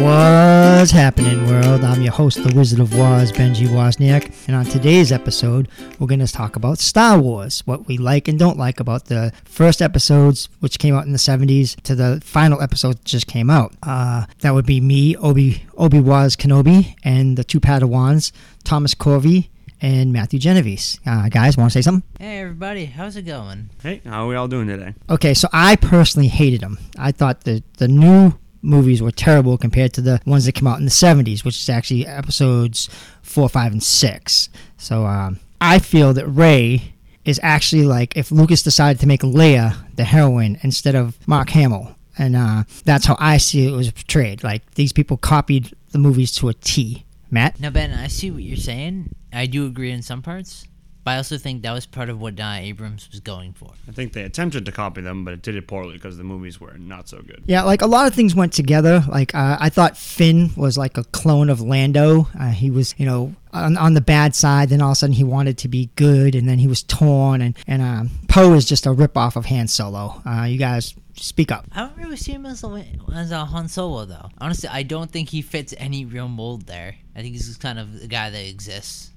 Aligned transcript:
What's 0.00 0.92
happening, 0.92 1.44
world? 1.48 1.82
I'm 1.82 2.02
your 2.02 2.12
host, 2.12 2.42
the 2.44 2.54
Wizard 2.54 2.78
of 2.78 2.96
Woz, 2.96 3.32
Benji 3.32 3.66
Wozniak, 3.66 4.32
and 4.46 4.54
on 4.54 4.64
today's 4.64 5.10
episode, 5.10 5.68
we're 5.98 6.06
going 6.06 6.20
to 6.24 6.28
talk 6.32 6.54
about 6.54 6.78
Star 6.78 7.18
Wars, 7.18 7.66
what 7.66 7.88
we 7.88 7.98
like 7.98 8.28
and 8.28 8.38
don't 8.38 8.56
like 8.56 8.78
about 8.78 9.06
the 9.06 9.32
first 9.44 9.82
episodes, 9.82 10.48
which 10.60 10.78
came 10.78 10.94
out 10.94 11.04
in 11.06 11.10
the 11.10 11.18
70s, 11.18 11.74
to 11.82 11.96
the 11.96 12.20
final 12.24 12.62
episode 12.62 12.98
that 12.98 13.04
just 13.04 13.26
came 13.26 13.50
out. 13.50 13.74
Uh, 13.82 14.26
that 14.38 14.54
would 14.54 14.66
be 14.66 14.80
me, 14.80 15.16
Obi 15.16 15.64
Obi 15.76 15.98
Woz 16.00 16.36
Kenobi, 16.36 16.94
and 17.02 17.36
the 17.36 17.42
two 17.42 17.58
Padawans, 17.58 18.30
Thomas 18.62 18.94
Corvi 18.94 19.48
and 19.80 20.12
Matthew 20.12 20.38
Genovese. 20.38 21.00
Uh, 21.06 21.28
guys, 21.28 21.56
want 21.56 21.72
to 21.72 21.78
say 21.78 21.82
something? 21.82 22.08
Hey 22.20 22.38
everybody, 22.38 22.84
how's 22.86 23.16
it 23.16 23.22
going? 23.22 23.70
Hey, 23.82 24.00
how 24.04 24.24
are 24.24 24.28
we 24.28 24.36
all 24.36 24.48
doing 24.48 24.68
today? 24.68 24.94
Okay, 25.10 25.34
so 25.34 25.48
I 25.52 25.74
personally 25.74 26.28
hated 26.28 26.60
them. 26.60 26.78
I 26.96 27.10
thought 27.10 27.42
the 27.42 27.64
the 27.78 27.88
new 27.88 28.34
movies 28.62 29.02
were 29.02 29.10
terrible 29.10 29.56
compared 29.56 29.92
to 29.94 30.00
the 30.00 30.20
ones 30.26 30.44
that 30.44 30.52
came 30.52 30.66
out 30.66 30.78
in 30.78 30.84
the 30.84 30.90
70s, 30.90 31.44
which 31.44 31.56
is 31.56 31.68
actually 31.68 32.06
episodes 32.06 32.88
4, 33.22 33.48
5, 33.48 33.72
and 33.72 33.82
6. 33.82 34.48
So 34.76 35.06
um, 35.06 35.40
I 35.60 35.78
feel 35.78 36.12
that 36.14 36.26
Rey 36.26 36.94
is 37.24 37.38
actually 37.42 37.84
like 37.84 38.16
if 38.16 38.30
Lucas 38.30 38.62
decided 38.62 39.00
to 39.00 39.06
make 39.06 39.20
Leia 39.20 39.76
the 39.96 40.04
heroine 40.04 40.58
instead 40.62 40.94
of 40.94 41.16
Mark 41.28 41.50
Hamill. 41.50 41.94
And 42.16 42.34
uh, 42.34 42.64
that's 42.84 43.06
how 43.06 43.16
I 43.20 43.36
see 43.36 43.68
it 43.68 43.76
was 43.76 43.90
portrayed. 43.90 44.42
Like 44.42 44.74
these 44.74 44.92
people 44.92 45.16
copied 45.16 45.72
the 45.92 45.98
movies 45.98 46.32
to 46.36 46.48
a 46.48 46.54
T. 46.54 47.04
Matt? 47.30 47.60
Now 47.60 47.70
Ben, 47.70 47.92
I 47.92 48.06
see 48.06 48.30
what 48.30 48.42
you're 48.42 48.56
saying. 48.56 49.14
I 49.32 49.46
do 49.46 49.66
agree 49.66 49.90
in 49.90 50.02
some 50.02 50.22
parts, 50.22 50.66
but 51.08 51.12
I 51.12 51.16
also 51.16 51.38
think 51.38 51.62
that 51.62 51.72
was 51.72 51.86
part 51.86 52.10
of 52.10 52.20
what 52.20 52.38
uh, 52.38 52.56
Abrams 52.58 53.08
was 53.10 53.20
going 53.20 53.54
for. 53.54 53.70
I 53.88 53.92
think 53.92 54.12
they 54.12 54.24
attempted 54.24 54.66
to 54.66 54.72
copy 54.72 55.00
them, 55.00 55.24
but 55.24 55.32
it 55.32 55.40
did 55.40 55.56
it 55.56 55.66
poorly 55.66 55.94
because 55.94 56.18
the 56.18 56.22
movies 56.22 56.60
were 56.60 56.76
not 56.76 57.08
so 57.08 57.22
good. 57.22 57.44
Yeah, 57.46 57.62
like 57.62 57.80
a 57.80 57.86
lot 57.86 58.06
of 58.06 58.12
things 58.12 58.34
went 58.34 58.52
together. 58.52 59.02
Like 59.08 59.34
uh, 59.34 59.56
I 59.58 59.70
thought 59.70 59.96
Finn 59.96 60.50
was 60.54 60.76
like 60.76 60.98
a 60.98 61.04
clone 61.04 61.48
of 61.48 61.62
Lando. 61.62 62.28
Uh, 62.38 62.50
he 62.50 62.70
was, 62.70 62.94
you 62.98 63.06
know, 63.06 63.34
on, 63.54 63.78
on 63.78 63.94
the 63.94 64.02
bad 64.02 64.34
side. 64.34 64.68
Then 64.68 64.82
all 64.82 64.90
of 64.90 64.92
a 64.92 64.96
sudden 64.96 65.14
he 65.14 65.24
wanted 65.24 65.56
to 65.58 65.68
be 65.68 65.88
good, 65.96 66.34
and 66.34 66.46
then 66.46 66.58
he 66.58 66.66
was 66.66 66.82
torn. 66.82 67.40
And 67.40 67.56
and 67.66 67.80
um, 67.80 68.10
Poe 68.28 68.52
is 68.52 68.66
just 68.66 68.84
a 68.84 68.90
ripoff 68.90 69.34
of 69.34 69.46
Han 69.46 69.66
Solo. 69.66 70.20
Uh, 70.26 70.44
you 70.44 70.58
guys 70.58 70.94
speak 71.14 71.50
up. 71.50 71.64
I 71.72 71.86
don't 71.86 71.96
really 71.96 72.18
see 72.18 72.32
him 72.32 72.44
as 72.44 72.62
a, 72.62 72.84
as 73.14 73.30
a 73.30 73.46
Han 73.46 73.68
Solo 73.68 74.04
though. 74.04 74.28
Honestly, 74.42 74.68
I 74.68 74.82
don't 74.82 75.10
think 75.10 75.30
he 75.30 75.40
fits 75.40 75.72
any 75.78 76.04
real 76.04 76.28
mold 76.28 76.66
there. 76.66 76.96
I 77.16 77.22
think 77.22 77.32
he's 77.32 77.46
just 77.46 77.60
kind 77.60 77.78
of 77.78 77.98
the 77.98 78.08
guy 78.08 78.28
that 78.28 78.46
exists. 78.46 79.12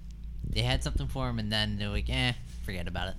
They 0.50 0.62
had 0.62 0.84
something 0.84 1.08
for 1.08 1.30
him, 1.30 1.40
and 1.40 1.52
then 1.52 1.78
they're 1.78 1.90
like, 1.90 2.10
eh, 2.10 2.34
forget 2.64 2.88
about 2.88 3.10
it. 3.10 3.16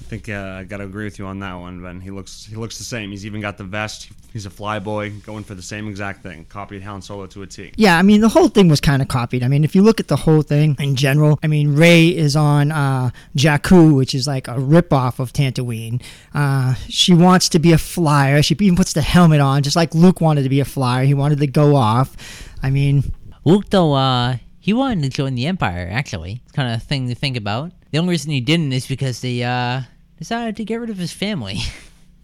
I 0.00 0.04
think 0.10 0.28
uh, 0.28 0.56
I 0.58 0.64
got 0.64 0.78
to 0.78 0.84
agree 0.84 1.04
with 1.04 1.18
you 1.18 1.26
on 1.26 1.38
that 1.40 1.54
one, 1.54 1.82
Ben. 1.82 2.00
He 2.00 2.10
looks 2.10 2.44
he 2.44 2.56
looks 2.56 2.78
the 2.78 2.84
same. 2.84 3.10
He's 3.10 3.24
even 3.26 3.40
got 3.40 3.58
the 3.58 3.64
vest. 3.64 4.10
He's 4.32 4.44
a 4.44 4.50
flyboy, 4.50 5.24
going 5.24 5.44
for 5.44 5.54
the 5.54 5.62
same 5.62 5.88
exact 5.88 6.22
thing. 6.22 6.46
Copied 6.48 6.82
Han 6.82 7.00
Solo 7.02 7.26
to 7.28 7.42
a 7.42 7.46
T. 7.46 7.72
Yeah, 7.76 7.96
I 7.96 8.02
mean 8.02 8.20
the 8.20 8.28
whole 8.28 8.48
thing 8.48 8.68
was 8.68 8.80
kind 8.80 9.02
of 9.02 9.08
copied. 9.08 9.44
I 9.44 9.48
mean, 9.48 9.62
if 9.62 9.76
you 9.76 9.82
look 9.82 10.00
at 10.00 10.08
the 10.08 10.16
whole 10.16 10.42
thing 10.42 10.74
in 10.80 10.96
general, 10.96 11.38
I 11.44 11.46
mean 11.46 11.76
Rey 11.76 12.08
is 12.08 12.34
on 12.34 12.72
uh, 12.72 13.10
Jakku, 13.36 13.94
which 13.94 14.14
is 14.14 14.26
like 14.26 14.48
a 14.48 14.54
ripoff 14.54 15.20
of 15.20 15.32
Tatooine. 15.32 16.02
Uh, 16.34 16.74
she 16.88 17.14
wants 17.14 17.48
to 17.50 17.60
be 17.60 17.72
a 17.72 17.78
flyer. 17.78 18.42
She 18.42 18.56
even 18.58 18.76
puts 18.76 18.92
the 18.94 19.02
helmet 19.02 19.40
on, 19.40 19.62
just 19.62 19.76
like 19.76 19.94
Luke 19.94 20.20
wanted 20.20 20.42
to 20.42 20.48
be 20.48 20.60
a 20.60 20.64
flyer. 20.64 21.04
He 21.04 21.14
wanted 21.14 21.38
to 21.38 21.46
go 21.46 21.76
off. 21.76 22.16
I 22.62 22.70
mean, 22.70 23.12
Luke 23.44 23.70
though, 23.70 23.92
uh, 23.92 24.38
he 24.60 24.72
wanted 24.72 25.02
to 25.02 25.08
join 25.08 25.34
the 25.34 25.46
Empire. 25.46 25.88
Actually, 25.90 26.42
it's 26.44 26.52
kind 26.52 26.72
of 26.72 26.76
a 26.76 26.84
thing 26.84 27.08
to 27.08 27.14
think 27.14 27.36
about. 27.36 27.72
The 27.90 27.98
only 27.98 28.10
reason 28.10 28.30
he 28.30 28.40
didn't 28.40 28.72
is 28.72 28.86
because 28.86 29.20
they 29.20 29.42
uh, 29.42 29.82
decided 30.18 30.56
to 30.56 30.64
get 30.64 30.76
rid 30.76 30.90
of 30.90 30.98
his 30.98 31.12
family. 31.12 31.60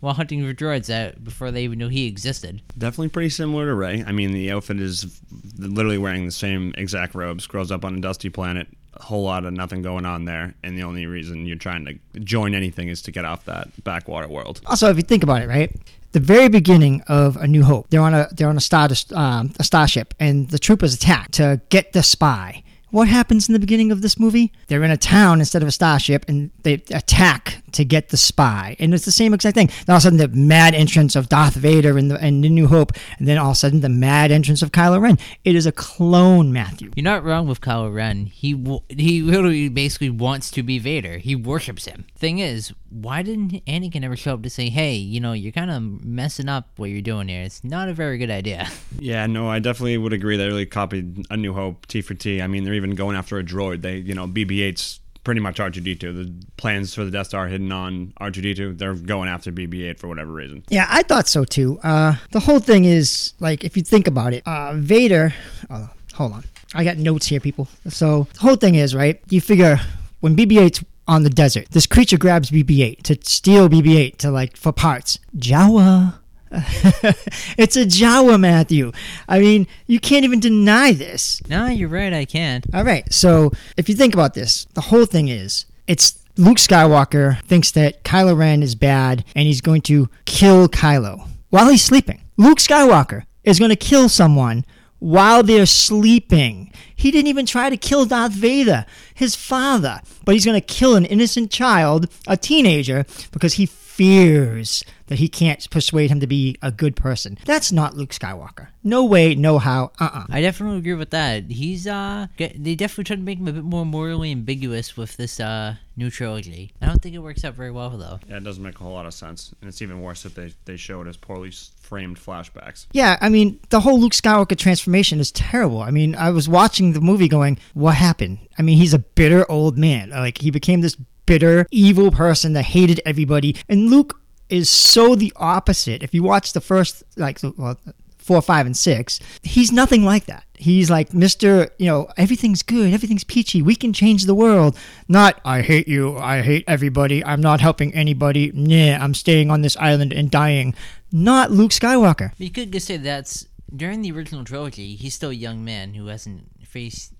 While 0.00 0.12
hunting 0.12 0.46
for 0.46 0.52
droids 0.52 0.86
that 0.86 1.24
before 1.24 1.50
they 1.50 1.64
even 1.64 1.78
knew 1.78 1.88
he 1.88 2.06
existed. 2.06 2.60
Definitely 2.76 3.08
pretty 3.08 3.30
similar 3.30 3.64
to 3.64 3.74
Rey. 3.74 4.04
I 4.06 4.12
mean, 4.12 4.32
the 4.32 4.52
outfit 4.52 4.78
is 4.78 5.20
literally 5.56 5.96
wearing 5.96 6.26
the 6.26 6.32
same 6.32 6.74
exact 6.76 7.14
robes. 7.14 7.46
Grows 7.46 7.72
up 7.72 7.82
on 7.82 7.96
a 7.96 8.00
dusty 8.00 8.28
planet. 8.28 8.68
A 8.92 9.02
whole 9.02 9.22
lot 9.22 9.46
of 9.46 9.54
nothing 9.54 9.80
going 9.80 10.04
on 10.04 10.26
there, 10.26 10.54
and 10.62 10.78
the 10.78 10.82
only 10.82 11.06
reason 11.06 11.46
you're 11.46 11.56
trying 11.56 11.86
to 11.86 12.20
join 12.20 12.54
anything 12.54 12.88
is 12.88 13.02
to 13.02 13.10
get 13.10 13.24
off 13.24 13.46
that 13.46 13.68
backwater 13.84 14.28
world. 14.28 14.60
Also, 14.66 14.90
if 14.90 14.96
you 14.96 15.02
think 15.02 15.22
about 15.22 15.42
it, 15.42 15.48
right, 15.48 15.74
the 16.16 16.20
very 16.20 16.48
beginning 16.48 17.02
of 17.08 17.36
A 17.36 17.46
New 17.46 17.62
Hope, 17.62 17.90
they're 17.90 18.00
on 18.00 18.14
a 18.14 18.26
they're 18.32 18.48
on 18.48 18.56
a 18.56 18.60
star 18.60 18.88
um, 19.12 19.52
a 19.60 19.64
starship, 19.64 20.14
and 20.18 20.48
the 20.48 20.58
troopers 20.58 20.94
attack 20.94 21.30
to 21.32 21.60
get 21.68 21.92
the 21.92 22.02
spy. 22.02 22.62
What 22.90 23.06
happens 23.06 23.50
in 23.50 23.52
the 23.52 23.58
beginning 23.58 23.92
of 23.92 24.00
this 24.00 24.18
movie? 24.18 24.50
They're 24.68 24.82
in 24.82 24.90
a 24.90 24.96
town 24.96 25.40
instead 25.40 25.60
of 25.60 25.68
a 25.68 25.72
starship, 25.72 26.24
and 26.26 26.50
they 26.62 26.74
attack 26.90 27.62
to 27.72 27.84
get 27.84 28.08
the 28.08 28.16
spy. 28.16 28.76
And 28.78 28.94
it's 28.94 29.04
the 29.04 29.12
same 29.12 29.34
exact 29.34 29.56
thing. 29.56 29.66
Then 29.66 29.92
all 29.92 29.96
of 29.96 30.00
a 30.00 30.04
sudden, 30.04 30.18
the 30.18 30.28
mad 30.28 30.74
entrance 30.74 31.16
of 31.16 31.28
Darth 31.28 31.54
Vader 31.54 31.98
in 31.98 32.08
the, 32.08 32.26
in 32.26 32.40
the 32.40 32.48
New 32.48 32.68
Hope, 32.68 32.92
and 33.18 33.28
then 33.28 33.36
all 33.36 33.50
of 33.50 33.56
a 33.56 33.56
sudden, 33.56 33.80
the 33.80 33.90
mad 33.90 34.30
entrance 34.30 34.62
of 34.62 34.72
Kylo 34.72 34.98
Ren. 34.98 35.18
It 35.44 35.54
is 35.54 35.66
a 35.66 35.72
clone, 35.72 36.50
Matthew. 36.50 36.92
You're 36.96 37.04
not 37.04 37.24
wrong 37.24 37.46
with 37.46 37.60
Kylo 37.60 37.92
Ren. 37.92 38.24
He 38.24 38.52
he 38.88 39.20
literally 39.20 39.68
basically 39.68 40.08
wants 40.08 40.50
to 40.52 40.62
be 40.62 40.78
Vader. 40.78 41.18
He 41.18 41.36
worships 41.36 41.84
him. 41.84 42.06
Thing 42.16 42.38
is, 42.38 42.72
why 42.90 43.22
didn't 43.22 43.64
Anakin 43.66 44.04
ever 44.04 44.16
show 44.16 44.34
up 44.34 44.42
to 44.42 44.50
say, 44.50 44.68
"Hey, 44.68 44.94
you 44.94 45.20
know, 45.20 45.32
you're 45.32 45.52
kind 45.52 45.70
of 45.70 46.04
messing 46.04 46.48
up 46.48 46.68
what 46.76 46.90
you're 46.90 47.02
doing 47.02 47.28
here. 47.28 47.42
It's 47.42 47.62
not 47.64 47.88
a 47.88 47.92
very 47.94 48.18
good 48.18 48.30
idea." 48.30 48.68
Yeah, 48.98 49.26
no, 49.26 49.48
I 49.48 49.58
definitely 49.58 49.98
would 49.98 50.14
agree. 50.14 50.38
They 50.38 50.46
really 50.46 50.64
copied 50.64 51.26
A 51.30 51.36
New 51.36 51.52
Hope, 51.52 51.84
T 51.86 52.00
for 52.00 52.14
T. 52.14 52.40
I 52.40 52.46
mean, 52.46 52.64
they're 52.64 52.72
even 52.74 52.94
going 52.94 53.14
after 53.14 53.38
a 53.38 53.44
droid. 53.44 53.82
They, 53.82 53.98
you 53.98 54.14
know, 54.14 54.26
BB-8's 54.26 55.00
pretty 55.22 55.40
much 55.40 55.58
R2D2. 55.58 56.00
The 56.00 56.32
plans 56.56 56.94
for 56.94 57.04
the 57.04 57.10
Death 57.10 57.26
Star 57.26 57.46
hidden 57.46 57.72
on 57.72 58.14
R2D2. 58.20 58.78
They're 58.78 58.94
going 58.94 59.28
after 59.28 59.52
BB-8 59.52 59.98
for 59.98 60.08
whatever 60.08 60.32
reason. 60.32 60.62
Yeah, 60.70 60.86
I 60.88 61.02
thought 61.02 61.28
so 61.28 61.44
too. 61.44 61.78
Uh, 61.82 62.14
the 62.30 62.40
whole 62.40 62.60
thing 62.60 62.84
is 62.84 63.34
like, 63.38 63.64
if 63.64 63.76
you 63.76 63.82
think 63.82 64.06
about 64.06 64.32
it, 64.32 64.42
uh, 64.46 64.72
Vader. 64.76 65.34
Oh, 65.68 65.90
hold 66.14 66.32
on, 66.32 66.44
I 66.74 66.84
got 66.84 66.96
notes 66.96 67.26
here, 67.26 67.40
people. 67.40 67.68
So 67.88 68.28
the 68.34 68.40
whole 68.40 68.56
thing 68.56 68.76
is 68.76 68.94
right. 68.94 69.20
You 69.28 69.40
figure 69.40 69.78
when 70.20 70.36
BB-8's 70.36 70.82
on 71.08 71.22
the 71.22 71.30
desert, 71.30 71.70
this 71.70 71.86
creature 71.86 72.18
grabs 72.18 72.50
BB-8 72.50 73.02
to 73.02 73.18
steal 73.22 73.68
BB-8 73.68 74.16
to 74.18 74.30
like 74.30 74.56
for 74.56 74.72
parts. 74.72 75.18
Jawa. 75.36 76.18
it's 76.50 77.76
a 77.76 77.84
Jawa, 77.84 78.38
Matthew. 78.38 78.92
I 79.28 79.40
mean, 79.40 79.66
you 79.86 80.00
can't 80.00 80.24
even 80.24 80.40
deny 80.40 80.92
this. 80.92 81.40
No, 81.48 81.66
you're 81.66 81.88
right. 81.88 82.12
I 82.12 82.24
can't. 82.24 82.64
All 82.74 82.84
right. 82.84 83.12
So 83.12 83.52
if 83.76 83.88
you 83.88 83.94
think 83.94 84.14
about 84.14 84.34
this, 84.34 84.66
the 84.74 84.80
whole 84.80 85.06
thing 85.06 85.28
is 85.28 85.66
it's 85.86 86.18
Luke 86.36 86.58
Skywalker 86.58 87.42
thinks 87.42 87.70
that 87.72 88.04
Kylo 88.04 88.36
Ren 88.36 88.62
is 88.62 88.74
bad 88.74 89.24
and 89.34 89.46
he's 89.46 89.60
going 89.60 89.82
to 89.82 90.08
kill 90.24 90.68
Kylo 90.68 91.26
while 91.50 91.68
he's 91.68 91.84
sleeping. 91.84 92.20
Luke 92.36 92.58
Skywalker 92.58 93.24
is 93.42 93.58
going 93.58 93.70
to 93.70 93.76
kill 93.76 94.08
someone 94.08 94.64
while 94.98 95.42
they're 95.42 95.66
sleeping. 95.66 96.72
He 96.94 97.10
didn't 97.10 97.28
even 97.28 97.46
try 97.46 97.70
to 97.70 97.76
kill 97.76 98.06
Darth 98.06 98.32
Vader, 98.32 98.86
his 99.14 99.36
father, 99.36 100.00
but 100.24 100.34
he's 100.34 100.44
going 100.44 100.60
to 100.60 100.66
kill 100.66 100.96
an 100.96 101.04
innocent 101.04 101.50
child, 101.50 102.08
a 102.26 102.36
teenager, 102.36 103.04
because 103.32 103.54
he 103.54 103.66
fears 103.96 104.84
that 105.06 105.18
he 105.18 105.26
can't 105.28 105.70
persuade 105.70 106.10
him 106.10 106.20
to 106.20 106.26
be 106.26 106.56
a 106.60 106.70
good 106.70 106.94
person. 106.96 107.38
That's 107.46 107.72
not 107.72 107.96
Luke 107.96 108.10
Skywalker. 108.10 108.68
No 108.84 109.04
way, 109.04 109.34
no 109.34 109.58
how. 109.58 109.92
Uh 109.98 110.10
uh 110.12 110.24
I 110.28 110.42
definitely 110.42 110.78
agree 110.78 110.94
with 110.94 111.10
that. 111.10 111.50
He's 111.50 111.86
uh, 111.86 112.26
they 112.36 112.74
definitely 112.74 113.04
tried 113.04 113.16
to 113.16 113.22
make 113.22 113.38
him 113.38 113.48
a 113.48 113.52
bit 113.52 113.64
more 113.64 113.86
morally 113.86 114.30
ambiguous 114.30 114.96
with 114.96 115.16
this 115.16 115.40
uh 115.40 115.76
new 115.96 116.10
trilogy. 116.10 116.72
I 116.82 116.86
don't 116.86 117.00
think 117.00 117.14
it 117.14 117.20
works 117.20 117.44
out 117.44 117.54
very 117.54 117.70
well 117.70 117.90
though. 117.90 118.20
Yeah, 118.28 118.36
it 118.36 118.44
doesn't 118.44 118.62
make 118.62 118.78
a 118.78 118.82
whole 118.82 118.92
lot 118.92 119.06
of 119.06 119.14
sense, 119.14 119.54
and 119.60 119.68
it's 119.68 119.80
even 119.80 120.02
worse 120.02 120.26
if 120.26 120.34
they 120.34 120.52
they 120.66 120.76
show 120.76 121.00
it 121.00 121.08
as 121.08 121.16
poorly 121.16 121.52
framed 121.80 122.18
flashbacks. 122.18 122.86
Yeah, 122.92 123.16
I 123.20 123.28
mean, 123.30 123.60
the 123.70 123.80
whole 123.80 123.98
Luke 123.98 124.12
Skywalker 124.12 124.58
transformation 124.58 125.20
is 125.20 125.32
terrible. 125.32 125.80
I 125.80 125.90
mean, 125.90 126.14
I 126.14 126.30
was 126.30 126.48
watching 126.48 126.92
the 126.92 127.00
movie 127.00 127.28
going, 127.28 127.58
what 127.74 127.94
happened? 127.94 128.40
I 128.58 128.62
mean, 128.62 128.76
he's 128.76 128.92
a 128.92 128.98
bitter 128.98 129.50
old 129.50 129.78
man. 129.78 130.10
Like, 130.10 130.38
he 130.38 130.50
became 130.50 130.80
this 130.80 130.96
bitter, 131.26 131.66
evil 131.70 132.10
person 132.10 132.52
that 132.54 132.64
hated 132.64 133.00
everybody. 133.04 133.56
And 133.68 133.90
Luke 133.90 134.20
is 134.48 134.70
so 134.70 135.14
the 135.14 135.32
opposite. 135.36 136.02
If 136.02 136.14
you 136.14 136.22
watch 136.22 136.52
the 136.52 136.60
first, 136.60 137.02
like, 137.16 137.40
well, 137.56 137.78
four, 138.18 138.42
five, 138.42 138.66
and 138.66 138.76
six, 138.76 139.20
he's 139.42 139.70
nothing 139.70 140.04
like 140.04 140.26
that. 140.26 140.44
He's 140.54 140.90
like 140.90 141.10
Mr. 141.10 141.70
You 141.78 141.86
know, 141.86 142.08
everything's 142.16 142.62
good, 142.62 142.92
everything's 142.92 143.24
peachy, 143.24 143.62
we 143.62 143.76
can 143.76 143.92
change 143.92 144.24
the 144.24 144.34
world. 144.34 144.76
Not, 145.06 145.40
I 145.44 145.62
hate 145.62 145.86
you, 145.86 146.16
I 146.16 146.42
hate 146.42 146.64
everybody, 146.66 147.24
I'm 147.24 147.40
not 147.40 147.60
helping 147.60 147.94
anybody, 147.94 148.50
nah, 148.52 149.02
I'm 149.02 149.14
staying 149.14 149.50
on 149.50 149.62
this 149.62 149.76
island 149.76 150.12
and 150.12 150.30
dying. 150.30 150.74
Not 151.12 151.50
Luke 151.52 151.70
Skywalker. 151.70 152.32
You 152.38 152.50
could 152.50 152.72
just 152.72 152.86
say 152.86 152.96
that's 152.96 153.46
during 153.74 154.02
the 154.02 154.12
original 154.12 154.44
trilogy, 154.44 154.96
he's 154.96 155.14
still 155.14 155.30
a 155.30 155.34
young 155.34 155.64
man 155.64 155.94
who 155.94 156.06
hasn't 156.06 156.44
faced. 156.66 157.12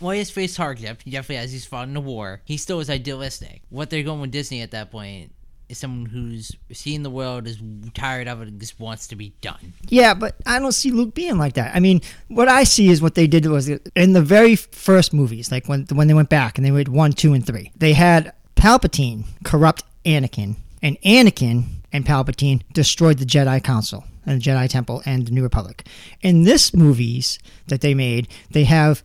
Has 0.00 0.30
faced 0.30 0.56
hardship. 0.56 1.02
He 1.02 1.10
definitely 1.10 1.36
has. 1.36 1.52
He's 1.52 1.64
fought 1.64 1.88
in 1.88 1.94
the 1.94 2.00
war. 2.00 2.42
He 2.44 2.56
still 2.56 2.80
is 2.80 2.90
idealistic. 2.90 3.62
What 3.70 3.90
they're 3.90 4.02
going 4.02 4.20
with 4.20 4.30
Disney 4.30 4.62
at 4.62 4.70
that 4.72 4.90
point 4.90 5.32
is 5.68 5.78
someone 5.78 6.06
who's 6.06 6.56
seeing 6.72 7.02
the 7.02 7.10
world, 7.10 7.46
is 7.46 7.58
tired 7.94 8.26
of 8.26 8.40
it, 8.40 8.48
and 8.48 8.60
just 8.60 8.80
wants 8.80 9.06
to 9.08 9.16
be 9.16 9.32
done. 9.40 9.74
Yeah, 9.88 10.14
but 10.14 10.36
I 10.46 10.58
don't 10.58 10.72
see 10.72 10.90
Luke 10.90 11.14
being 11.14 11.38
like 11.38 11.54
that. 11.54 11.74
I 11.74 11.80
mean, 11.80 12.00
what 12.28 12.48
I 12.48 12.64
see 12.64 12.88
is 12.88 13.02
what 13.02 13.14
they 13.14 13.26
did 13.26 13.46
was 13.46 13.68
in 13.68 14.12
the 14.12 14.22
very 14.22 14.56
first 14.56 15.12
movies, 15.12 15.52
like 15.52 15.68
when 15.68 15.86
when 15.92 16.08
they 16.08 16.14
went 16.14 16.30
back 16.30 16.58
and 16.58 16.64
they 16.64 16.70
went 16.70 16.88
one, 16.88 17.12
two, 17.12 17.34
and 17.34 17.46
three. 17.46 17.72
They 17.76 17.92
had 17.92 18.32
Palpatine 18.56 19.24
corrupt 19.44 19.84
Anakin, 20.04 20.56
and 20.82 21.00
Anakin 21.02 21.66
and 21.92 22.04
Palpatine 22.04 22.62
destroyed 22.72 23.18
the 23.18 23.26
Jedi 23.26 23.62
Council 23.62 24.04
and 24.26 24.40
the 24.40 24.44
Jedi 24.44 24.68
Temple 24.68 25.02
and 25.06 25.26
the 25.26 25.30
New 25.30 25.42
Republic. 25.42 25.86
In 26.20 26.44
this 26.44 26.74
movies 26.74 27.38
that 27.68 27.80
they 27.80 27.94
made, 27.94 28.28
they 28.50 28.64
have 28.64 29.02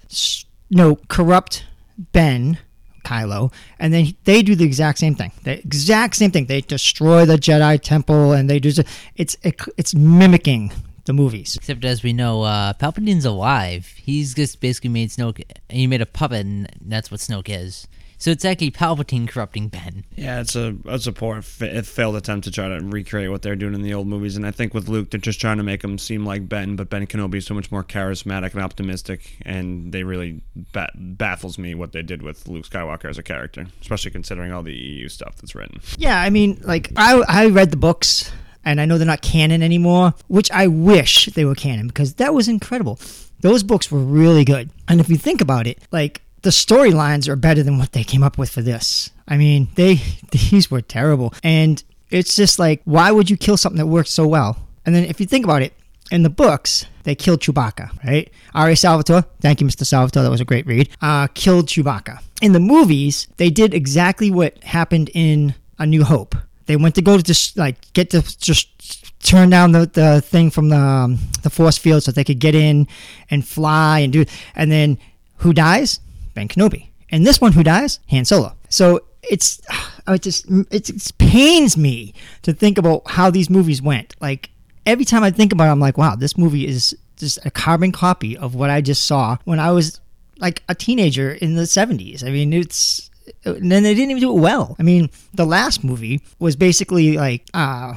know 0.69 0.97
corrupt 1.07 1.65
Ben 2.11 2.57
Kylo, 3.03 3.51
and 3.79 3.93
then 3.93 4.15
they 4.23 4.41
do 4.41 4.55
the 4.55 4.65
exact 4.65 4.97
same 4.99 5.15
thing. 5.15 5.31
The 5.43 5.59
exact 5.59 6.15
same 6.15 6.31
thing. 6.31 6.45
They 6.45 6.61
destroy 6.61 7.25
the 7.25 7.35
Jedi 7.35 7.79
Temple, 7.81 8.33
and 8.33 8.49
they 8.49 8.59
do. 8.59 8.71
It's 9.15 9.37
it's 9.43 9.93
mimicking 9.93 10.71
the 11.05 11.13
movies. 11.13 11.55
Except 11.55 11.83
as 11.85 12.03
we 12.03 12.13
know, 12.13 12.43
uh, 12.43 12.73
Palpatine's 12.73 13.25
alive. 13.25 13.93
He's 13.97 14.33
just 14.33 14.61
basically 14.61 14.89
made 14.89 15.09
Snoke. 15.09 15.43
He 15.69 15.87
made 15.87 16.01
a 16.01 16.05
puppet, 16.05 16.45
and 16.45 16.69
that's 16.81 17.11
what 17.11 17.19
Snoke 17.19 17.49
is. 17.49 17.87
So 18.23 18.31
it's 18.31 18.45
actually 18.45 18.71
Palpatine 18.71 19.27
corrupting 19.27 19.67
Ben. 19.67 20.05
Yeah, 20.15 20.39
it's 20.39 20.55
a 20.55 20.77
it's 20.85 21.07
a 21.07 21.11
poor 21.11 21.41
fa- 21.41 21.83
failed 21.83 22.15
attempt 22.15 22.45
to 22.45 22.51
try 22.51 22.69
to 22.69 22.79
recreate 22.81 23.29
what 23.29 23.41
they're 23.41 23.57
doing 23.57 23.73
in 23.73 23.81
the 23.81 23.93
old 23.93 24.07
movies, 24.07 24.37
and 24.37 24.47
I 24.47 24.51
think 24.51 24.73
with 24.73 24.87
Luke, 24.87 25.09
they're 25.09 25.19
just 25.19 25.41
trying 25.41 25.57
to 25.57 25.63
make 25.63 25.83
him 25.83 25.97
seem 25.97 26.25
like 26.25 26.47
Ben, 26.47 26.77
but 26.77 26.89
Ben 26.89 27.05
Kenobi 27.05 27.39
is 27.39 27.45
so 27.45 27.53
much 27.53 27.69
more 27.69 27.83
charismatic 27.83 28.53
and 28.53 28.63
optimistic, 28.63 29.39
and 29.41 29.91
they 29.91 30.05
really 30.05 30.41
ba- 30.55 30.93
baffles 30.95 31.57
me 31.57 31.75
what 31.75 31.91
they 31.91 32.01
did 32.01 32.21
with 32.21 32.47
Luke 32.47 32.65
Skywalker 32.65 33.09
as 33.09 33.17
a 33.17 33.23
character, 33.23 33.67
especially 33.81 34.11
considering 34.11 34.53
all 34.53 34.63
the 34.63 34.71
EU 34.71 35.09
stuff 35.09 35.35
that's 35.35 35.53
written. 35.53 35.81
Yeah, 35.97 36.21
I 36.21 36.29
mean, 36.29 36.61
like 36.63 36.93
I 36.95 37.21
I 37.27 37.47
read 37.47 37.71
the 37.71 37.77
books 37.77 38.31
and 38.63 38.79
I 38.79 38.85
know 38.85 38.97
they're 38.97 39.05
not 39.05 39.21
canon 39.21 39.61
anymore, 39.61 40.13
which 40.29 40.49
I 40.51 40.67
wish 40.67 41.25
they 41.25 41.43
were 41.43 41.55
canon 41.55 41.87
because 41.87 42.13
that 42.13 42.33
was 42.33 42.47
incredible. 42.47 43.01
Those 43.41 43.63
books 43.63 43.91
were 43.91 43.99
really 43.99 44.45
good. 44.45 44.69
And 44.87 45.01
if 45.01 45.09
you 45.09 45.17
think 45.17 45.41
about 45.41 45.67
it, 45.67 45.83
like 45.91 46.21
the 46.43 46.51
storylines 46.51 47.27
are 47.27 47.35
better 47.35 47.63
than 47.63 47.77
what 47.77 47.91
they 47.93 48.03
came 48.03 48.23
up 48.23 48.37
with 48.37 48.49
for 48.49 48.61
this. 48.61 49.09
I 49.27 49.37
mean, 49.37 49.69
they 49.75 49.95
these 50.31 50.69
were 50.69 50.81
terrible. 50.81 51.33
And 51.43 51.83
it's 52.09 52.35
just 52.35 52.59
like 52.59 52.81
why 52.85 53.11
would 53.11 53.29
you 53.29 53.37
kill 53.37 53.57
something 53.57 53.79
that 53.79 53.87
worked 53.87 54.09
so 54.09 54.27
well? 54.27 54.57
And 54.85 54.93
then 54.93 55.05
if 55.05 55.19
you 55.19 55.25
think 55.25 55.45
about 55.45 55.61
it, 55.61 55.73
in 56.11 56.23
the 56.23 56.29
books, 56.29 56.85
they 57.03 57.15
killed 57.15 57.39
Chewbacca, 57.39 58.03
right? 58.05 58.31
R.A. 58.53 58.75
Salvatore, 58.75 59.23
thank 59.39 59.61
you, 59.61 59.67
Mr. 59.67 59.85
Salvatore, 59.85 60.21
that 60.23 60.29
was 60.29 60.41
a 60.41 60.45
great 60.45 60.67
read, 60.67 60.89
uh, 61.01 61.27
killed 61.33 61.67
Chewbacca. 61.67 62.21
In 62.41 62.51
the 62.51 62.59
movies, 62.59 63.27
they 63.37 63.49
did 63.49 63.73
exactly 63.73 64.29
what 64.29 64.61
happened 64.63 65.09
in 65.13 65.55
A 65.79 65.85
New 65.85 66.03
Hope. 66.03 66.35
They 66.65 66.75
went 66.75 66.95
to 66.95 67.01
go 67.01 67.17
to 67.17 67.23
just 67.23 67.57
like 67.57 67.91
get 67.93 68.09
to 68.11 68.21
just 68.37 69.23
turn 69.23 69.49
down 69.49 69.71
the, 69.71 69.85
the 69.85 70.21
thing 70.21 70.49
from 70.49 70.69
the 70.69 70.77
um, 70.77 71.19
the 71.41 71.49
force 71.49 71.77
field 71.77 72.03
so 72.03 72.11
they 72.11 72.23
could 72.23 72.39
get 72.39 72.55
in 72.55 72.87
and 73.29 73.45
fly 73.45 73.99
and 73.99 74.13
do. 74.13 74.25
And 74.55 74.71
then 74.71 74.97
who 75.37 75.51
dies? 75.51 75.99
Ben 76.33 76.47
Kenobi. 76.47 76.89
And 77.09 77.25
this 77.25 77.39
one, 77.39 77.51
who 77.53 77.63
dies? 77.63 77.99
Han 78.09 78.25
Solo. 78.25 78.55
So 78.69 79.01
it's 79.23 79.61
it 80.07 80.21
just 80.21 80.49
it, 80.49 80.89
it 80.89 81.11
pains 81.17 81.77
me 81.77 82.13
to 82.43 82.53
think 82.53 82.77
about 82.77 83.03
how 83.09 83.29
these 83.29 83.49
movies 83.49 83.81
went. 83.81 84.15
Like 84.19 84.49
every 84.85 85.05
time 85.05 85.23
I 85.23 85.31
think 85.31 85.53
about 85.53 85.67
it, 85.67 85.71
I'm 85.71 85.79
like, 85.79 85.97
wow, 85.97 86.15
this 86.15 86.37
movie 86.37 86.67
is 86.67 86.95
just 87.17 87.45
a 87.45 87.51
carbon 87.51 87.91
copy 87.91 88.37
of 88.37 88.55
what 88.55 88.69
I 88.69 88.81
just 88.81 89.05
saw 89.05 89.37
when 89.45 89.59
I 89.59 89.71
was 89.71 89.99
like 90.39 90.63
a 90.67 90.75
teenager 90.75 91.31
in 91.31 91.55
the 91.55 91.63
70s. 91.63 92.25
I 92.25 92.31
mean, 92.31 92.51
it's 92.53 93.09
and 93.45 93.71
then 93.71 93.83
they 93.83 93.93
didn't 93.93 94.11
even 94.11 94.21
do 94.21 94.35
it 94.35 94.41
well. 94.41 94.75
I 94.79 94.83
mean, 94.83 95.09
the 95.33 95.45
last 95.45 95.83
movie 95.83 96.21
was 96.39 96.55
basically 96.55 97.17
like 97.17 97.47
uh, 97.53 97.93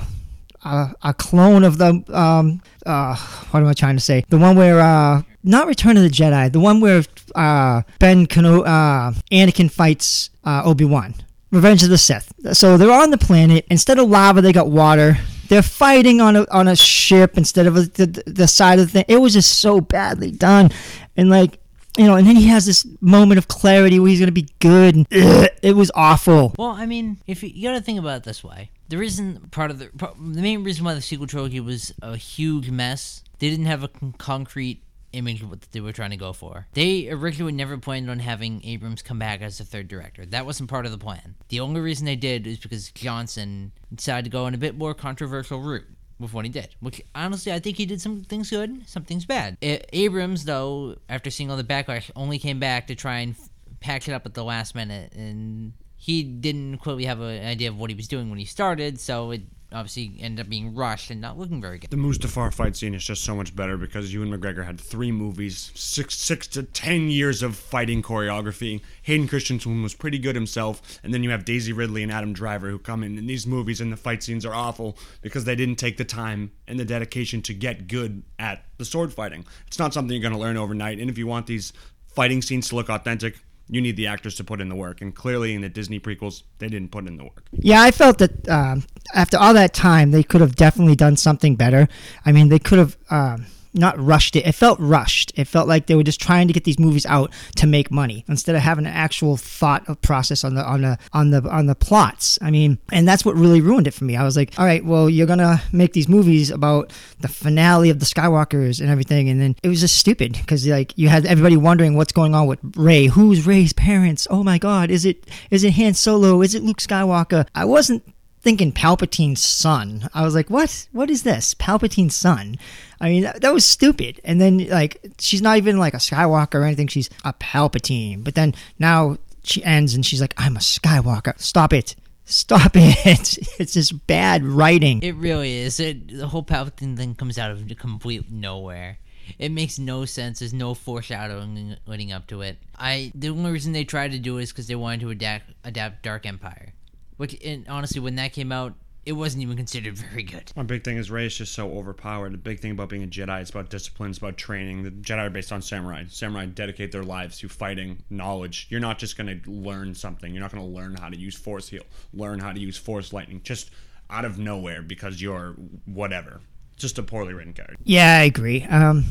a, 0.65 0.93
a 1.03 1.15
clone 1.15 1.65
of 1.65 1.79
the 1.79 2.05
um, 2.12 2.62
uh, 2.85 3.17
what 3.50 3.61
am 3.61 3.67
I 3.67 3.75
trying 3.75 3.97
to 3.97 4.03
say? 4.03 4.25
The 4.29 4.39
one 4.39 4.56
where 4.56 4.81
uh, 4.81 5.23
not 5.46 5.66
Return 5.66 5.96
of 5.96 6.02
the 6.02 6.10
Jedi, 6.10 6.52
the 6.52 6.60
one 6.60 6.81
where 6.81 7.02
uh, 7.34 7.82
Ben 7.98 8.26
Keno- 8.26 8.62
uh, 8.62 9.12
Anakin 9.31 9.70
fights 9.70 10.31
uh, 10.44 10.62
Obi 10.64 10.84
Wan. 10.84 11.14
Revenge 11.52 11.84
of 11.84 11.90
the 11.90 11.98
Sith. 11.98 12.32
So 12.52 12.76
they're 12.76 12.90
on 12.90 13.10
the 13.10 13.19
planet. 13.19 13.64
Instead 13.70 13.98
of 13.98 14.08
lava, 14.08 14.43
they 14.43 14.52
got 14.52 14.69
water. 14.69 15.16
They're 15.48 15.62
fighting 15.62 16.20
on 16.20 16.34
a 16.34 16.46
on 16.50 16.66
a 16.66 16.75
ship 16.75 17.38
instead 17.38 17.66
of 17.66 17.76
a, 17.76 17.82
the 17.82 18.22
the 18.26 18.48
side 18.48 18.81
of 18.81 18.87
the 18.87 18.93
thing. 18.93 19.04
It 19.06 19.19
was 19.19 19.32
just 19.32 19.60
so 19.60 19.81
badly 19.81 20.32
done, 20.32 20.70
and 21.16 21.31
like 21.31 21.60
you 21.96 22.04
know, 22.04 22.16
and 22.16 22.26
then 22.26 22.34
he 22.34 22.48
has 22.48 22.66
this 22.66 22.84
moment 23.00 23.38
of 23.38 23.46
clarity 23.46 24.00
where 24.00 24.08
he's 24.08 24.19
gonna 24.19 24.32
be 24.32 24.48
good. 24.58 24.96
And, 24.96 25.06
ugh, 25.12 25.48
it 25.62 25.76
was 25.76 25.93
awful. 25.94 26.52
Well, 26.58 26.70
I 26.72 26.84
mean, 26.84 27.19
if 27.28 27.44
you, 27.44 27.50
you 27.54 27.69
got 27.69 27.75
to 27.75 27.81
think 27.81 28.00
about 28.00 28.19
it 28.19 28.22
this 28.25 28.43
way, 28.43 28.70
the 28.88 28.98
reason 28.98 29.48
part 29.52 29.70
of 29.70 29.78
the 29.78 29.88
the 29.94 30.43
main 30.43 30.64
reason 30.64 30.84
why 30.84 30.94
the 30.94 31.00
sequel 31.00 31.28
trilogy 31.28 31.60
was 31.60 31.94
a 32.02 32.16
huge 32.16 32.70
mess, 32.70 33.22
they 33.38 33.48
didn't 33.48 33.66
have 33.66 33.84
a 33.84 33.90
concrete 34.19 34.82
image 35.17 35.43
of 35.43 35.51
what 35.51 35.63
they 35.73 35.81
were 35.81 35.93
trying 35.93 36.11
to 36.11 36.17
go 36.17 36.33
for. 36.33 36.67
They 36.75 37.09
originally 37.09 37.53
never 37.53 37.79
planned 37.79 38.11
on 38.11 38.19
having 38.19 38.65
Abrams 38.65 39.03
come 39.03 39.19
back 39.19 39.41
as 39.43 39.59
the 39.59 39.65
third 39.65 39.89
director. 39.89 40.27
That 40.27 40.47
wasn't 40.47 40.71
part 40.71 40.87
of 40.87 40.93
the 40.93 40.99
plan. 40.99 41.35
The 41.49 41.61
only 41.61 41.81
reason 41.81 42.07
they 42.07 42.17
did 42.17 42.47
is 42.47 42.59
because 42.59 42.91
Johnson 42.91 43.73
decided 43.95 44.25
to 44.25 44.31
go 44.31 44.45
on 44.45 44.55
a 44.55 44.59
bit 44.59 44.77
more 44.77 44.95
controversial 44.95 45.61
route 45.61 45.87
with 46.19 46.33
what 46.33 46.45
he 46.45 46.51
did. 46.51 46.69
Which 46.81 47.03
honestly, 47.15 47.53
I 47.53 47.59
think 47.59 47.77
he 47.77 47.87
did 47.87 48.01
some 48.01 48.23
things 48.23 48.51
good, 48.51 48.89
some 48.89 49.05
things 49.05 49.25
bad. 49.25 49.59
Abrams, 49.63 50.45
though, 50.45 50.97
after 51.09 51.31
seeing 51.31 51.51
all 51.51 51.57
the 51.57 51.65
backlash, 51.65 52.11
only 52.17 52.39
came 52.39 52.59
back 52.59 52.87
to 52.87 52.95
try 52.95 53.19
and 53.19 53.35
f- 53.35 53.51
patch 53.81 54.09
it 54.09 54.13
up 54.13 54.27
at 54.27 54.35
the 54.35 54.45
last 54.45 54.75
minute, 54.75 55.13
and 55.15 55.73
he 55.97 56.23
didn't 56.23 56.79
clearly 56.79 57.05
have 57.05 57.21
an 57.21 57.45
idea 57.45 57.69
of 57.69 57.79
what 57.79 57.91
he 57.91 57.97
was 57.97 58.09
doing 58.09 58.31
when 58.31 58.39
he 58.39 58.45
started, 58.45 59.01
so 59.01 59.31
it 59.31 59.43
obviously 59.73 60.15
ended 60.21 60.47
up 60.47 60.51
being 60.51 60.75
rushed 60.75 61.11
and 61.11 61.21
not 61.21 61.39
looking 61.39 61.61
very 61.61 61.79
good. 61.79 61.91
The 61.91 61.97
Mustafar 61.97 62.53
fight 62.53 62.77
scene 62.77 62.95
is 62.95 63.05
just 63.05 63.25
so 63.25 63.35
much 63.35 63.55
better 63.55 63.77
because 63.77 64.13
Ewan 64.13 64.31
McGregor 64.31 64.65
had 64.65 64.81
three 64.81 65.13
movies, 65.13 65.73
six 65.75 66.17
six 66.17 66.47
to 66.49 66.63
ten 66.63 67.09
years 67.09 67.43
of 67.43 67.57
fighting 67.57 68.03
choreography. 68.03 68.81
Hayden 69.03 69.29
Christensen 69.29 69.83
was 69.83 69.95
pretty 69.95 70.19
good 70.19 70.35
himself, 70.35 71.01
and 71.03 71.13
then 71.13 71.23
you 71.23 71.31
have 71.31 71.45
Daisy 71.45 71.73
Ridley 71.73 72.03
and 72.03 72.13
Adam 72.13 72.33
Driver 72.33 72.71
who 72.71 72.79
come 72.79 73.03
in 73.03 73.19
in 73.19 73.27
these 73.27 73.47
movies, 73.47 73.81
and 73.81 73.93
the 73.93 73.97
fight 73.97 74.23
scenes 74.23 74.45
are 74.45 74.55
awful 74.55 74.97
because 75.23 75.45
they 75.45 75.57
didn't 75.57 75.77
take 75.77 75.97
the 75.97 76.05
time 76.05 76.53
and 76.67 76.79
the 76.79 76.85
dedication 76.85 77.43
to 77.43 77.55
get 77.55 77.89
good 77.89 78.23
at 78.39 78.65
the 78.79 78.85
sword 78.85 79.13
fighting. 79.13 79.45
It's 79.67 79.79
not 79.79 79.93
something 79.93 80.13
you're 80.13 80.23
going 80.23 80.33
to 80.33 80.39
learn 80.39 80.57
overnight, 80.57 80.99
and 80.99 81.11
if 81.11 81.19
you 81.19 81.27
want 81.27 81.47
these 81.47 81.73
fighting 82.15 82.41
scenes 82.41 82.69
to 82.69 82.75
look 82.77 82.89
authentic, 82.89 83.37
you 83.69 83.81
need 83.81 83.97
the 83.97 84.07
actors 84.07 84.35
to 84.37 84.45
put 84.45 84.61
in 84.61 84.69
the 84.69 84.75
work. 84.75 85.01
And 85.01 85.15
clearly, 85.15 85.55
in 85.55 85.61
the 85.61 85.69
Disney 85.69 85.99
prequels, 85.99 86.43
they 86.59 86.69
didn't 86.69 86.91
put 86.91 87.07
in 87.07 87.17
the 87.17 87.25
work. 87.25 87.45
Yeah, 87.53 87.83
I 87.83 87.91
felt 87.91 88.19
that 88.19 88.49
um, 88.49 88.85
after 89.15 89.37
all 89.37 89.55
that 89.55 89.75
time, 89.75 90.11
they 90.11 90.23
could 90.23 90.41
have 90.41 90.55
definitely 90.55 90.97
done 90.97 91.17
something 91.17 91.57
better. 91.57 91.89
I 92.25 92.33
mean, 92.33 92.49
they 92.49 92.59
could 92.59 92.79
have 92.79 92.97
um, 93.11 93.47
not 93.76 93.99
rushed 93.99 94.37
it. 94.37 94.46
It 94.46 94.52
felt 94.52 94.78
rushed. 94.81 95.32
It 95.37 95.46
felt 95.46 95.69
like 95.69 95.87
they 95.87 95.94
were 95.94 96.02
just 96.02 96.20
trying 96.20 96.46
to 96.49 96.52
get 96.52 96.64
these 96.64 96.78
movies 96.78 97.06
out 97.06 97.32
to 97.56 97.67
make 97.67 97.90
money 97.90 98.25
instead 98.28 98.55
of 98.55 98.62
having 98.62 98.87
an 98.87 98.93
actual 98.93 99.37
thought 99.37 99.88
of 99.88 100.00
process 100.02 100.44
on 100.44 100.55
the 100.55 100.64
on 100.64 100.82
the 100.82 100.99
on 101.12 101.31
the 101.31 101.43
on 101.49 101.67
the 101.67 101.75
plots. 101.75 102.38
I 102.43 102.50
mean, 102.50 102.78
and 102.93 103.06
that's 103.06 103.25
what 103.25 103.34
really 103.37 103.61
ruined 103.61 103.87
it 103.87 103.93
for 103.93 104.05
me. 104.05 104.17
I 104.17 104.25
was 104.25 104.37
like, 104.37 104.58
all 104.58 104.64
right, 104.64 104.84
well, 104.84 105.08
you're 105.08 105.26
gonna 105.26 105.62
make 105.73 105.93
these 105.93 106.08
movies 106.08 106.50
about 106.50 106.93
the 107.20 107.28
finale 107.28 107.90
of 107.90 108.00
the 108.00 108.06
Skywalkers 108.06 108.81
and 108.81 108.90
everything, 108.90 109.28
and 109.28 109.40
then 109.40 109.56
it 109.62 109.69
was 109.69 109.81
just 109.81 109.99
stupid 109.99 110.32
because 110.32 110.67
like 110.67 110.96
you 110.96 111.08
had 111.08 111.27
everybody 111.27 111.56
wondering 111.56 111.96
what's 111.96 112.12
going 112.12 112.34
on 112.34 112.46
with 112.46 112.58
Rey. 112.77 113.06
Who's 113.06 113.46
Rey's 113.46 113.72
parents? 113.72 114.27
Oh 114.31 114.43
my 114.43 114.58
God, 114.58 114.91
is 114.91 115.05
it 115.05 115.27
is 115.51 115.65
it 115.65 115.74
Han 115.74 115.94
Solo? 115.94 116.43
Is 116.43 116.55
it 116.55 116.62
Luke 116.62 116.79
Skywalker? 116.79 117.46
I 117.55 117.65
wasn't 117.65 118.03
thinking 118.46 118.70
Palpatine's 118.70 119.43
son. 119.43 120.08
I 120.15 120.22
was 120.22 120.32
like, 120.32 120.48
what? 120.48 120.86
What 120.93 121.10
is 121.10 121.24
this? 121.24 121.53
Palpatine's 121.55 122.15
son. 122.15 122.56
I 123.00 123.08
mean, 123.08 123.22
that, 123.24 123.41
that, 123.41 123.53
was 123.53 123.65
stupid. 123.65 124.20
And 124.22 124.41
then, 124.41 124.69
like, 124.69 125.05
she's 125.19 125.43
not 125.43 125.56
even 125.56 125.79
like 125.79 125.94
a 125.94 125.96
Skywalker 125.96 126.55
or 126.55 126.62
anything. 126.62 126.86
She's 126.86 127.10
a 127.24 127.32
Palpatine. 127.32 128.22
But 128.22 128.36
then 128.36 128.55
now 128.79 129.19
she 129.43 129.65
ends 129.65 129.94
and 129.94 130.06
she's 130.06 130.20
like, 130.20 130.32
I'm 130.38 130.56
a 130.56 130.60
Skywalker. 130.60 131.36
Stop 131.41 131.72
it. 131.72 131.96
Stop 132.24 132.70
it. 132.76 133.36
It's 133.58 133.72
just 133.72 134.06
bad 134.06 134.44
writing. 134.44 135.03
It 135.03 135.17
really 135.17 135.53
is. 135.53 135.81
It, 135.81 136.17
the 136.17 136.29
whole 136.29 136.44
Palpatine 136.44 136.96
thing 136.96 137.17
comes 137.17 137.38
out 137.38 137.50
of 137.50 137.69
complete 137.76 138.31
nowhere. 138.31 138.98
It 139.41 139.50
makes 139.50 139.76
no 139.76 140.05
sense. 140.05 140.38
There's 140.38 140.55
no 140.55 140.72
foreshadowing 140.74 141.74
leading 141.86 142.12
up 142.12 142.29
to 142.29 142.43
it. 142.43 142.58
I 142.79 143.10
the 143.12 143.31
only 143.31 143.50
reason 143.50 143.72
they 143.72 143.82
tried 143.82 144.12
to 144.12 144.20
do 144.20 144.38
it 144.38 144.44
is 144.44 144.53
because 144.53 144.69
they 144.69 144.76
wanted 144.76 145.00
to 145.00 145.10
adapt 145.10 145.50
adapt 145.65 146.05
Dark 146.05 146.26
Empire, 146.26 146.74
which 147.17 147.37
and 147.44 147.67
honestly, 147.69 148.01
when 148.01 148.17
that 148.17 148.32
came 148.32 148.53
out, 148.53 148.75
it 149.05 149.13
wasn't 149.13 149.43
even 149.43 149.56
considered 149.56 149.96
very 150.11 150.25
good. 150.25 150.51
One 150.55 150.67
big 150.67 150.85
thing 150.85 150.96
is 150.96 151.11
Rey 151.11 151.27
is 151.27 151.37
just 151.37 151.53
so 151.53 151.70
overpowered. 151.70 152.32
The 152.32 152.39
big 152.39 152.61
thing 152.61 152.73
about 152.73 152.89
being 152.89 153.05
a 153.05 153.06
Jedi 153.06 153.41
is 153.41 153.51
about 153.51 153.70
discipline, 153.70 154.11
it's 154.11 154.19
about 154.19 154.37
training. 154.37 154.82
The 154.82 154.91
Jedi 154.91 155.27
are 155.27 155.31
based 155.31 155.53
on 155.53 155.63
samurai. 155.63 156.05
Samurai 156.08 156.46
dedicate 156.46 156.93
their 156.93 157.05
lives 157.05 157.39
to 157.39 157.49
fighting 157.49 158.03
knowledge. 158.11 158.67
You're 158.69 158.81
not 158.81 158.99
just 158.99 159.17
going 159.17 159.41
to 159.41 159.51
learn 159.51 159.94
something. 159.94 160.35
You're 160.35 160.43
not 160.43 160.53
going 160.53 160.65
to 160.65 160.70
learn 160.77 160.96
how 160.96 161.08
to 161.08 161.17
use 161.17 161.37
Force 161.37 161.69
heal, 161.69 161.85
learn 162.13 162.41
how 162.41 162.53
to 162.53 162.61
use 162.61 162.77
Force 162.77 163.13
lightning, 163.13 163.41
just 163.44 163.70
out 164.11 164.25
of 164.25 164.39
nowhere 164.39 164.82
because 164.82 165.23
you're 165.23 165.55
whatever. 165.87 166.41
Just 166.77 166.99
a 166.99 167.03
poorly 167.03 167.32
written 167.32 167.55
character. 167.55 167.77
Yeah, 167.85 168.19
I 168.19 168.25
agree. 168.25 168.65
Um, 168.65 169.05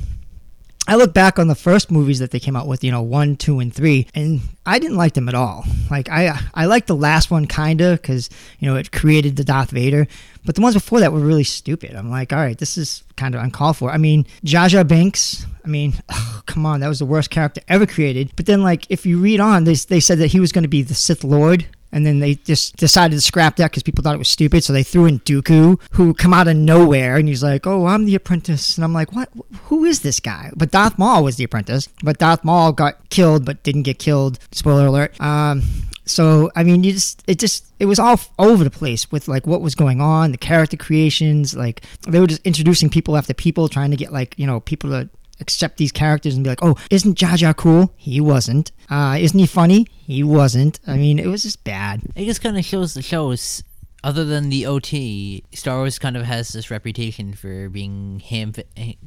I 0.87 0.95
look 0.95 1.13
back 1.13 1.39
on 1.39 1.47
the 1.47 1.55
first 1.55 1.89
movies 1.89 2.19
that 2.19 2.29
they 2.29 2.39
came 2.39 2.55
out 2.55 2.67
with, 2.67 2.83
you 2.83 2.91
know, 2.91 3.01
one, 3.01 3.37
two, 3.37 3.59
and 3.59 3.73
three, 3.73 4.07
and 4.13 4.41
I 4.67 4.77
didn't 4.77 4.97
like 4.97 5.13
them 5.13 5.27
at 5.27 5.33
all. 5.33 5.65
Like 5.89 6.09
I, 6.09 6.39
I 6.53 6.65
liked 6.65 6.87
the 6.87 6.95
last 6.95 7.31
one 7.31 7.47
kinda 7.47 7.93
because 7.93 8.29
you 8.59 8.69
know 8.69 8.75
it 8.75 8.91
created 8.91 9.35
the 9.35 9.43
Darth 9.43 9.71
Vader, 9.71 10.07
but 10.45 10.55
the 10.55 10.61
ones 10.61 10.75
before 10.75 10.99
that 10.99 11.11
were 11.11 11.19
really 11.19 11.43
stupid. 11.43 11.95
I'm 11.95 12.11
like, 12.11 12.31
all 12.31 12.39
right, 12.39 12.57
this 12.57 12.77
is 12.77 13.03
kind 13.15 13.33
of 13.33 13.41
uncalled 13.41 13.77
for. 13.77 13.89
I 13.91 13.97
mean, 13.97 14.27
Jar 14.43 14.67
Jar 14.67 14.83
Binks. 14.83 15.45
I 15.63 15.67
mean, 15.67 15.93
oh, 16.09 16.41
come 16.45 16.65
on, 16.65 16.81
that 16.81 16.87
was 16.87 16.99
the 16.99 17.05
worst 17.05 17.31
character 17.31 17.61
ever 17.67 17.87
created. 17.87 18.31
But 18.35 18.45
then, 18.45 18.61
like, 18.61 18.85
if 18.89 19.05
you 19.05 19.19
read 19.19 19.39
on, 19.39 19.63
they 19.63 19.73
they 19.73 19.99
said 19.99 20.19
that 20.19 20.27
he 20.27 20.39
was 20.39 20.51
going 20.51 20.63
to 20.63 20.69
be 20.69 20.83
the 20.83 20.95
Sith 20.95 21.23
Lord 21.23 21.65
and 21.95 22.05
then 22.05 22.19
they 22.19 22.35
just 22.35 22.75
decided 22.75 23.15
to 23.15 23.21
scrap 23.21 23.55
that 23.55 23.71
because 23.71 23.81
people 23.81 24.03
thought 24.03 24.15
it 24.15 24.19
was 24.19 24.27
stupid. 24.27 24.65
So 24.65 24.73
they 24.73 24.83
threw 24.83 25.05
in 25.05 25.21
Dooku, 25.21 25.79
who 25.91 26.13
come 26.13 26.33
out 26.33 26.49
of 26.49 26.57
nowhere, 26.57 27.15
and 27.15 27.27
he's 27.29 27.41
like, 27.41 27.65
"Oh, 27.65 27.85
I'm 27.85 28.03
the 28.03 28.15
apprentice," 28.15 28.77
and 28.77 28.83
I'm 28.83 28.93
like, 28.93 29.13
"What? 29.13 29.29
Who 29.63 29.85
is 29.85 30.01
this 30.01 30.19
guy?" 30.19 30.51
But 30.57 30.71
Darth 30.71 30.99
Maul 30.99 31.23
was 31.23 31.37
the 31.37 31.45
apprentice, 31.45 31.87
but 32.03 32.17
Darth 32.17 32.43
Maul 32.43 32.73
got 32.73 33.09
killed, 33.09 33.45
but 33.45 33.63
didn't 33.63 33.83
get 33.83 33.97
killed. 33.97 34.39
Spoiler 34.51 34.87
alert. 34.87 35.19
Um, 35.21 35.63
so 36.03 36.51
I 36.53 36.63
mean, 36.63 36.83
you 36.83 36.91
just 36.91 37.23
it 37.27 37.39
just 37.39 37.65
it 37.79 37.85
was 37.85 37.97
all 37.97 38.19
over 38.37 38.65
the 38.65 38.69
place 38.69 39.09
with 39.09 39.29
like 39.29 39.47
what 39.47 39.61
was 39.61 39.73
going 39.73 40.01
on, 40.01 40.31
the 40.31 40.37
character 40.37 40.75
creations. 40.75 41.55
Like 41.55 41.81
they 42.07 42.19
were 42.19 42.27
just 42.27 42.45
introducing 42.45 42.89
people 42.89 43.15
after 43.15 43.33
people, 43.33 43.69
trying 43.69 43.91
to 43.91 43.97
get 43.97 44.11
like 44.11 44.35
you 44.37 44.45
know 44.45 44.59
people 44.59 44.89
to 44.89 45.09
accept 45.39 45.77
these 45.77 45.91
characters 45.91 46.35
and 46.35 46.43
be 46.43 46.49
like, 46.49 46.63
oh, 46.63 46.75
isn't 46.89 47.15
Jar 47.15 47.37
Jar 47.37 47.53
cool? 47.53 47.93
He 47.95 48.21
wasn't. 48.21 48.71
Uh, 48.89 49.17
isn't 49.19 49.37
he 49.37 49.45
funny? 49.47 49.87
He 49.89 50.23
wasn't. 50.23 50.79
I 50.87 50.97
mean, 50.97 51.19
it 51.19 51.27
was 51.27 51.43
just 51.43 51.63
bad. 51.63 52.01
It 52.15 52.25
just 52.25 52.41
kind 52.41 52.57
of 52.57 52.65
shows 52.65 52.93
the 52.93 53.01
shows. 53.01 53.63
Other 54.03 54.23
than 54.23 54.49
the 54.49 54.67
OT, 54.67 55.43
Star 55.51 55.77
Wars 55.77 55.97
kind 55.97 56.15
of 56.15 56.25
has 56.25 56.49
this 56.49 56.69
reputation 56.69 57.33
for 57.33 57.69
being 57.69 58.19
ham 58.19 58.53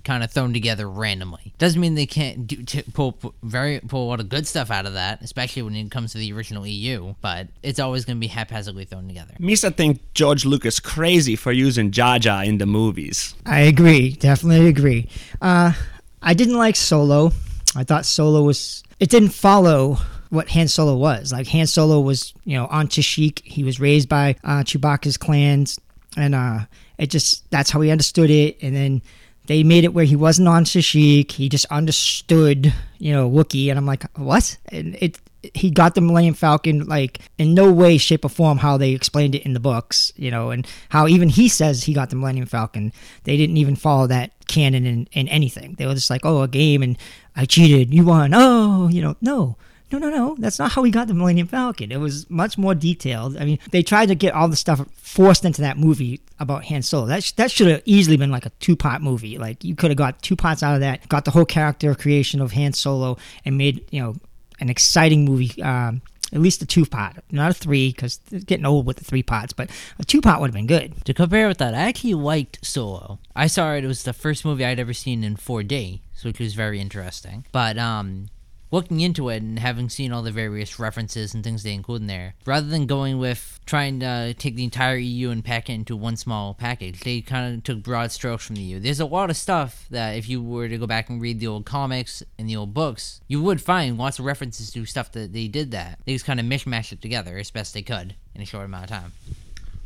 kind 0.02 0.24
of 0.24 0.32
thrown 0.32 0.52
together 0.52 0.90
randomly. 0.90 1.54
Doesn't 1.56 1.80
mean 1.80 1.94
they 1.94 2.04
can't 2.04 2.48
do, 2.48 2.64
t- 2.64 2.82
pull, 2.92 3.12
pull 3.12 3.32
very 3.44 3.78
pull 3.78 4.02
a 4.02 4.08
lot 4.08 4.18
of 4.18 4.28
good 4.28 4.44
stuff 4.44 4.72
out 4.72 4.86
of 4.86 4.94
that, 4.94 5.22
especially 5.22 5.62
when 5.62 5.76
it 5.76 5.92
comes 5.92 6.10
to 6.14 6.18
the 6.18 6.32
original 6.32 6.66
EU. 6.66 7.14
But 7.20 7.46
it's 7.62 7.78
always 7.78 8.04
going 8.04 8.16
to 8.16 8.20
be 8.20 8.26
haphazardly 8.26 8.86
thrown 8.86 9.06
together. 9.06 9.34
Misa 9.38 9.72
think 9.72 10.00
George 10.14 10.44
Lucas 10.44 10.80
crazy 10.80 11.36
for 11.36 11.52
using 11.52 11.92
Jar 11.92 12.18
Jar 12.18 12.42
in 12.42 12.58
the 12.58 12.66
movies. 12.66 13.36
I 13.46 13.60
agree. 13.60 14.14
Definitely 14.14 14.66
agree. 14.66 15.08
Uh, 15.40 15.74
I 16.22 16.34
didn't 16.34 16.56
like 16.56 16.76
Solo. 16.76 17.32
I 17.76 17.84
thought 17.84 18.06
Solo 18.06 18.42
was. 18.42 18.82
It 19.00 19.10
didn't 19.10 19.30
follow 19.30 19.98
what 20.30 20.48
Han 20.50 20.68
Solo 20.68 20.96
was. 20.96 21.32
Like 21.32 21.46
Han 21.48 21.66
Solo 21.66 22.00
was, 22.00 22.34
you 22.44 22.56
know, 22.56 22.66
on 22.66 22.88
Kashyyyk. 22.88 23.42
He 23.44 23.64
was 23.64 23.80
raised 23.80 24.08
by 24.08 24.36
uh, 24.44 24.62
Chewbacca's 24.62 25.16
clans, 25.16 25.78
and 26.16 26.34
uh, 26.34 26.60
it 26.98 27.10
just 27.10 27.48
that's 27.50 27.70
how 27.70 27.80
he 27.80 27.90
understood 27.90 28.30
it. 28.30 28.58
And 28.62 28.74
then 28.74 29.02
they 29.46 29.62
made 29.62 29.84
it 29.84 29.94
where 29.94 30.04
he 30.04 30.16
wasn't 30.16 30.48
on 30.48 30.64
Kashyyyk. 30.64 31.30
He 31.32 31.48
just 31.48 31.66
understood, 31.66 32.72
you 32.98 33.12
know, 33.12 33.30
Wookiee. 33.30 33.70
And 33.70 33.78
I'm 33.78 33.86
like, 33.86 34.04
what? 34.16 34.56
And 34.70 34.96
it 35.00 35.18
he 35.54 35.70
got 35.70 35.94
the 35.94 36.00
Millennium 36.00 36.34
Falcon 36.34 36.84
like 36.86 37.20
in 37.38 37.54
no 37.54 37.72
way, 37.72 37.98
shape, 37.98 38.24
or 38.24 38.28
form 38.28 38.58
how 38.58 38.76
they 38.76 38.92
explained 38.92 39.34
it 39.34 39.44
in 39.44 39.52
the 39.52 39.60
books, 39.60 40.12
you 40.16 40.30
know, 40.30 40.50
and 40.50 40.66
how 40.88 41.06
even 41.06 41.28
he 41.28 41.48
says 41.48 41.84
he 41.84 41.92
got 41.92 42.10
the 42.10 42.16
Millennium 42.16 42.46
Falcon. 42.46 42.92
They 43.24 43.36
didn't 43.36 43.56
even 43.56 43.76
follow 43.76 44.06
that 44.08 44.32
canon 44.48 44.86
in, 44.86 45.08
in 45.12 45.28
anything. 45.28 45.74
They 45.78 45.86
were 45.86 45.94
just 45.94 46.10
like, 46.10 46.22
oh, 46.24 46.42
a 46.42 46.48
game 46.48 46.82
and 46.82 46.98
I 47.36 47.44
cheated, 47.44 47.94
you 47.94 48.04
won. 48.04 48.32
Oh, 48.34 48.88
you 48.88 49.00
know, 49.02 49.16
no. 49.20 49.56
No, 49.90 49.98
no, 49.98 50.10
no. 50.10 50.36
That's 50.38 50.58
not 50.58 50.72
how 50.72 50.82
we 50.82 50.90
got 50.90 51.08
the 51.08 51.14
Millennium 51.14 51.48
Falcon. 51.48 51.90
It 51.90 51.96
was 51.96 52.28
much 52.28 52.58
more 52.58 52.74
detailed. 52.74 53.38
I 53.38 53.46
mean, 53.46 53.58
they 53.70 53.82
tried 53.82 54.06
to 54.06 54.14
get 54.14 54.34
all 54.34 54.46
the 54.46 54.56
stuff 54.56 54.86
forced 54.92 55.46
into 55.46 55.62
that 55.62 55.78
movie 55.78 56.20
about 56.38 56.66
Han 56.66 56.82
Solo. 56.82 57.06
That 57.06 57.24
sh- 57.24 57.32
that 57.32 57.50
should 57.50 57.68
have 57.68 57.82
easily 57.86 58.18
been 58.18 58.30
like 58.30 58.44
a 58.44 58.50
two 58.60 58.76
part 58.76 59.00
movie. 59.00 59.38
Like 59.38 59.64
you 59.64 59.74
could 59.74 59.90
have 59.90 59.96
got 59.96 60.20
two 60.20 60.36
parts 60.36 60.62
out 60.62 60.74
of 60.74 60.80
that, 60.80 61.08
got 61.08 61.24
the 61.24 61.30
whole 61.30 61.46
character 61.46 61.94
creation 61.94 62.42
of 62.42 62.52
Han 62.52 62.74
Solo, 62.74 63.16
and 63.46 63.56
made 63.56 63.82
you 63.90 64.02
know 64.02 64.16
an 64.60 64.68
exciting 64.68 65.24
movie. 65.24 65.62
Um, 65.62 66.02
at 66.32 66.40
least 66.40 66.60
a 66.60 66.66
two 66.66 66.84
pot, 66.84 67.24
not 67.30 67.50
a 67.50 67.54
three, 67.54 67.90
because 67.90 68.18
getting 68.44 68.66
old 68.66 68.84
with 68.84 68.98
the 68.98 69.04
three 69.04 69.22
pots, 69.22 69.54
But 69.54 69.70
a 69.98 70.04
two 70.04 70.20
pot 70.20 70.40
would 70.40 70.48
have 70.48 70.54
been 70.54 70.66
good. 70.66 71.04
To 71.06 71.14
compare 71.14 71.48
with 71.48 71.56
that, 71.58 71.74
I 71.74 71.78
actually 71.78 72.14
liked 72.14 72.58
Solo. 72.62 73.18
I 73.34 73.46
saw 73.46 73.72
it; 73.72 73.84
it 73.84 73.86
was 73.86 74.02
the 74.02 74.12
first 74.12 74.44
movie 74.44 74.64
I'd 74.64 74.78
ever 74.78 74.92
seen 74.92 75.24
in 75.24 75.36
4D, 75.36 76.00
so 76.14 76.28
which 76.28 76.38
was 76.38 76.52
very 76.52 76.80
interesting. 76.80 77.46
But 77.50 77.78
um, 77.78 78.26
looking 78.70 79.00
into 79.00 79.28
it 79.28 79.42
and 79.42 79.58
having 79.58 79.88
seen 79.88 80.12
all 80.12 80.22
the 80.22 80.30
various 80.30 80.78
references 80.78 81.34
and 81.34 81.42
things 81.42 81.62
they 81.62 81.72
include 81.72 82.02
in 82.02 82.06
there, 82.06 82.34
rather 82.44 82.66
than 82.66 82.86
going 82.86 83.18
with 83.18 83.60
trying 83.66 84.00
to 84.00 84.34
take 84.34 84.56
the 84.56 84.64
entire 84.64 84.96
EU 84.96 85.30
and 85.30 85.44
pack 85.44 85.68
it 85.68 85.74
into 85.74 85.96
one 85.96 86.16
small 86.16 86.54
package, 86.54 87.00
they 87.00 87.20
kind 87.20 87.54
of 87.54 87.62
took 87.62 87.82
broad 87.82 88.10
strokes 88.12 88.46
from 88.46 88.56
the 88.56 88.62
EU. 88.62 88.80
There's 88.80 89.00
a 89.00 89.06
lot 89.06 89.30
of 89.30 89.36
stuff 89.36 89.86
that 89.90 90.16
if 90.16 90.28
you 90.28 90.42
were 90.42 90.68
to 90.68 90.78
go 90.78 90.86
back 90.86 91.08
and 91.08 91.20
read 91.20 91.40
the 91.40 91.46
old 91.46 91.64
comics 91.64 92.22
and 92.38 92.48
the 92.48 92.56
old 92.56 92.74
books, 92.74 93.20
you 93.28 93.42
would 93.42 93.60
find 93.60 93.98
lots 93.98 94.18
of 94.18 94.24
references 94.24 94.70
to 94.72 94.84
stuff 94.84 95.12
that 95.12 95.32
they 95.32 95.48
did 95.48 95.70
that. 95.72 95.98
They 96.04 96.12
just 96.12 96.24
kind 96.24 96.40
of 96.40 96.46
mishmashed 96.46 96.92
it 96.92 97.02
together 97.02 97.36
as 97.38 97.50
best 97.50 97.74
they 97.74 97.82
could 97.82 98.14
in 98.34 98.42
a 98.42 98.46
short 98.46 98.64
amount 98.64 98.84
of 98.84 98.90
time. 98.90 99.12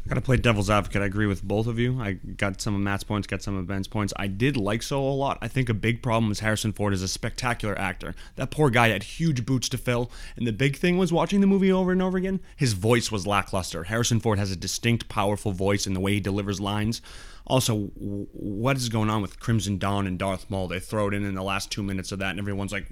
Got 0.08 0.16
to 0.16 0.20
play 0.20 0.36
devil's 0.36 0.68
advocate. 0.68 1.00
I 1.00 1.06
agree 1.06 1.26
with 1.26 1.44
both 1.44 1.68
of 1.68 1.78
you. 1.78 2.00
I 2.00 2.14
got 2.14 2.60
some 2.60 2.74
of 2.74 2.80
Matt's 2.80 3.04
points, 3.04 3.28
got 3.28 3.40
some 3.40 3.56
of 3.56 3.68
Ben's 3.68 3.86
points. 3.86 4.12
I 4.16 4.26
did 4.26 4.56
like 4.56 4.82
Solo 4.82 5.10
a 5.10 5.14
lot. 5.14 5.38
I 5.40 5.46
think 5.46 5.68
a 5.68 5.74
big 5.74 6.02
problem 6.02 6.32
is 6.32 6.40
Harrison 6.40 6.72
Ford 6.72 6.92
is 6.92 7.02
a 7.02 7.08
spectacular 7.08 7.78
actor. 7.78 8.16
That 8.34 8.50
poor 8.50 8.68
guy 8.68 8.88
had 8.88 9.04
huge 9.04 9.46
boots 9.46 9.68
to 9.70 9.78
fill, 9.78 10.10
and 10.36 10.44
the 10.44 10.52
big 10.52 10.76
thing 10.76 10.98
was 10.98 11.12
watching 11.12 11.40
the 11.40 11.46
movie 11.46 11.70
over 11.70 11.92
and 11.92 12.02
over 12.02 12.18
again. 12.18 12.40
His 12.56 12.72
voice 12.72 13.12
was 13.12 13.28
lackluster. 13.28 13.84
Harrison 13.84 14.18
Ford 14.18 14.40
has 14.40 14.50
a 14.50 14.56
distinct, 14.56 15.08
powerful 15.08 15.52
voice 15.52 15.86
in 15.86 15.94
the 15.94 16.00
way 16.00 16.14
he 16.14 16.20
delivers 16.20 16.60
lines. 16.60 17.00
Also, 17.46 17.86
what 17.96 18.76
is 18.76 18.88
going 18.88 19.08
on 19.08 19.22
with 19.22 19.38
Crimson 19.38 19.78
Dawn 19.78 20.08
and 20.08 20.18
Darth 20.18 20.50
Maul? 20.50 20.66
They 20.66 20.80
throw 20.80 21.08
it 21.08 21.14
in 21.14 21.24
in 21.24 21.34
the 21.34 21.42
last 21.42 21.70
two 21.70 21.82
minutes 21.82 22.10
of 22.10 22.18
that, 22.18 22.30
and 22.30 22.40
everyone's 22.40 22.72
like, 22.72 22.86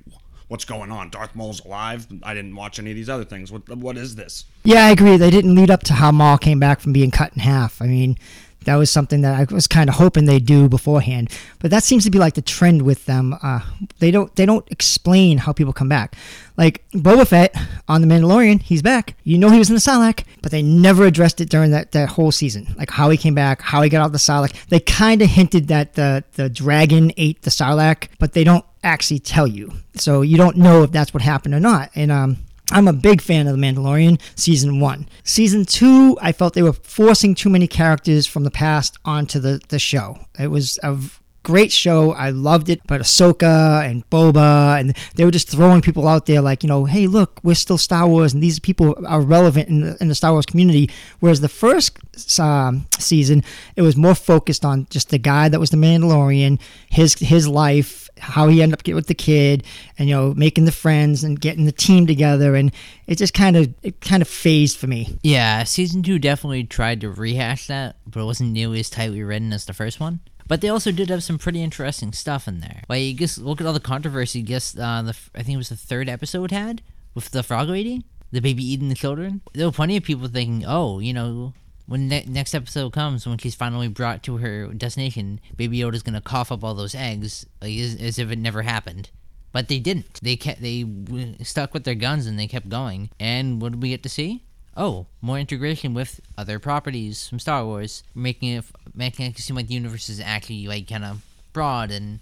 what's 0.50 0.64
going 0.64 0.90
on? 0.90 1.10
Darth 1.10 1.36
Maul's 1.36 1.64
alive. 1.64 2.08
I 2.24 2.34
didn't 2.34 2.56
watch 2.56 2.80
any 2.80 2.90
of 2.90 2.96
these 2.96 3.08
other 3.08 3.24
things. 3.24 3.52
What 3.52 3.68
what 3.68 3.96
is 3.96 4.16
this? 4.16 4.44
Yeah, 4.64 4.86
I 4.86 4.90
agree. 4.90 5.16
They 5.16 5.30
didn't 5.30 5.54
lead 5.54 5.70
up 5.70 5.84
to 5.84 5.94
how 5.94 6.10
Maul 6.10 6.38
came 6.38 6.58
back 6.58 6.80
from 6.80 6.92
being 6.92 7.12
cut 7.12 7.32
in 7.34 7.40
half. 7.40 7.80
I 7.80 7.86
mean, 7.86 8.18
that 8.64 8.76
was 8.76 8.90
something 8.90 9.22
that 9.22 9.34
I 9.50 9.54
was 9.54 9.66
kind 9.66 9.88
of 9.88 9.96
hoping 9.96 10.26
they'd 10.26 10.44
do 10.44 10.68
beforehand. 10.68 11.30
But 11.58 11.70
that 11.70 11.82
seems 11.82 12.04
to 12.04 12.10
be 12.10 12.18
like 12.18 12.34
the 12.34 12.42
trend 12.42 12.82
with 12.82 13.06
them. 13.06 13.34
Uh, 13.42 13.60
they 13.98 14.10
don't 14.10 14.34
they 14.36 14.46
don't 14.46 14.70
explain 14.70 15.38
how 15.38 15.52
people 15.52 15.72
come 15.72 15.88
back. 15.88 16.16
Like 16.56 16.84
Boba 16.92 17.26
Fett 17.26 17.56
on 17.88 18.02
The 18.02 18.06
Mandalorian, 18.06 18.60
he's 18.60 18.82
back. 18.82 19.16
You 19.24 19.38
know 19.38 19.48
he 19.50 19.58
was 19.58 19.70
in 19.70 19.74
the 19.74 19.80
Sarlacc, 19.80 20.24
but 20.42 20.52
they 20.52 20.60
never 20.60 21.04
addressed 21.06 21.40
it 21.40 21.48
during 21.48 21.70
that, 21.70 21.92
that 21.92 22.10
whole 22.10 22.32
season. 22.32 22.74
Like 22.76 22.90
how 22.90 23.08
he 23.08 23.16
came 23.16 23.34
back, 23.34 23.62
how 23.62 23.80
he 23.80 23.88
got 23.88 24.02
out 24.02 24.12
the 24.12 24.18
Sarlacc. 24.18 24.66
They 24.66 24.80
kind 24.80 25.22
of 25.22 25.28
hinted 25.28 25.68
that 25.68 25.94
the 25.94 26.24
the 26.34 26.50
dragon 26.50 27.12
ate 27.16 27.42
the 27.42 27.50
Sarlacc, 27.50 28.08
but 28.18 28.34
they 28.34 28.44
don't 28.44 28.64
actually 28.82 29.20
tell 29.20 29.46
you. 29.46 29.72
So 29.94 30.22
you 30.22 30.36
don't 30.36 30.56
know 30.56 30.82
if 30.82 30.92
that's 30.92 31.14
what 31.14 31.22
happened 31.22 31.54
or 31.54 31.60
not. 31.60 31.90
And 31.94 32.10
um, 32.10 32.36
I'm 32.70 32.88
a 32.88 32.92
big 32.92 33.20
fan 33.20 33.46
of 33.46 33.56
The 33.56 33.62
Mandalorian 33.62 34.20
season 34.36 34.80
one. 34.80 35.08
Season 35.24 35.64
two, 35.64 36.16
I 36.22 36.32
felt 36.32 36.54
they 36.54 36.62
were 36.62 36.72
forcing 36.72 37.34
too 37.34 37.50
many 37.50 37.66
characters 37.66 38.26
from 38.26 38.44
the 38.44 38.50
past 38.50 38.96
onto 39.04 39.40
the, 39.40 39.60
the 39.68 39.78
show. 39.78 40.18
It 40.38 40.48
was 40.48 40.78
a 40.82 40.96
great 41.42 41.72
show. 41.72 42.12
I 42.12 42.30
loved 42.30 42.68
it. 42.68 42.80
But 42.86 43.00
Ahsoka 43.00 43.88
and 43.88 44.08
Boba, 44.10 44.78
and 44.80 44.96
they 45.14 45.24
were 45.24 45.30
just 45.30 45.48
throwing 45.48 45.80
people 45.80 46.06
out 46.08 46.26
there 46.26 46.40
like, 46.40 46.62
you 46.62 46.68
know, 46.68 46.84
hey, 46.84 47.06
look, 47.06 47.40
we're 47.42 47.54
still 47.54 47.78
Star 47.78 48.06
Wars, 48.06 48.32
and 48.32 48.42
these 48.42 48.58
people 48.58 48.96
are 49.06 49.20
relevant 49.20 49.68
in 49.68 49.80
the, 49.80 49.96
in 50.00 50.08
the 50.08 50.14
Star 50.14 50.32
Wars 50.32 50.46
community. 50.46 50.90
Whereas 51.20 51.40
the 51.40 51.48
first 51.48 51.98
um, 52.38 52.86
season, 52.98 53.42
it 53.76 53.82
was 53.82 53.96
more 53.96 54.14
focused 54.14 54.64
on 54.64 54.86
just 54.90 55.10
the 55.10 55.18
guy 55.18 55.48
that 55.48 55.60
was 55.60 55.70
the 55.70 55.76
Mandalorian, 55.76 56.60
his 56.88 57.14
his 57.14 57.48
life, 57.48 58.08
how 58.18 58.48
he 58.48 58.62
ended 58.62 58.78
up 58.78 58.82
getting 58.82 58.96
with 58.96 59.06
the 59.06 59.14
kid, 59.14 59.64
and 59.98 60.08
you 60.08 60.14
know, 60.14 60.34
making 60.34 60.64
the 60.64 60.72
friends 60.72 61.24
and 61.24 61.40
getting 61.40 61.64
the 61.64 61.72
team 61.72 62.06
together, 62.06 62.54
and 62.54 62.72
it 63.06 63.16
just 63.16 63.34
kind 63.34 63.56
of 63.56 63.72
it 63.82 64.00
kind 64.00 64.22
of 64.22 64.28
phased 64.28 64.76
for 64.76 64.86
me. 64.86 65.18
Yeah, 65.22 65.64
season 65.64 66.02
two 66.02 66.18
definitely 66.18 66.64
tried 66.64 67.00
to 67.02 67.10
rehash 67.10 67.66
that, 67.68 67.96
but 68.06 68.20
it 68.20 68.24
wasn't 68.24 68.52
nearly 68.52 68.80
as 68.80 68.90
tightly 68.90 69.22
written 69.22 69.52
as 69.52 69.64
the 69.64 69.72
first 69.72 70.00
one. 70.00 70.20
But 70.50 70.62
they 70.62 70.68
also 70.68 70.90
did 70.90 71.10
have 71.10 71.22
some 71.22 71.38
pretty 71.38 71.62
interesting 71.62 72.12
stuff 72.12 72.48
in 72.48 72.58
there. 72.58 72.82
Like, 72.88 73.02
you 73.04 73.14
just 73.14 73.38
look 73.38 73.60
at 73.60 73.68
all 73.68 73.72
the 73.72 73.78
controversy. 73.78 74.42
Guess 74.42 74.76
uh, 74.76 75.00
the 75.02 75.16
I 75.32 75.44
think 75.44 75.54
it 75.54 75.58
was 75.58 75.68
the 75.68 75.76
third 75.76 76.08
episode 76.08 76.50
had 76.50 76.82
with 77.14 77.30
the 77.30 77.44
frog 77.44 77.68
lady, 77.68 78.04
the 78.32 78.40
baby 78.40 78.64
eating 78.64 78.88
the 78.88 78.96
children. 78.96 79.42
There 79.54 79.66
were 79.66 79.72
plenty 79.72 79.96
of 79.96 80.02
people 80.02 80.26
thinking, 80.26 80.64
oh, 80.66 80.98
you 80.98 81.12
know, 81.12 81.54
when 81.86 82.08
ne- 82.08 82.26
next 82.26 82.52
episode 82.52 82.92
comes, 82.92 83.28
when 83.28 83.38
she's 83.38 83.54
finally 83.54 83.86
brought 83.86 84.24
to 84.24 84.38
her 84.38 84.66
destination, 84.74 85.38
Baby 85.56 85.78
Yoda's 85.78 86.02
gonna 86.02 86.20
cough 86.20 86.50
up 86.50 86.64
all 86.64 86.74
those 86.74 86.96
eggs 86.96 87.46
like, 87.62 87.78
as, 87.78 87.94
as 88.00 88.18
if 88.18 88.32
it 88.32 88.38
never 88.40 88.62
happened. 88.62 89.10
But 89.52 89.68
they 89.68 89.78
didn't. 89.78 90.18
They 90.20 90.34
kept 90.34 90.60
they 90.60 90.82
w- 90.82 91.36
stuck 91.44 91.72
with 91.72 91.84
their 91.84 91.94
guns 91.94 92.26
and 92.26 92.36
they 92.36 92.48
kept 92.48 92.68
going. 92.68 93.10
And 93.20 93.62
what 93.62 93.70
did 93.70 93.82
we 93.82 93.90
get 93.90 94.02
to 94.02 94.08
see? 94.08 94.42
Oh, 94.80 95.04
more 95.20 95.38
integration 95.38 95.92
with 95.92 96.22
other 96.38 96.58
properties 96.58 97.28
from 97.28 97.38
Star 97.38 97.66
Wars, 97.66 98.02
making 98.14 98.48
it 98.48 98.64
making 98.94 99.26
it 99.26 99.36
seem 99.36 99.54
like 99.54 99.66
the 99.66 99.74
universe 99.74 100.08
is 100.08 100.20
actually 100.20 100.66
like 100.66 100.88
kind 100.88 101.04
of 101.04 101.22
broad 101.52 101.90
and 101.90 102.18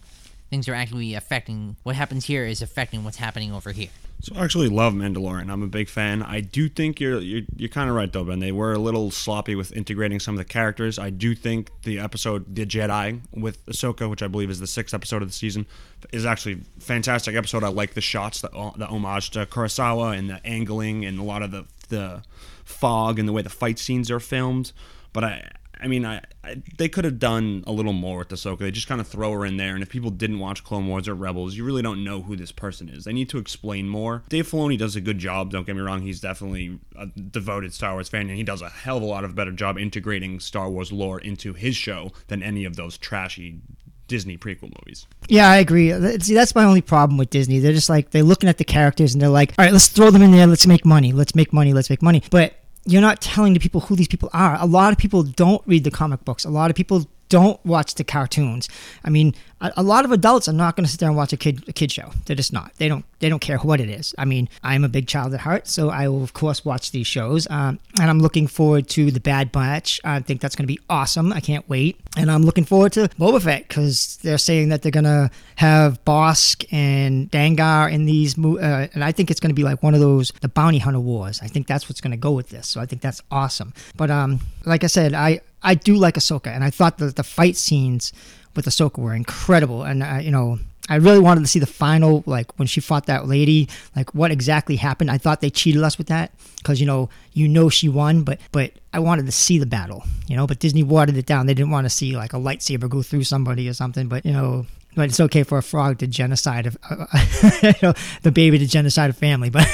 things 0.50 0.69
are 0.69 0.75
actually 0.75 1.15
affecting 1.15 1.77
what 1.85 1.95
happens 1.95 2.25
here 2.25 2.45
is 2.45 2.61
affecting 2.61 3.05
what's 3.05 3.19
happening 3.19 3.53
over 3.53 3.71
here. 3.71 3.91
So 4.23 4.35
I 4.35 4.43
actually 4.43 4.69
love 4.69 4.93
Mandalorian. 4.93 5.53
I'm 5.53 5.62
a 5.62 5.69
big 5.69 5.88
fan. 5.88 6.21
I 6.21 6.41
do 6.41 6.69
think 6.69 6.99
you're 6.99 7.21
you're, 7.21 7.43
you're 7.55 7.69
kind 7.69 7.88
of 7.88 7.95
right 7.95 8.12
though, 8.12 8.25
Ben. 8.25 8.41
They 8.41 8.50
were 8.50 8.73
a 8.73 8.79
little 8.79 9.12
sloppy 9.12 9.55
with 9.55 9.73
integrating 9.77 10.19
some 10.19 10.35
of 10.35 10.38
the 10.38 10.45
characters. 10.45 10.99
I 10.99 11.11
do 11.11 11.37
think 11.37 11.71
the 11.85 12.00
episode 12.00 12.57
The 12.57 12.67
Jedi 12.67 13.21
with 13.33 13.65
Ahsoka, 13.67 14.11
which 14.11 14.21
I 14.25 14.27
believe 14.27 14.50
is 14.50 14.59
the 14.59 14.67
sixth 14.67 14.97
episode 14.97 15.23
of 15.23 15.29
the 15.29 15.35
season, 15.35 15.65
is 16.11 16.27
actually 16.27 16.62
fantastic 16.81 17.37
episode. 17.37 17.62
I 17.62 17.69
like 17.69 17.95
the 17.95 18.00
shots, 18.00 18.41
the 18.41 18.49
the 18.77 18.87
homage 18.88 19.31
to 19.31 19.47
Kurosawa 19.47 20.19
and 20.19 20.29
the 20.29 20.45
angling 20.45 21.05
and 21.05 21.21
a 21.21 21.23
lot 21.23 21.43
of 21.43 21.53
the 21.53 21.67
the 21.88 22.23
fog 22.64 23.18
and 23.18 23.28
the 23.28 23.33
way 23.33 23.42
the 23.42 23.49
fight 23.49 23.78
scenes 23.78 24.11
are 24.11 24.21
filmed. 24.21 24.73
But 25.12 25.25
I 25.25 25.50
I 25.80 25.87
mean, 25.87 26.04
I, 26.04 26.23
I 26.42 26.57
they 26.76 26.88
could 26.88 27.04
have 27.04 27.18
done 27.18 27.62
a 27.66 27.73
little 27.73 27.92
more 27.92 28.18
with 28.18 28.28
Ahsoka. 28.28 28.59
They 28.59 28.71
just 28.71 28.88
kind 28.88 29.00
of 29.00 29.07
throw 29.07 29.33
her 29.33 29.47
in 29.47 29.57
there, 29.57 29.75
and 29.75 29.83
if 29.83 29.88
people 29.88 30.11
didn't 30.11 30.38
watch 30.38 30.64
Clone 30.64 30.88
Wars 30.88 31.09
or 31.09 31.14
Rebels, 31.14 31.54
you 31.54 31.64
really 31.64 31.83
don't 31.83 32.02
know 32.02 32.23
who 32.23 32.37
this 32.37 32.52
person 32.52 32.88
is. 32.88 33.04
They 33.04 33.12
need 33.12 33.28
to 33.30 33.38
explain 33.38 33.88
more. 33.88 34.23
Dave 34.28 34.49
Filoni 34.49 34.76
does 34.76 34.97
a 34.97 35.00
good 35.00 35.18
job. 35.18 35.50
Don't 35.50 35.66
get 35.66 35.76
me 35.76 35.83
wrong; 35.83 36.02
he's 36.02 36.21
definitely 36.21 36.78
a 36.97 37.07
devoted 37.07 37.73
Star 37.73 37.92
Wars 37.95 38.09
fan, 38.09 38.28
and 38.28 38.37
he 38.37 38.42
does 38.42 38.62
a 38.62 38.68
hell 38.68 38.97
of 38.97 39.02
a 39.02 39.07
lot 39.07 39.25
of 39.25 39.35
better 39.35 39.52
job 39.52 39.78
integrating 39.78 40.40
Star 40.40 40.68
Wars 40.68 40.92
lore 40.92 41.21
into 41.21 41.52
his 41.52 41.76
show 41.76 42.12
than 42.26 42.42
any 42.42 42.64
of 42.64 42.76
those 42.76 42.99
trashy 42.99 43.61
Disney 44.09 44.37
prequel 44.37 44.75
movies. 44.85 45.07
Yeah, 45.29 45.49
I 45.49 45.59
agree. 45.59 45.93
See, 46.21 46.35
that's 46.35 46.55
my 46.55 46.65
only 46.65 46.81
problem 46.81 47.19
with 47.19 47.31
Disney. 47.31 47.61
They're 47.61 47.73
just 47.73 47.88
like 47.88 48.11
they're 48.11 48.23
looking 48.23 48.49
at 48.49 48.59
the 48.59 48.65
characters 48.65 49.15
and 49.15 49.23
they're 49.23 49.29
like, 49.29 49.55
all 49.59 49.65
right, 49.65 49.73
let's 49.73 49.88
throw 49.88 50.11
them 50.11 50.23
in 50.23 50.33
there. 50.33 50.47
Let's 50.47 50.67
make 50.67 50.85
money. 50.85 51.12
Let's 51.12 51.35
make 51.35 51.53
money. 51.53 51.73
Let's 51.73 51.91
make 51.91 52.03
money. 52.03 52.23
But 52.31 52.55
you're 52.87 53.03
not 53.03 53.21
telling 53.21 53.53
the 53.53 53.61
people 53.61 53.83
who 53.83 53.95
these 53.95 54.09
people 54.09 54.31
are. 54.33 54.57
A 54.61 54.67
lot 54.67 54.93
of 54.93 54.99
people 54.99 55.23
don't 55.23 55.62
read 55.67 55.85
the 55.85 55.91
comic 55.91 56.25
books. 56.25 56.45
A 56.45 56.50
lot 56.50 56.71
of 56.71 56.77
people 56.77 57.07
don't 57.28 57.64
watch 57.64 57.94
the 57.94 58.04
cartoons. 58.04 58.68
I 59.04 59.11
mean, 59.11 59.35
a, 59.61 59.73
a 59.78 59.82
lot 59.82 60.04
of 60.04 60.12
adults 60.12 60.49
are 60.49 60.52
not 60.52 60.76
going 60.76 60.85
to 60.85 60.90
sit 60.90 61.00
there 61.00 61.08
and 61.08 61.16
watch 61.16 61.32
a 61.32 61.37
kid 61.37 61.64
a 61.68 61.73
kid 61.73 61.92
show. 61.92 62.12
They're 62.26 62.37
just 62.37 62.52
not. 62.52 62.73
They 62.76 62.88
don't. 62.88 63.04
They 63.20 63.28
don't 63.28 63.40
care 63.40 63.58
what 63.58 63.80
it 63.80 63.88
is. 63.88 64.14
I 64.16 64.25
mean, 64.25 64.49
I'm 64.62 64.85
a 64.85 64.88
big 64.88 65.08
child 65.08 65.35
at 65.35 65.40
heart, 65.40 65.66
so 65.66 65.90
I 65.90 66.08
will 66.08 66.23
of 66.23 66.32
course 66.32 66.64
watch 66.64 66.92
these 66.92 67.06
shows. 67.06 67.47
Um, 67.50 67.78
and 68.00 68.08
I'm 68.08 68.20
looking 68.20 68.47
forward 68.47 68.88
to 68.90 69.11
the 69.11 69.20
Bad 69.20 69.50
Batch. 69.50 70.00
I 70.04 70.20
think 70.20 70.40
that's 70.40 70.54
going 70.54 70.64
to 70.64 70.73
be 70.73 70.80
awesome. 70.88 71.32
I 71.32 71.40
can't 71.40 71.68
wait. 71.68 71.99
And 72.16 72.30
I'm 72.30 72.42
looking 72.42 72.64
forward 72.64 72.92
to 72.92 73.08
Boba 73.18 73.42
Fett 73.42 73.66
because 73.68 74.18
they're 74.23 74.38
saying 74.38 74.68
that 74.70 74.82
they're 74.82 74.92
going 74.92 75.04
to 75.04 75.30
have 75.56 76.04
Bossk 76.04 76.64
and 76.73 77.30
Dengar 77.30 77.92
in 77.92 78.04
these. 78.04 78.37
Mo- 78.37 78.58
uh, 78.58 78.87
and 78.94 79.02
I 79.04 79.12
think 79.12 79.30
it's 79.30 79.40
going 79.40 79.50
to 79.50 79.54
be 79.54 79.64
like 79.64 79.82
one 79.82 79.94
of 79.94 80.00
those 80.00 80.32
the 80.40 80.49
bounty 80.49 80.78
hunter 80.78 81.00
wars. 81.00 81.40
I 81.42 81.49
think 81.49 81.66
that's 81.66 81.88
what's 81.88 82.00
going 82.00 82.12
to 82.12 82.16
go 82.16 82.32
with 82.32 82.50
this. 82.50 82.68
So 82.68 82.80
I 82.80 82.87
think 82.87 83.02
that's 83.02 83.23
awesome. 83.30 83.75
But 83.97 84.11
um, 84.11 84.40
like 84.64 84.85
I 84.85 84.88
said, 84.88 85.14
I 85.14 85.40
I 85.62 85.75
do 85.75 85.97
like 85.97 86.15
Ahsoka, 86.15 86.49
and 86.49 86.65
I 86.65 86.71
thought 86.71 86.99
that 86.99 87.17
the 87.17 87.23
fight 87.25 87.57
scenes 87.57 88.12
with 88.55 88.67
Ahsoka 88.67 88.99
were 88.99 89.15
incredible, 89.15 89.83
and 89.83 90.03
uh, 90.03 90.19
you 90.23 90.31
know. 90.31 90.59
I 90.91 90.95
really 90.95 91.19
wanted 91.19 91.43
to 91.43 91.47
see 91.47 91.59
the 91.59 91.67
final, 91.67 92.25
like 92.25 92.59
when 92.59 92.67
she 92.67 92.81
fought 92.81 93.05
that 93.09 93.27
lady, 93.29 93.69
like 93.95 94.15
what 94.15 94.31
exactly 94.31 94.77
happened. 94.77 95.11
I 95.11 95.19
thought 95.19 95.43
they 95.43 95.50
cheated 95.50 95.83
us 95.83 95.99
with 95.99 96.07
that 96.07 96.33
because 96.57 96.81
you 96.81 96.87
know 96.87 97.11
you 97.35 97.47
know 97.47 97.69
she 97.69 97.91
won, 97.91 98.23
but 98.23 98.41
but 98.53 98.73
I 98.95 99.00
wanted 99.00 99.27
to 99.27 99.33
see 99.33 99.59
the 99.59 99.67
battle, 99.67 100.03
you 100.29 100.35
know. 100.35 100.47
But 100.47 100.61
Disney 100.61 100.83
watered 100.83 101.19
it 101.19 101.27
down. 101.27 101.45
They 101.45 101.53
didn't 101.53 101.73
want 101.73 101.85
to 101.85 101.91
see 101.91 102.17
like 102.17 102.33
a 102.33 102.38
lightsaber 102.38 102.88
go 102.88 103.03
through 103.03 103.25
somebody 103.25 103.69
or 103.69 103.75
something. 103.75 104.09
But 104.09 104.25
you 104.25 104.33
know, 104.33 104.65
but 104.97 105.11
it's 105.11 105.21
okay 105.21 105.43
for 105.43 105.59
a 105.59 105.62
frog 105.62 105.99
to 105.99 106.07
genocide 106.07 106.75
uh, 106.91 107.07
you 107.62 107.75
know, 107.83 107.95
the 108.23 108.33
baby 108.33 108.59
to 108.59 108.67
genocide 108.67 109.11
a 109.11 109.12
family. 109.12 109.50
But 109.50 109.69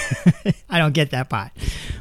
I 0.68 0.78
don't 0.78 0.92
get 0.92 1.10
that 1.12 1.28
part. 1.28 1.52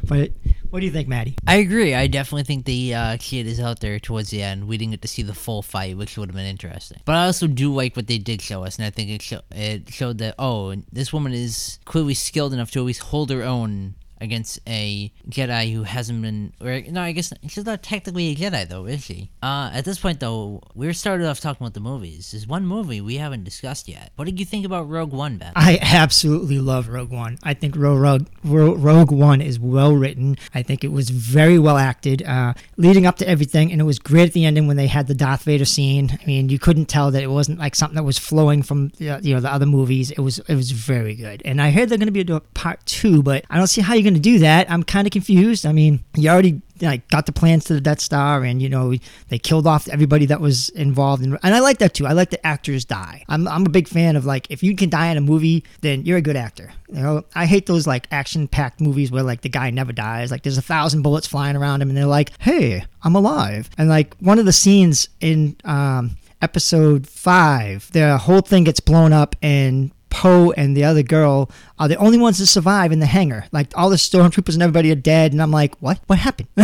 But 0.03 0.31
what 0.73 0.79
do 0.79 0.87
you 0.87 0.91
think, 0.91 1.07
Maddie? 1.07 1.35
I 1.45 1.57
agree. 1.57 1.93
I 1.93 2.07
definitely 2.07 2.45
think 2.45 2.65
the 2.65 2.95
uh, 2.95 3.17
kid 3.19 3.45
is 3.45 3.59
out 3.59 3.79
there 3.79 3.99
towards 3.99 4.31
the 4.31 4.41
end. 4.41 4.67
We 4.67 4.75
didn't 4.79 4.89
get 4.89 5.03
to 5.03 5.07
see 5.07 5.21
the 5.21 5.35
full 5.35 5.61
fight, 5.61 5.95
which 5.97 6.17
would 6.17 6.29
have 6.29 6.35
been 6.35 6.47
interesting. 6.47 6.99
But 7.05 7.13
I 7.13 7.27
also 7.27 7.45
do 7.45 7.71
like 7.71 7.95
what 7.95 8.07
they 8.07 8.17
did 8.17 8.41
show 8.41 8.63
us, 8.63 8.77
and 8.77 8.87
I 8.87 8.89
think 8.89 9.11
it, 9.11 9.21
show, 9.21 9.41
it 9.51 9.93
showed 9.93 10.17
that 10.17 10.33
oh, 10.39 10.73
this 10.91 11.13
woman 11.13 11.31
is 11.31 11.77
clearly 11.85 12.15
skilled 12.15 12.55
enough 12.55 12.71
to 12.71 12.81
least 12.81 13.01
hold 13.01 13.29
her 13.29 13.43
own 13.43 13.93
against 14.23 14.59
a 14.67 15.11
Jedi 15.29 15.73
who 15.73 15.83
hasn't 15.83 16.21
been, 16.21 16.53
or 16.61 16.81
no, 16.89 17.01
I 17.01 17.11
guess 17.11 17.33
she's 17.47 17.65
not 17.65 17.83
technically 17.83 18.29
a 18.29 18.35
Jedi 18.35 18.67
though, 18.67 18.85
is 18.85 19.03
she? 19.03 19.29
Uh, 19.41 19.69
at 19.73 19.85
this 19.85 19.99
point 19.99 20.19
though, 20.19 20.61
we're 20.73 20.93
started 20.93 21.27
off 21.27 21.39
talking 21.39 21.65
about 21.65 21.73
the 21.73 21.79
movies. 21.79 22.31
There's 22.31 22.47
one 22.47 22.65
movie 22.65 23.01
we 23.01 23.17
haven't 23.17 23.43
discussed 23.43 23.87
yet. 23.87 24.11
What 24.15 24.25
did 24.25 24.39
you 24.39 24.45
think 24.45 24.65
about 24.65 24.89
Rogue 24.89 25.11
One, 25.11 25.37
Ben? 25.37 25.51
I 25.55 25.77
absolutely 25.81 26.59
love 26.59 26.87
Rogue 26.87 27.11
One. 27.11 27.37
I 27.43 27.53
think 27.53 27.75
Rogue, 27.75 27.99
Rogue, 27.99 28.27
Ro- 28.43 28.75
Rogue 28.75 29.11
One 29.11 29.41
is 29.41 29.59
well 29.59 29.93
written. 29.93 30.37
I 30.53 30.63
think 30.63 30.83
it 30.83 30.91
was 30.91 31.09
very 31.09 31.59
well 31.59 31.77
acted, 31.77 32.23
uh, 32.23 32.53
leading 32.77 33.05
up 33.05 33.17
to 33.17 33.27
everything, 33.27 33.71
and 33.71 33.81
it 33.81 33.83
was 33.85 33.99
great 33.99 34.27
at 34.27 34.33
the 34.33 34.45
ending 34.45 34.67
when 34.67 34.77
they 34.77 34.87
had 34.87 35.07
the 35.07 35.15
Darth 35.15 35.43
Vader 35.43 35.65
scene. 35.65 36.17
I 36.21 36.25
mean, 36.25 36.49
you 36.49 36.59
couldn't 36.59 36.85
tell 36.85 37.11
that 37.11 37.21
it 37.21 37.27
wasn't 37.29 37.59
like 37.59 37.75
something 37.75 37.95
that 37.95 38.03
was 38.03 38.17
flowing 38.17 38.63
from 38.63 38.91
uh, 39.01 39.19
you 39.21 39.33
know 39.33 39.41
the 39.41 39.51
other 39.51 39.65
movies. 39.65 40.11
It 40.11 40.19
was 40.19 40.39
it 40.39 40.55
was 40.55 40.71
very 40.71 41.15
good, 41.15 41.41
and 41.43 41.61
I 41.61 41.71
heard 41.71 41.89
they're 41.89 41.97
going 41.97 42.13
to 42.13 42.23
be 42.23 42.33
a 42.33 42.39
part 42.39 42.85
two, 42.85 43.21
but 43.21 43.43
I 43.49 43.57
don't 43.57 43.67
see 43.67 43.81
how 43.81 43.93
you're 43.93 44.03
going 44.03 44.12
to 44.15 44.21
do 44.21 44.39
that. 44.39 44.69
I'm 44.69 44.83
kind 44.83 45.07
of 45.07 45.11
confused. 45.11 45.65
I 45.65 45.71
mean, 45.71 46.03
you 46.15 46.29
already 46.29 46.61
like 46.81 47.07
got 47.09 47.25
the 47.25 47.31
plans 47.31 47.65
to 47.65 47.73
the 47.73 47.81
Death 47.81 47.99
Star, 47.99 48.43
and 48.43 48.61
you 48.61 48.69
know 48.69 48.93
they 49.29 49.39
killed 49.39 49.67
off 49.67 49.87
everybody 49.87 50.25
that 50.27 50.41
was 50.41 50.69
involved, 50.69 51.23
in, 51.23 51.37
and 51.43 51.55
I 51.55 51.59
like 51.59 51.79
that 51.79 51.93
too. 51.93 52.05
I 52.05 52.13
like 52.13 52.29
that 52.31 52.45
actors 52.45 52.85
die. 52.85 53.23
I'm 53.27 53.47
I'm 53.47 53.65
a 53.65 53.69
big 53.69 53.87
fan 53.87 54.15
of 54.15 54.25
like 54.25 54.47
if 54.49 54.63
you 54.63 54.75
can 54.75 54.89
die 54.89 55.07
in 55.07 55.17
a 55.17 55.21
movie, 55.21 55.63
then 55.81 56.05
you're 56.05 56.17
a 56.17 56.21
good 56.21 56.35
actor. 56.35 56.71
You 56.89 57.01
know, 57.01 57.25
I 57.35 57.45
hate 57.45 57.65
those 57.65 57.87
like 57.87 58.07
action-packed 58.11 58.79
movies 58.79 59.11
where 59.11 59.23
like 59.23 59.41
the 59.41 59.49
guy 59.49 59.69
never 59.69 59.91
dies. 59.91 60.31
Like 60.31 60.43
there's 60.43 60.57
a 60.57 60.63
thousand 60.63 61.01
bullets 61.01 61.27
flying 61.27 61.55
around 61.55 61.81
him, 61.81 61.89
and 61.89 61.97
they're 61.97 62.05
like, 62.05 62.31
"Hey, 62.39 62.85
I'm 63.03 63.15
alive." 63.15 63.69
And 63.77 63.89
like 63.89 64.15
one 64.17 64.39
of 64.39 64.45
the 64.45 64.53
scenes 64.53 65.09
in 65.19 65.55
um, 65.63 66.17
episode 66.41 67.07
five, 67.07 67.89
the 67.93 68.17
whole 68.17 68.41
thing 68.41 68.65
gets 68.65 68.79
blown 68.79 69.13
up 69.13 69.35
and 69.41 69.91
Poe 70.13 70.51
and 70.51 70.77
the 70.77 70.83
other 70.83 71.01
girl 71.01 71.49
are 71.79 71.87
the 71.87 71.95
only 71.95 72.19
ones 72.19 72.37
that 72.37 72.45
survive 72.45 72.91
in 72.91 72.99
the 72.99 73.07
hangar. 73.07 73.45
Like 73.51 73.75
all 73.75 73.89
the 73.89 73.95
stormtroopers 73.95 74.53
and 74.53 74.61
everybody 74.61 74.91
are 74.91 74.95
dead, 74.95 75.33
and 75.33 75.41
I'm 75.41 75.51
like, 75.51 75.75
what? 75.81 75.99
What 76.05 76.19
happened? 76.19 76.49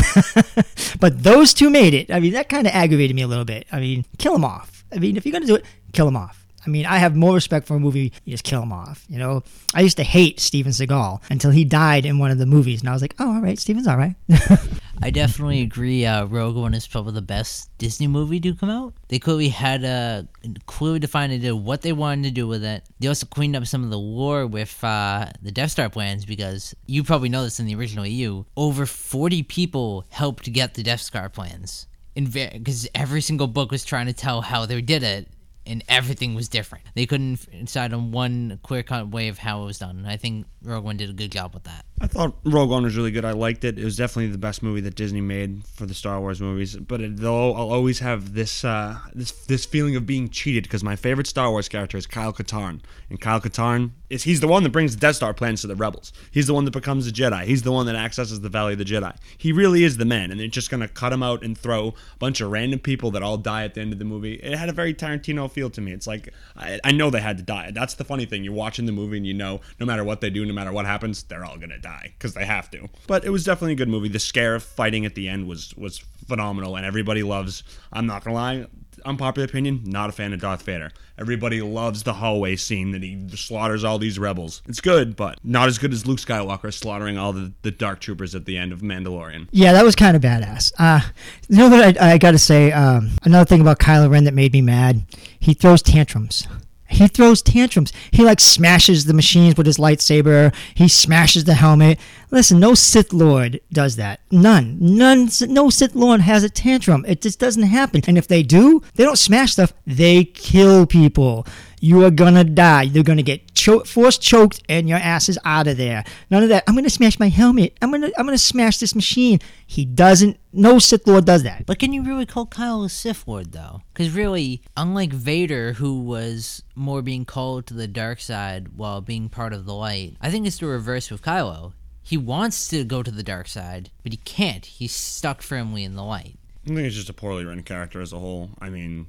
but 1.00 1.24
those 1.24 1.56
two 1.56 1.72
made 1.72 1.96
it. 1.96 2.12
I 2.12 2.20
mean, 2.20 2.34
that 2.34 2.48
kind 2.48 2.68
of 2.68 2.74
aggravated 2.74 3.16
me 3.16 3.24
a 3.24 3.28
little 3.28 3.46
bit. 3.46 3.66
I 3.72 3.80
mean, 3.80 4.06
kill 4.20 4.34
them 4.34 4.46
off. 4.46 4.86
I 4.94 5.00
mean, 5.00 5.18
if 5.18 5.26
you're 5.26 5.34
gonna 5.34 5.48
do 5.48 5.56
it, 5.56 5.66
kill 5.94 6.06
them 6.06 6.16
off. 6.16 6.46
I 6.70 6.72
mean, 6.72 6.86
I 6.86 7.00
have 7.00 7.16
more 7.16 7.34
respect 7.34 7.66
for 7.66 7.78
a 7.78 7.80
movie. 7.80 8.14
You 8.26 8.32
just 8.32 8.44
kill 8.44 8.62
him 8.62 8.72
off. 8.72 9.04
You 9.10 9.18
know, 9.18 9.42
I 9.74 9.82
used 9.82 9.98
to 9.98 10.04
hate 10.04 10.40
Steven 10.40 10.72
Seagal 10.72 11.20
until 11.32 11.50
he 11.50 11.66
died 11.66 12.06
in 12.06 12.20
one 12.20 12.30
of 12.30 12.38
the 12.38 12.46
movies, 12.46 12.82
and 12.82 12.90
I 12.90 12.94
was 12.94 13.02
like, 13.02 13.16
oh, 13.18 13.34
all 13.34 13.42
right, 13.42 13.58
Steven's 13.58 13.88
all 13.88 13.98
right. 13.98 14.14
I 15.02 15.10
definitely 15.10 15.62
agree. 15.62 16.06
Uh, 16.06 16.26
Rogue 16.26 16.58
One 16.58 16.76
is 16.76 16.86
probably 16.86 17.14
the 17.14 17.24
best 17.24 17.76
Disney 17.80 18.06
movie 18.06 18.40
to 18.42 18.54
come 18.54 18.70
out. 18.70 18.94
They 19.08 19.18
clearly 19.18 19.50
had 19.50 19.84
a 19.84 20.28
clearly 20.68 21.00
defined 21.00 21.34
idea 21.34 21.56
what 21.56 21.82
they 21.82 21.92
wanted 21.92 22.26
to 22.26 22.32
do 22.32 22.48
with 22.48 22.64
it. 22.64 22.84
They 23.00 23.08
also 23.08 23.26
cleaned 23.26 23.56
up 23.56 23.66
some 23.66 23.84
of 23.84 23.90
the 23.90 23.98
lore 23.98 24.46
with 24.46 24.84
uh, 24.84 25.32
the 25.42 25.52
Death 25.52 25.72
Star 25.72 25.90
plans 25.90 26.24
because 26.24 26.76
you 26.86 27.04
probably 27.04 27.30
know 27.30 27.44
this 27.44 27.60
in 27.60 27.66
the 27.66 27.74
original 27.74 28.06
EU. 28.06 28.44
Over 28.56 28.86
forty 28.86 29.42
people 29.42 30.06
helped 30.10 30.54
get 30.54 30.76
the 30.76 30.84
Death 30.84 31.02
Star 31.02 31.30
plans, 31.30 31.88
because 32.14 32.88
every 32.94 33.22
single 33.22 33.48
book 33.48 33.72
was 33.72 33.84
trying 33.84 34.06
to 34.06 34.14
tell 34.14 34.42
how 34.42 34.68
they 34.68 34.80
did 34.82 35.02
it 35.02 35.30
and 35.66 35.84
everything 35.88 36.36
was 36.36 36.48
different. 36.48 36.86
They 36.96 37.06
couldn't 37.06 37.48
decide 37.66 37.94
on 37.94 38.12
one 38.12 38.60
clear 38.64 38.84
cut 38.84 39.10
way 39.10 39.28
of 39.28 39.38
how 39.38 39.62
it 39.64 39.66
was 39.66 39.80
done. 39.80 40.06
I 40.08 40.18
think 40.18 40.48
Rogue 40.64 40.84
One 40.84 40.98
did 40.98 41.10
a 41.10 41.14
good 41.14 41.32
job 41.32 41.54
with 41.54 41.64
that. 41.64 41.86
I 42.02 42.08
thought 42.08 42.36
Rogue 42.44 42.70
One 42.70 42.84
was 42.84 42.98
really 42.98 43.12
good. 43.12 43.26
I 43.26 43.32
liked 43.32 43.64
it. 43.64 43.78
It 43.78 43.86
was 43.86 43.96
definitely 43.96 44.32
the 44.32 44.38
best 44.38 44.64
movie 44.64 44.82
that 44.82 44.96
Disney 44.96 45.22
made 45.22 45.66
for 45.68 45.86
the 45.86 45.94
Star 45.94 46.20
Wars 46.20 46.42
movies. 46.42 46.76
But 46.76 47.02
it, 47.02 47.18
though 47.18 47.54
I'll 47.54 47.72
always 47.72 48.00
have 48.00 48.34
this 48.34 48.64
uh, 48.66 48.98
this 49.14 49.32
this 49.46 49.66
feeling 49.66 49.96
of 49.96 50.06
being 50.06 50.30
cheated 50.30 50.64
because 50.64 50.84
my 50.84 50.96
favorite 50.96 51.28
Star 51.28 51.52
Wars 51.52 51.70
character 51.70 51.98
is 51.98 52.08
Kyle 52.08 52.34
Katarn, 52.34 52.82
and 53.10 53.20
Kyle 53.20 53.42
Katarn 53.42 53.92
is 54.10 54.24
he's 54.24 54.40
the 54.40 54.48
one 54.48 54.64
that 54.64 54.72
brings 54.72 54.94
the 54.96 55.00
Death 55.00 55.18
Star 55.18 55.34
plans 55.34 55.62
to 55.62 55.68
the 55.68 55.76
rebels. 55.76 56.12
He's 56.32 56.48
the 56.48 56.54
one 56.54 56.66
that 56.66 56.72
becomes 56.72 57.08
a 57.08 57.12
Jedi. 57.12 57.44
He's 57.44 57.64
the 57.64 57.72
one 57.72 57.86
that 57.86 57.96
accesses 57.96 58.42
the 58.42 58.50
Valley 58.50 58.74
of 58.74 58.80
the 58.80 58.86
Jedi. 58.86 59.16
He 59.38 59.52
really 59.52 59.84
is 59.84 59.98
the 59.98 60.06
man, 60.06 60.32
and 60.32 60.40
they're 60.40 60.48
just 60.48 60.70
gonna 60.70 60.88
cut 60.88 61.14
him 61.14 61.24
out 61.24 61.44
and 61.44 61.58
throw 61.58 61.90
a 61.90 62.18
bunch 62.18 62.42
of 62.42 62.52
random 62.52 62.80
people 62.80 63.12
that 63.12 63.24
all 63.24 63.38
die 63.38 63.64
at 63.64 63.74
the 63.76 63.82
end 63.82 63.94
of 63.94 64.00
the 64.00 64.06
movie. 64.06 64.36
It 64.36 64.58
had 64.58 64.70
a 64.70 64.74
very 64.74 64.94
Tarantino 64.94 65.50
feel 65.50 65.70
to 65.70 65.82
me. 65.82 65.92
It's 65.92 66.08
like 66.08 66.34
I, 66.58 66.80
I 66.84 66.92
know 66.92 67.10
they 67.10 67.22
had 67.22 67.38
to 67.38 67.44
die. 67.44 67.72
That's 67.72 67.96
the 67.96 68.04
funny 68.04 68.26
thing. 68.26 68.44
You're 68.44 68.54
watching 68.54 68.86
the 68.86 68.92
movie 68.92 69.18
and 69.18 69.28
you 69.28 69.34
know 69.34 69.62
no 69.80 69.86
matter 69.86 70.04
what 70.04 70.22
they 70.22 70.30
do, 70.30 70.46
no 70.46 70.54
matter 70.54 70.72
what 70.72 70.86
happens, 70.86 71.24
they're 71.24 71.46
all 71.46 71.58
gonna 71.58 71.80
die 71.80 72.14
because 72.18 72.34
they 72.34 72.46
have 72.46 72.70
to. 72.72 72.90
But 73.08 73.26
it 73.26 73.30
was 73.30 73.44
definitely 73.44 73.74
a 73.74 73.78
good 73.78 73.90
movie. 73.90 74.10
The 74.10 74.20
Scarif 74.20 74.62
fighting 74.62 75.06
at 75.06 75.16
the 75.16 75.30
end 75.30 75.48
was 75.48 75.74
was 75.76 76.04
phenomenal, 76.28 76.76
and 76.76 76.86
everybody 76.86 77.24
loves. 77.24 77.64
I'm 77.92 78.06
not 78.06 78.24
gonna 78.24 78.36
lie, 78.36 78.66
unpopular 79.06 79.46
opinion, 79.46 79.82
not 79.86 80.10
a 80.10 80.12
fan 80.12 80.34
of 80.34 80.42
Darth 80.42 80.64
Vader. 80.64 80.92
Everybody 81.18 81.62
loves 81.62 82.04
the 82.04 82.14
hallway 82.14 82.56
scene 82.56 82.92
that 82.92 83.04
he 83.04 83.28
slaughters 83.36 83.84
all 83.84 83.98
these 83.98 84.18
rebels. 84.18 84.62
It's 84.68 84.82
good, 84.82 85.16
but 85.16 85.38
not 85.44 85.68
as 85.68 85.78
good 85.78 85.92
as 85.94 86.08
Luke 86.08 86.20
Skywalker 86.20 86.74
slaughtering 86.74 87.18
all 87.18 87.34
the, 87.34 87.52
the 87.62 87.72
Dark 87.72 88.00
Troopers 88.00 88.36
at 88.36 88.46
the 88.46 88.58
end 88.58 88.72
of 88.72 88.82
Mandalorian. 88.82 89.48
Yeah, 89.52 89.74
that 89.74 89.84
was 89.84 89.96
kind 89.96 90.16
of 90.16 90.22
badass. 90.22 90.72
Uh, 90.80 91.02
you 91.48 91.58
know 91.58 91.70
what 91.70 92.02
I, 92.02 92.14
I 92.14 92.18
got 92.18 92.32
to 92.32 92.40
say? 92.40 92.72
Um, 92.72 93.12
another 93.24 93.46
thing 93.46 93.62
about 93.62 93.80
Kylo 93.80 94.10
Ren 94.10 94.24
that 94.24 94.34
made 94.34 94.54
me 94.54 94.62
mad: 94.62 95.04
he 95.40 95.54
throws 95.54 95.82
tantrums. 95.82 96.48
He 96.90 97.08
throws 97.08 97.42
tantrums. 97.42 97.94
He 98.12 98.24
like 98.24 98.40
smashes 98.40 99.06
the 99.06 99.14
machines 99.14 99.56
with 99.56 99.68
his 99.68 99.78
lightsaber. 99.78 100.54
He 100.74 100.88
smashes 100.88 101.44
the 101.44 101.54
helmet. 101.54 102.00
Listen, 102.32 102.60
no 102.60 102.74
Sith 102.74 103.14
Lord 103.14 103.62
does 103.72 103.96
that. 103.98 104.22
None. 104.32 104.78
None. 104.80 105.30
No 105.48 105.70
Sith 105.70 105.96
Lord 105.96 106.22
has 106.22 106.44
a 106.44 106.50
tantrum. 106.50 107.06
It 107.08 107.22
just 107.22 107.40
doesn't 107.40 107.64
happen. 107.64 108.02
And 108.08 108.18
if 108.18 108.28
they 108.28 108.44
do, 108.44 108.82
they 108.96 109.04
don't 109.04 109.18
smash 109.18 109.54
stuff. 109.54 109.74
They 109.86 110.24
kill 110.24 110.86
people. 110.86 111.46
You 111.80 112.04
are 112.06 112.12
gonna 112.12 112.44
die. 112.44 112.84
You're 112.84 113.04
gonna 113.04 113.24
get 113.24 113.54
cho- 113.54 113.84
force 113.84 114.18
choked, 114.18 114.64
and 114.70 114.90
your 114.90 114.98
ass 114.98 115.30
is 115.30 115.40
out 115.46 115.68
of 115.68 115.78
there. 115.78 116.04
None 116.30 116.44
of 116.44 116.50
that. 116.50 116.64
I'm 116.68 116.76
gonna 116.76 116.90
smash 116.90 117.20
my 117.20 117.30
helmet. 117.30 117.78
I'm 117.82 117.92
gonna. 117.92 118.10
I'm 118.18 118.26
gonna 118.26 118.38
smash 118.38 118.78
this 118.78 118.96
machine. 118.96 119.40
He 119.66 119.86
doesn't. 119.86 120.38
No 120.52 120.80
Sith 120.80 121.08
Lord 121.08 121.26
does 121.26 121.44
that. 121.44 121.66
But 121.66 121.80
can 121.80 121.94
you 121.94 122.04
really 122.04 122.26
call 122.26 122.46
Kyle 122.46 122.84
a 122.84 122.90
Sith 122.90 123.28
Lord 123.28 123.52
though? 123.52 123.82
Because 123.94 124.12
really, 124.12 124.62
unlike 124.76 125.14
Vader, 125.14 125.74
who 125.74 126.02
was 126.02 126.64
more 126.76 127.02
being 127.02 127.26
called 127.26 127.68
to 127.68 127.74
the 127.74 127.88
dark 127.88 128.20
side 128.20 128.70
while 128.78 129.02
being 129.02 129.30
part 129.30 129.54
of 129.54 129.66
the 129.66 129.74
light, 129.76 130.16
I 130.22 130.32
think 130.32 130.48
it's 130.48 130.58
the 130.58 130.68
reverse 130.68 131.10
with 131.12 131.22
Kylo. 131.22 131.74
He 132.02 132.18
wants 132.18 132.68
to 132.70 132.84
go 132.84 133.04
to 133.04 133.12
the 133.12 133.22
dark 133.22 133.48
side, 133.48 133.92
but 134.02 134.12
he 134.12 134.18
can't. 134.18 134.66
He's 134.66 134.92
stuck 134.92 135.44
firmly 135.44 135.84
in 135.84 135.96
the 135.96 136.04
light. 136.04 136.40
I 136.66 136.70
think 136.70 136.80
it's 136.80 136.96
just 136.96 137.10
a 137.10 137.14
poorly 137.14 137.46
written 137.46 137.64
character 137.64 138.02
as 138.02 138.14
a 138.14 138.20
whole. 138.20 138.50
I 138.60 138.70
mean, 138.70 139.08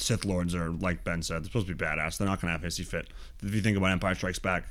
Sith 0.00 0.24
Lords 0.24 0.54
are 0.54 0.70
like 0.70 1.04
Ben 1.04 1.22
said, 1.22 1.42
they're 1.42 1.44
supposed 1.44 1.66
to 1.66 1.74
be 1.74 1.84
badass. 1.84 2.18
They're 2.18 2.28
not 2.28 2.40
gonna 2.40 2.52
have 2.52 2.62
hissy 2.62 2.86
fit. 2.86 3.08
If 3.42 3.54
you 3.54 3.60
think 3.60 3.76
about 3.76 3.90
Empire 3.90 4.14
Strikes 4.14 4.38
Back, 4.38 4.64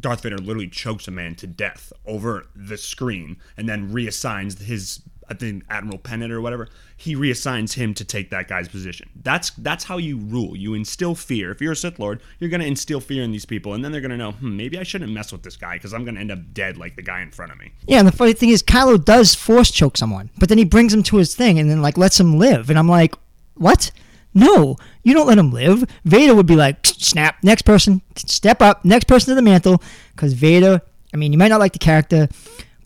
Darth 0.00 0.22
Vader 0.22 0.38
literally 0.38 0.68
chokes 0.68 1.08
a 1.08 1.10
man 1.10 1.34
to 1.36 1.46
death 1.46 1.92
over 2.06 2.46
the 2.54 2.76
screen 2.76 3.36
and 3.56 3.68
then 3.68 3.90
reassigns 3.90 4.60
his 4.60 5.02
I 5.28 5.34
think 5.34 5.64
Admiral 5.70 5.98
Pennant 5.98 6.30
or 6.32 6.40
whatever, 6.40 6.68
he 6.96 7.14
reassigns 7.14 7.72
him 7.72 7.94
to 7.94 8.04
take 8.04 8.30
that 8.30 8.48
guy's 8.48 8.68
position. 8.68 9.08
That's 9.22 9.50
that's 9.50 9.84
how 9.84 9.96
you 9.96 10.18
rule. 10.18 10.56
You 10.56 10.74
instill 10.74 11.14
fear. 11.14 11.50
If 11.50 11.60
you're 11.60 11.72
a 11.72 11.76
Sith 11.76 11.98
Lord, 11.98 12.20
you're 12.38 12.50
gonna 12.50 12.64
instill 12.64 13.00
fear 13.00 13.22
in 13.22 13.32
these 13.32 13.46
people, 13.46 13.72
and 13.72 13.84
then 13.84 13.92
they're 13.92 14.00
gonna 14.00 14.16
know, 14.16 14.32
hmm, 14.32 14.56
maybe 14.56 14.78
I 14.78 14.82
shouldn't 14.82 15.10
mess 15.10 15.32
with 15.32 15.42
this 15.42 15.56
guy 15.56 15.74
because 15.74 15.94
I'm 15.94 16.04
gonna 16.04 16.20
end 16.20 16.30
up 16.30 16.52
dead 16.52 16.76
like 16.76 16.96
the 16.96 17.02
guy 17.02 17.22
in 17.22 17.30
front 17.30 17.50
of 17.50 17.58
me. 17.58 17.72
Yeah, 17.86 18.00
and 18.00 18.08
the 18.08 18.12
funny 18.12 18.34
thing 18.34 18.50
is, 18.50 18.62
Kylo 18.62 19.02
does 19.02 19.34
force 19.34 19.70
choke 19.70 19.96
someone, 19.96 20.30
but 20.38 20.48
then 20.48 20.58
he 20.58 20.64
brings 20.64 20.92
him 20.92 21.02
to 21.04 21.16
his 21.16 21.34
thing 21.34 21.58
and 21.58 21.70
then 21.70 21.80
like 21.80 21.96
lets 21.96 22.20
him 22.20 22.38
live, 22.38 22.68
and 22.68 22.78
I'm 22.78 22.88
like, 22.88 23.14
what? 23.54 23.90
No, 24.34 24.76
you 25.02 25.14
don't 25.14 25.26
let 25.26 25.38
him 25.38 25.50
live. 25.50 25.84
Vader 26.04 26.34
would 26.34 26.46
be 26.46 26.56
like, 26.56 26.86
snap, 26.86 27.36
next 27.42 27.62
person, 27.62 28.02
step 28.16 28.62
up, 28.62 28.84
next 28.84 29.06
person 29.06 29.30
to 29.30 29.34
the 29.34 29.42
mantle, 29.42 29.82
because 30.14 30.32
Vader. 30.32 30.80
I 31.12 31.18
mean, 31.18 31.32
you 31.32 31.38
might 31.38 31.48
not 31.48 31.60
like 31.60 31.74
the 31.74 31.78
character, 31.78 32.28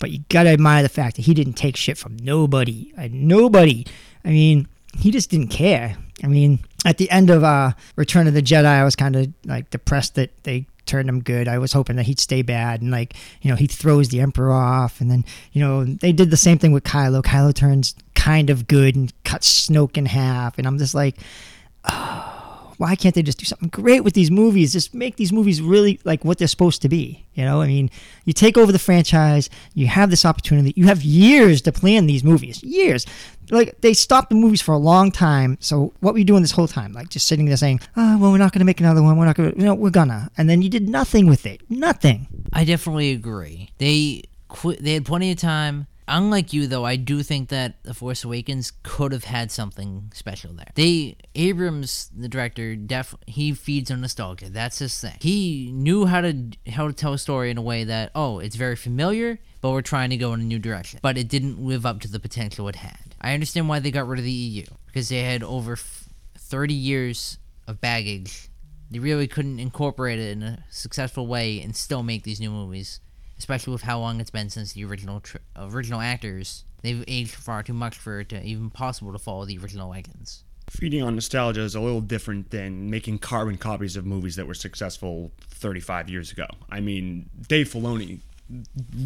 but 0.00 0.10
you 0.10 0.24
gotta 0.28 0.50
admire 0.50 0.82
the 0.82 0.88
fact 0.88 1.16
that 1.16 1.22
he 1.22 1.34
didn't 1.34 1.52
take 1.54 1.76
shit 1.76 1.96
from 1.96 2.16
nobody. 2.16 2.92
Uh, 2.98 3.08
nobody. 3.10 3.86
I 4.24 4.30
mean, 4.30 4.66
he 4.98 5.10
just 5.10 5.30
didn't 5.30 5.48
care. 5.48 5.96
I 6.24 6.26
mean, 6.26 6.58
at 6.84 6.98
the 6.98 7.10
end 7.10 7.30
of 7.30 7.44
uh, 7.44 7.72
Return 7.94 8.26
of 8.26 8.34
the 8.34 8.42
Jedi, 8.42 8.64
I 8.64 8.84
was 8.84 8.96
kind 8.96 9.14
of 9.14 9.32
like 9.44 9.70
depressed 9.70 10.16
that 10.16 10.30
they 10.42 10.66
turned 10.86 11.08
him 11.08 11.22
good. 11.22 11.48
I 11.48 11.58
was 11.58 11.72
hoping 11.72 11.96
that 11.96 12.04
he'd 12.06 12.20
stay 12.20 12.42
bad 12.42 12.82
and 12.82 12.90
like 12.90 13.14
you 13.42 13.50
know 13.50 13.56
he 13.56 13.66
throws 13.66 14.08
the 14.08 14.20
Emperor 14.20 14.52
off, 14.52 15.00
and 15.00 15.10
then 15.10 15.24
you 15.52 15.60
know 15.60 15.84
they 15.84 16.12
did 16.12 16.30
the 16.30 16.36
same 16.36 16.58
thing 16.58 16.72
with 16.72 16.84
Kylo. 16.84 17.22
Kylo 17.22 17.54
turns 17.54 17.94
kind 18.14 18.50
of 18.50 18.66
good 18.66 18.96
and 18.96 19.12
cuts 19.24 19.68
Snoke 19.68 19.96
in 19.96 20.06
half, 20.06 20.58
and 20.58 20.66
I'm 20.66 20.78
just 20.78 20.94
like, 20.94 21.16
oh, 21.84 22.35
why 22.78 22.94
can't 22.96 23.14
they 23.14 23.22
just 23.22 23.38
do 23.38 23.44
something 23.44 23.68
great 23.68 24.04
with 24.04 24.14
these 24.14 24.30
movies? 24.30 24.72
Just 24.72 24.94
make 24.94 25.16
these 25.16 25.32
movies 25.32 25.60
really 25.60 26.00
like 26.04 26.24
what 26.24 26.38
they're 26.38 26.48
supposed 26.48 26.82
to 26.82 26.88
be. 26.88 27.24
You 27.34 27.44
know, 27.44 27.60
I 27.60 27.66
mean, 27.66 27.90
you 28.24 28.32
take 28.32 28.56
over 28.56 28.72
the 28.72 28.78
franchise, 28.78 29.50
you 29.74 29.86
have 29.86 30.10
this 30.10 30.24
opportunity, 30.24 30.72
you 30.76 30.86
have 30.86 31.02
years 31.02 31.62
to 31.62 31.72
plan 31.72 32.06
these 32.06 32.24
movies, 32.24 32.62
years. 32.62 33.06
Like 33.50 33.80
they 33.80 33.92
stopped 33.92 34.30
the 34.30 34.34
movies 34.36 34.60
for 34.60 34.72
a 34.72 34.78
long 34.78 35.10
time. 35.10 35.58
So 35.60 35.92
what 36.00 36.14
were 36.14 36.18
you 36.18 36.24
doing 36.24 36.42
this 36.42 36.52
whole 36.52 36.68
time? 36.68 36.92
Like 36.92 37.10
just 37.10 37.26
sitting 37.26 37.46
there 37.46 37.56
saying, 37.56 37.80
"Oh, 37.96 38.18
well, 38.18 38.32
we're 38.32 38.38
not 38.38 38.52
going 38.52 38.60
to 38.60 38.64
make 38.64 38.80
another 38.80 39.02
one. 39.02 39.16
We're 39.16 39.26
not 39.26 39.36
going 39.36 39.52
to. 39.52 39.58
You 39.58 39.64
know, 39.66 39.74
we're 39.74 39.90
gonna." 39.90 40.30
And 40.36 40.48
then 40.48 40.62
you 40.62 40.68
did 40.68 40.88
nothing 40.88 41.26
with 41.26 41.46
it. 41.46 41.60
Nothing. 41.68 42.26
I 42.52 42.64
definitely 42.64 43.12
agree. 43.12 43.70
They. 43.78 44.22
They 44.80 44.94
had 44.94 45.04
plenty 45.04 45.32
of 45.32 45.38
time. 45.38 45.86
Unlike 46.08 46.52
you, 46.52 46.66
though, 46.66 46.84
I 46.84 46.96
do 46.96 47.22
think 47.22 47.48
that 47.48 47.82
The 47.82 47.94
Force 47.94 48.22
Awakens 48.22 48.72
could 48.82 49.12
have 49.12 49.24
had 49.24 49.50
something 49.50 50.12
special 50.14 50.52
there. 50.52 50.70
They 50.74 51.16
Abrams, 51.34 52.10
the 52.16 52.28
director, 52.28 52.76
def 52.76 53.14
he 53.26 53.52
feeds 53.52 53.90
on 53.90 54.00
nostalgia. 54.00 54.48
That's 54.48 54.78
his 54.78 54.98
thing. 55.00 55.16
He 55.20 55.70
knew 55.72 56.06
how 56.06 56.20
to 56.20 56.50
how 56.70 56.86
to 56.86 56.92
tell 56.92 57.12
a 57.12 57.18
story 57.18 57.50
in 57.50 57.58
a 57.58 57.62
way 57.62 57.84
that 57.84 58.12
oh, 58.14 58.38
it's 58.38 58.56
very 58.56 58.76
familiar, 58.76 59.38
but 59.60 59.70
we're 59.70 59.82
trying 59.82 60.10
to 60.10 60.16
go 60.16 60.32
in 60.32 60.40
a 60.40 60.44
new 60.44 60.58
direction. 60.58 61.00
But 61.02 61.18
it 61.18 61.28
didn't 61.28 61.58
live 61.58 61.84
up 61.84 62.00
to 62.02 62.08
the 62.08 62.20
potential 62.20 62.68
it 62.68 62.76
had. 62.76 63.16
I 63.20 63.34
understand 63.34 63.68
why 63.68 63.80
they 63.80 63.90
got 63.90 64.06
rid 64.06 64.18
of 64.18 64.24
the 64.24 64.30
EU 64.30 64.64
because 64.86 65.08
they 65.08 65.22
had 65.22 65.42
over 65.42 65.72
f- 65.72 66.08
30 66.38 66.74
years 66.74 67.38
of 67.66 67.80
baggage. 67.80 68.48
They 68.90 69.00
really 69.00 69.26
couldn't 69.26 69.58
incorporate 69.58 70.20
it 70.20 70.30
in 70.30 70.42
a 70.44 70.64
successful 70.70 71.26
way 71.26 71.60
and 71.60 71.74
still 71.74 72.04
make 72.04 72.22
these 72.22 72.38
new 72.38 72.50
movies 72.50 73.00
especially 73.38 73.72
with 73.72 73.82
how 73.82 73.98
long 73.98 74.20
it's 74.20 74.30
been 74.30 74.50
since 74.50 74.72
the 74.72 74.84
original 74.84 75.22
original 75.56 76.00
actors. 76.00 76.64
They've 76.82 77.04
aged 77.08 77.34
far 77.34 77.62
too 77.62 77.72
much 77.72 77.96
for 77.96 78.20
it 78.20 78.28
to 78.30 78.42
even 78.42 78.70
possible 78.70 79.12
to 79.12 79.18
follow 79.18 79.44
the 79.44 79.58
original 79.58 79.90
wagons. 79.90 80.44
Feeding 80.68 81.02
on 81.02 81.14
nostalgia 81.14 81.60
is 81.60 81.74
a 81.74 81.80
little 81.80 82.00
different 82.00 82.50
than 82.50 82.90
making 82.90 83.18
carbon 83.18 83.56
copies 83.56 83.96
of 83.96 84.04
movies 84.04 84.36
that 84.36 84.46
were 84.46 84.54
successful 84.54 85.30
35 85.48 86.08
years 86.08 86.32
ago. 86.32 86.46
I 86.70 86.80
mean, 86.80 87.30
Dave 87.48 87.68
Filoni 87.68 88.20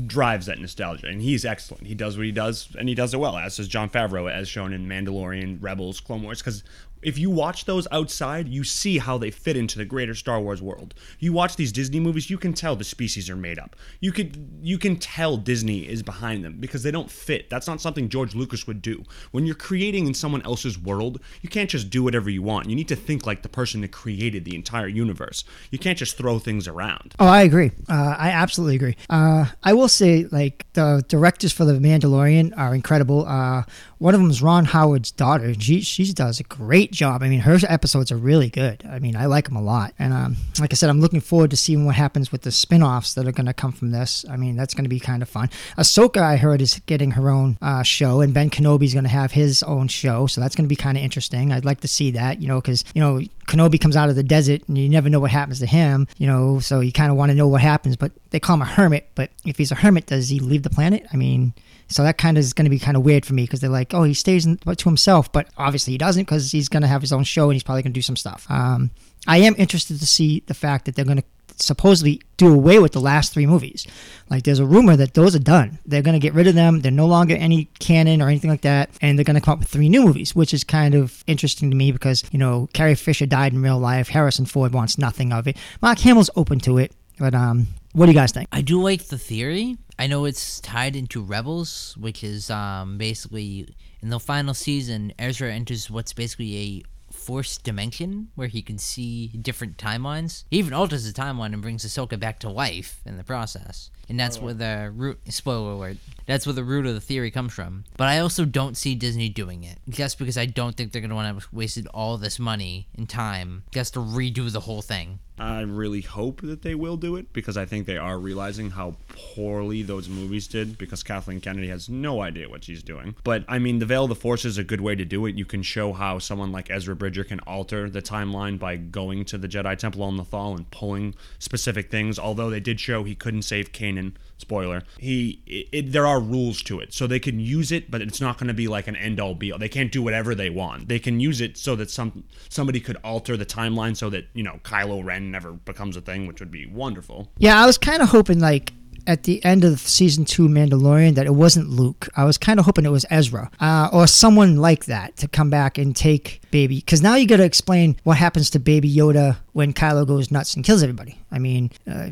drives 0.07 0.47
that 0.47 0.59
nostalgia, 0.59 1.07
and 1.07 1.23
he's 1.23 1.45
excellent. 1.45 1.87
He 1.87 1.95
does 1.95 2.17
what 2.17 2.27
he 2.27 2.33
does, 2.33 2.69
and 2.79 2.89
he 2.89 2.95
does 2.95 3.15
it 3.15 3.21
well, 3.21 3.37
as 3.37 3.57
does 3.57 3.69
Jon 3.69 3.89
Favreau, 3.89 4.31
as 4.31 4.49
shown 4.49 4.73
in 4.73 4.87
Mandalorian, 4.87 5.59
Rebels, 5.63 6.01
Clone 6.01 6.23
Wars. 6.23 6.41
Because 6.41 6.63
if 7.03 7.19
you 7.19 7.31
watch 7.31 7.65
those 7.65 7.87
outside, 7.91 8.49
you 8.49 8.65
see 8.65 8.99
how 8.99 9.19
they 9.19 9.31
fit 9.31 9.57
into 9.57 9.79
the 9.79 9.85
greater 9.85 10.15
Star 10.15 10.41
Wars 10.41 10.63
world. 10.63 10.95
You 11.19 11.33
watch 11.33 11.57
these 11.57 11.73
Disney 11.73 12.01
movies, 12.01 12.31
you 12.31 12.39
can 12.39 12.53
tell 12.53 12.77
the 12.77 12.85
species 12.85 13.31
are 13.31 13.37
made 13.37 13.59
up. 13.59 13.77
You 14.01 14.13
could 14.13 14.61
you 14.63 14.79
can 14.79 14.97
tell 14.97 15.37
Disney 15.37 15.89
is 15.89 16.03
behind 16.03 16.45
them 16.45 16.57
because 16.61 16.83
they 16.83 16.91
don't 16.91 17.11
fit. 17.11 17.49
That's 17.51 17.67
not 17.67 17.81
something 17.81 18.09
George 18.09 18.35
Lucas 18.35 18.67
would 18.67 18.83
do. 18.83 19.05
When 19.31 19.47
you're 19.47 19.55
creating 19.55 20.07
in 20.07 20.15
someone 20.15 20.43
else's 20.43 20.79
world, 20.79 21.21
you 21.43 21.49
can't 21.49 21.71
just 21.71 21.91
do 21.91 22.03
whatever 22.03 22.31
you 22.31 22.43
want. 22.43 22.69
You 22.69 22.77
need 22.77 22.89
to 22.89 22.97
think 22.97 23.27
like 23.27 23.43
the 23.43 23.49
person 23.49 23.81
that 23.81 23.93
created 23.93 24.45
the 24.45 24.55
entire 24.55 24.89
universe. 24.89 25.45
You 25.71 25.79
can't 25.79 25.99
just 25.99 26.17
throw 26.17 26.39
things 26.39 26.69
around. 26.69 27.15
Oh, 27.19 27.27
I 27.27 27.43
agree. 27.43 27.73
Uh, 27.89 28.17
I 28.19 28.31
absolutely 28.31 28.77
agree. 28.77 28.97
Uh, 29.09 29.47
I 29.63 29.73
will 29.73 29.89
say, 29.89 30.27
like 30.31 30.67
the 30.75 31.05
directors 31.09 31.53
for 31.53 31.65
the 31.65 31.75
Mandalorian 31.75 32.57
are 32.57 32.75
incredible. 32.75 33.27
Uh, 33.27 33.63
one 34.01 34.15
of 34.15 34.21
them 34.21 34.31
is 34.31 34.41
Ron 34.41 34.65
Howard's 34.65 35.11
daughter. 35.11 35.53
She 35.61 35.83
she 35.83 36.11
does 36.15 36.41
a 36.41 36.45
great 36.45 36.91
job. 36.91 37.23
I 37.23 37.29
mean, 37.29 37.41
her 37.41 37.59
episodes 37.69 38.11
are 38.11 38.17
really 38.17 38.49
good. 38.49 38.83
I 38.89 38.99
mean, 38.99 39.15
I 39.15 39.27
like 39.27 39.45
them 39.45 39.57
a 39.57 39.63
lot. 39.63 39.93
And 39.99 40.15
um, 40.15 40.37
like 40.59 40.73
I 40.73 40.75
said, 40.75 40.89
I'm 40.89 41.03
looking 41.03 41.21
forward 41.21 41.51
to 41.51 41.57
seeing 41.57 41.85
what 41.85 41.97
happens 41.97 42.33
with 42.33 42.41
the 42.41 42.51
spin-offs 42.51 43.13
that 43.13 43.27
are 43.27 43.33
going 43.33 43.47
to 43.47 43.53
come 43.53 43.73
from 43.73 43.91
this. 43.91 44.25
I 44.31 44.39
mean, 44.39 44.57
that's 44.57 44.73
going 44.73 44.87
to 44.87 44.89
be 44.89 45.01
kind 45.01 45.21
of 45.21 45.29
fun. 45.29 45.51
Ahsoka, 45.77 46.23
I 46.23 46.37
heard, 46.37 46.63
is 46.63 46.81
getting 46.87 47.11
her 47.11 47.29
own 47.29 47.59
uh, 47.61 47.83
show, 47.83 48.23
and 48.23 48.33
Ben 48.33 48.49
Kenobi's 48.49 48.95
going 48.95 49.05
to 49.05 49.11
have 49.11 49.33
his 49.33 49.63
own 49.65 49.87
show. 49.89 50.27
So 50.27 50.41
that's 50.41 50.57
going 50.57 50.65
to 50.65 50.69
be 50.69 50.77
kind 50.77 50.97
of 50.97 51.05
interesting. 51.05 51.53
I'd 51.53 51.67
like 51.67 51.81
to 51.81 51.89
see 51.89 52.11
that, 52.13 52.41
you 52.41 52.49
know, 52.49 52.59
because 52.59 52.85
you 52.95 53.03
know 53.03 53.21
Kenobi 53.49 53.79
comes 53.79 53.97
out 53.97 54.09
of 54.09 54.17
the 54.17 54.23
desert 54.23 54.63
and 54.67 54.79
you 54.79 54.89
never 54.89 55.11
know 55.11 55.21
what 55.21 55.31
happens 55.31 55.59
to 55.59 55.67
him, 55.67 56.09
you 56.17 56.27
know, 56.27 56.59
so 56.61 56.81
you 56.81 56.93
kind 56.93 57.11
of 57.11 57.19
want 57.19 57.33
to 57.33 57.37
know 57.37 57.49
what 57.49 57.61
happens. 57.61 57.97
But 57.97 58.13
they 58.31 58.41
call 58.41 58.55
him 58.55 58.63
a 58.63 58.67
hermit. 58.67 59.11
But 59.15 59.31
if 59.45 59.59
he's 59.59 59.73
a 59.73 59.75
hermit, 59.75 60.07
does 60.07 60.31
he 60.31 60.39
leave 60.39 60.63
the 60.63 60.71
planet? 60.71 61.05
I 61.13 61.17
mean, 61.17 61.53
so 61.91 62.05
that 62.05 62.19
kind 62.19 62.39
of 62.39 62.43
is 62.43 62.53
going 62.53 62.65
to 62.65 62.71
be 62.71 62.79
kind 62.79 62.97
of 62.97 63.05
weird 63.05 63.27
for 63.27 63.35
me 63.35 63.43
because 63.43 63.61
they're 63.61 63.69
like, 63.69 63.93
oh, 63.93 64.05
he 64.05 64.15
stays 64.15 64.47
in, 64.47 64.59
to 64.59 64.89
himself, 64.89 65.31
but 65.33 65.49
obviously 65.57 65.93
he 65.93 65.99
doesn't 65.99 66.23
because 66.23 66.53
he's 66.53 66.69
going 66.69 66.83
to 66.83 66.89
have 66.89 67.01
his 67.01 67.13
own 67.13 67.25
show 67.25 67.45
and 67.45 67.55
he's 67.55 67.65
probably 67.65 67.83
going 67.83 67.93
to 67.93 67.99
do 67.99 68.03
some 68.03 68.17
stuff. 68.17 68.47
Um, 68.49 68.91
I 69.27 69.39
am 69.39 69.55
interested 69.59 69.99
to 69.99 70.07
see 70.07 70.45
the 70.47 70.55
fact 70.55 70.85
that 70.85 70.95
they're 70.95 71.05
going 71.05 71.19
to 71.19 71.25
supposedly 71.57 72.23
do 72.37 72.53
away 72.53 72.79
with 72.79 72.93
the 72.93 73.01
last 73.01 73.33
three 73.35 73.45
movies. 73.45 73.87
Like 74.31 74.45
there's 74.45 74.61
a 74.61 74.65
rumor 74.65 74.97
that 74.97 75.15
those 75.15 75.35
are 75.35 75.41
done. 75.41 75.79
They're 75.85 76.01
going 76.01 76.19
to 76.19 76.21
get 76.21 76.33
rid 76.33 76.47
of 76.47 76.55
them. 76.55 76.81
They're 76.81 76.93
no 76.93 77.07
longer 77.07 77.35
any 77.37 77.67
canon 77.81 78.23
or 78.23 78.29
anything 78.29 78.51
like 78.51 78.63
that, 78.63 78.91
and 79.03 79.19
they're 79.19 79.25
going 79.25 79.35
to 79.35 79.41
come 79.41 79.55
up 79.55 79.59
with 79.59 79.69
three 79.69 79.89
new 79.89 80.03
movies, 80.03 80.35
which 80.35 80.55
is 80.55 80.65
kind 80.65 80.95
of 80.95 81.23
interesting 81.27 81.71
to 81.71 81.77
me 81.77 81.93
because 81.93 82.25
you 82.33 82.39
know 82.39 82.69
Carrie 82.73 82.95
Fisher 82.95 83.27
died 83.27 83.53
in 83.53 83.63
real 83.63 83.79
life. 83.79 84.09
Harrison 84.09 84.47
Ford 84.47 84.73
wants 84.73 84.97
nothing 84.97 85.33
of 85.33 85.47
it. 85.47 85.57
Mark 85.83 85.99
Hamill's 85.99 86.31
open 86.37 86.61
to 86.61 86.79
it, 86.79 86.93
but 87.19 87.35
um, 87.35 87.67
what 87.93 88.07
do 88.07 88.13
you 88.13 88.19
guys 88.19 88.33
think? 88.33 88.49
I 88.53 88.61
do 88.61 88.81
like 88.81 89.07
the 89.07 89.19
theory. 89.19 89.77
I 89.99 90.07
know 90.07 90.25
it's 90.25 90.61
tied 90.61 90.97
into 90.97 91.23
Rebels, 91.23 91.97
which 91.99 92.23
is 92.23 92.51
um, 92.51 92.99
basically 92.99 93.75
in 94.01 94.11
the 94.11 94.21
final 94.21 94.55
season, 94.55 95.13
Ezra 95.19 95.53
enters 95.53 95.91
what's 95.91 96.13
basically 96.13 96.57
a 96.57 97.13
force 97.13 97.59
dimension 97.59 98.29
where 98.35 98.49
he 98.49 98.63
can 98.63 98.79
see 98.79 99.29
different 99.29 99.77
timelines. 99.77 100.45
He 100.51 100.59
even 100.59 100.73
alters 100.73 101.05
the 101.05 101.21
timeline 101.21 101.53
and 101.53 101.61
brings 101.61 101.85
Ahsoka 101.85 102.19
back 102.19 102.39
to 102.41 102.49
life 102.49 103.01
in 103.05 103.17
the 103.17 103.25
process. 103.25 103.91
And 104.11 104.19
that's 104.21 104.37
Oh. 104.39 104.43
where 104.43 104.55
the 104.55 104.93
root 104.95 105.21
spoiler 105.29 105.71
alert. 105.73 105.97
That's 106.27 106.45
where 106.47 106.53
the 106.53 106.65
root 106.65 106.85
of 106.85 106.95
the 106.95 107.01
theory 107.01 107.31
comes 107.31 107.53
from. 107.53 107.85
But 107.97 108.09
I 108.09 108.19
also 108.19 108.45
don't 108.45 108.77
see 108.77 108.95
Disney 108.95 109.29
doing 109.29 109.63
it. 109.65 109.79
Just 109.89 110.19
because 110.19 110.37
I 110.37 110.47
don't 110.47 110.77
think 110.77 110.91
they're 110.93 111.01
gonna 111.03 111.15
want 111.15 111.29
to 111.29 111.35
have 111.35 111.49
wasted 111.53 111.87
all 111.95 112.19
this 112.19 112.39
money 112.39 112.89
and 112.97 113.09
time 113.09 113.63
just 113.73 113.95
to 113.95 114.01
redo 114.01 114.51
the 114.51 114.61
whole 114.61 114.83
thing. 114.83 115.21
I 115.39 115.61
really 115.63 116.03
hope 116.03 116.43
that 116.43 116.61
they 116.61 116.75
will 116.75 116.99
do 116.99 117.17
it 117.17 117.33
because 117.33 117.57
I 117.57 117.65
think 117.65 117.87
they 117.87 117.97
are 117.97 118.19
realizing 118.19 118.71
how 118.73 118.97
poorly 119.09 119.83
those 119.83 120.07
movies 120.07 120.47
did 120.47 120.77
because 120.77 121.03
Kathleen 121.03 121.41
Kennedy 121.41 121.69
has 121.69 121.89
no 121.89 122.21
idea 122.21 122.49
what 122.49 122.65
she's 122.65 122.83
doing. 122.83 123.15
But 123.25 123.45
I 123.49 123.59
mean, 123.59 123.79
the 123.79 123.87
Veil 123.87 124.05
of 124.05 124.11
the 124.11 124.15
Force 124.17 124.45
is 124.45 124.59
a 124.59 124.65
good 124.65 124.83
way 124.83 124.95
to 124.97 125.05
do 125.05 125.25
it. 125.25 125.37
You 125.37 125.47
can 125.47 125.63
show 125.63 125.95
how 125.95 126.19
someone 126.19 126.53
like 126.53 126.71
Ezra 126.71 126.95
Bridger 126.95 127.25
can 127.25 127.41
alter 127.41 127.89
the 127.89 128.03
timeline 128.03 128.59
by 128.59 128.77
going 128.77 129.25
to 129.27 129.39
the 129.39 129.49
Jedi 129.49 129.79
Temple 129.79 130.03
on 130.03 130.19
Lothal 130.19 130.57
and 130.57 130.71
pulling 130.71 131.15
specific 131.39 131.91
things. 131.91 132.19
Although 132.19 132.51
they 132.51 132.61
did 132.61 132.79
show 132.79 133.05
he 133.05 133.15
couldn't 133.15 133.43
save 133.43 133.73
Kanan. 133.73 134.00
Spoiler. 134.39 134.83
He, 134.99 135.43
it, 135.47 135.69
it, 135.71 135.93
there 135.93 136.07
are 136.07 136.19
rules 136.19 136.63
to 136.63 136.81
it, 136.81 136.95
so 136.95 137.07
they 137.07 137.19
can 137.19 137.39
use 137.39 137.71
it, 137.71 137.91
but 137.91 138.01
it's 138.01 138.21
not 138.21 138.39
going 138.39 138.49
to 138.49 138.55
be 138.55 138.69
like 138.69 138.89
an 138.89 138.97
end 138.97 139.21
all 139.21 139.35
be 139.35 139.53
all. 139.53 139.59
They 139.59 139.69
can't 139.69 139.93
do 139.93 140.03
whatever 140.03 140.35
they 140.35 140.49
want. 140.49 140.89
They 140.89 140.99
can 140.99 141.21
use 141.21 141.41
it 141.41 141.59
so 141.59 141.77
that 141.77 141.91
some 141.91 142.25
somebody 142.49 142.81
could 142.81 142.97
alter 143.05 143.37
the 143.37 143.47
timeline 143.47 143.97
so 143.97 144.09
that 144.11 144.29
you 144.33 144.43
know 144.43 144.59
Kylo 144.65 145.05
Ren 145.05 145.31
never 145.31 145.53
becomes 145.53 145.97
a 145.97 146.01
thing, 146.01 146.27
which 146.27 146.41
would 146.41 146.51
be 146.51 146.67
wonderful. 146.67 147.29
Yeah, 147.39 147.63
I 147.63 147.67
was 147.67 147.77
kind 147.77 148.03
of 148.03 148.09
hoping 148.09 148.41
like 148.41 148.73
at 149.07 149.25
the 149.25 149.45
end 149.45 149.65
of 149.65 149.81
season 149.81 150.25
two 150.25 150.49
Mandalorian 150.49 151.15
that 151.17 151.27
it 151.27 151.35
wasn't 151.35 151.69
Luke. 151.69 152.09
I 152.17 152.25
was 152.25 152.39
kind 152.39 152.59
of 152.59 152.67
hoping 152.67 152.85
it 152.87 152.91
was 152.91 153.07
Ezra 153.11 153.51
uh, 153.61 153.89
or 153.93 154.07
someone 154.07 154.57
like 154.57 154.87
that 154.87 155.17
to 155.19 155.29
come 155.29 155.51
back 155.51 155.79
and 155.79 155.95
take 155.95 156.41
baby. 156.51 156.77
Because 156.77 157.03
now 157.03 157.17
you 157.17 157.27
got 157.27 157.39
to 157.39 157.45
explain 157.45 157.97
what 158.05 158.17
happens 158.17 158.51
to 158.51 158.59
Baby 158.59 158.93
Yoda 158.93 159.39
when 159.53 159.73
Kylo 159.73 160.07
goes 160.07 160.31
nuts 160.31 160.55
and 160.55 160.65
kills 160.65 160.83
everybody. 160.83 161.21
I 161.31 161.39
mean. 161.39 161.71
Uh, 161.91 162.11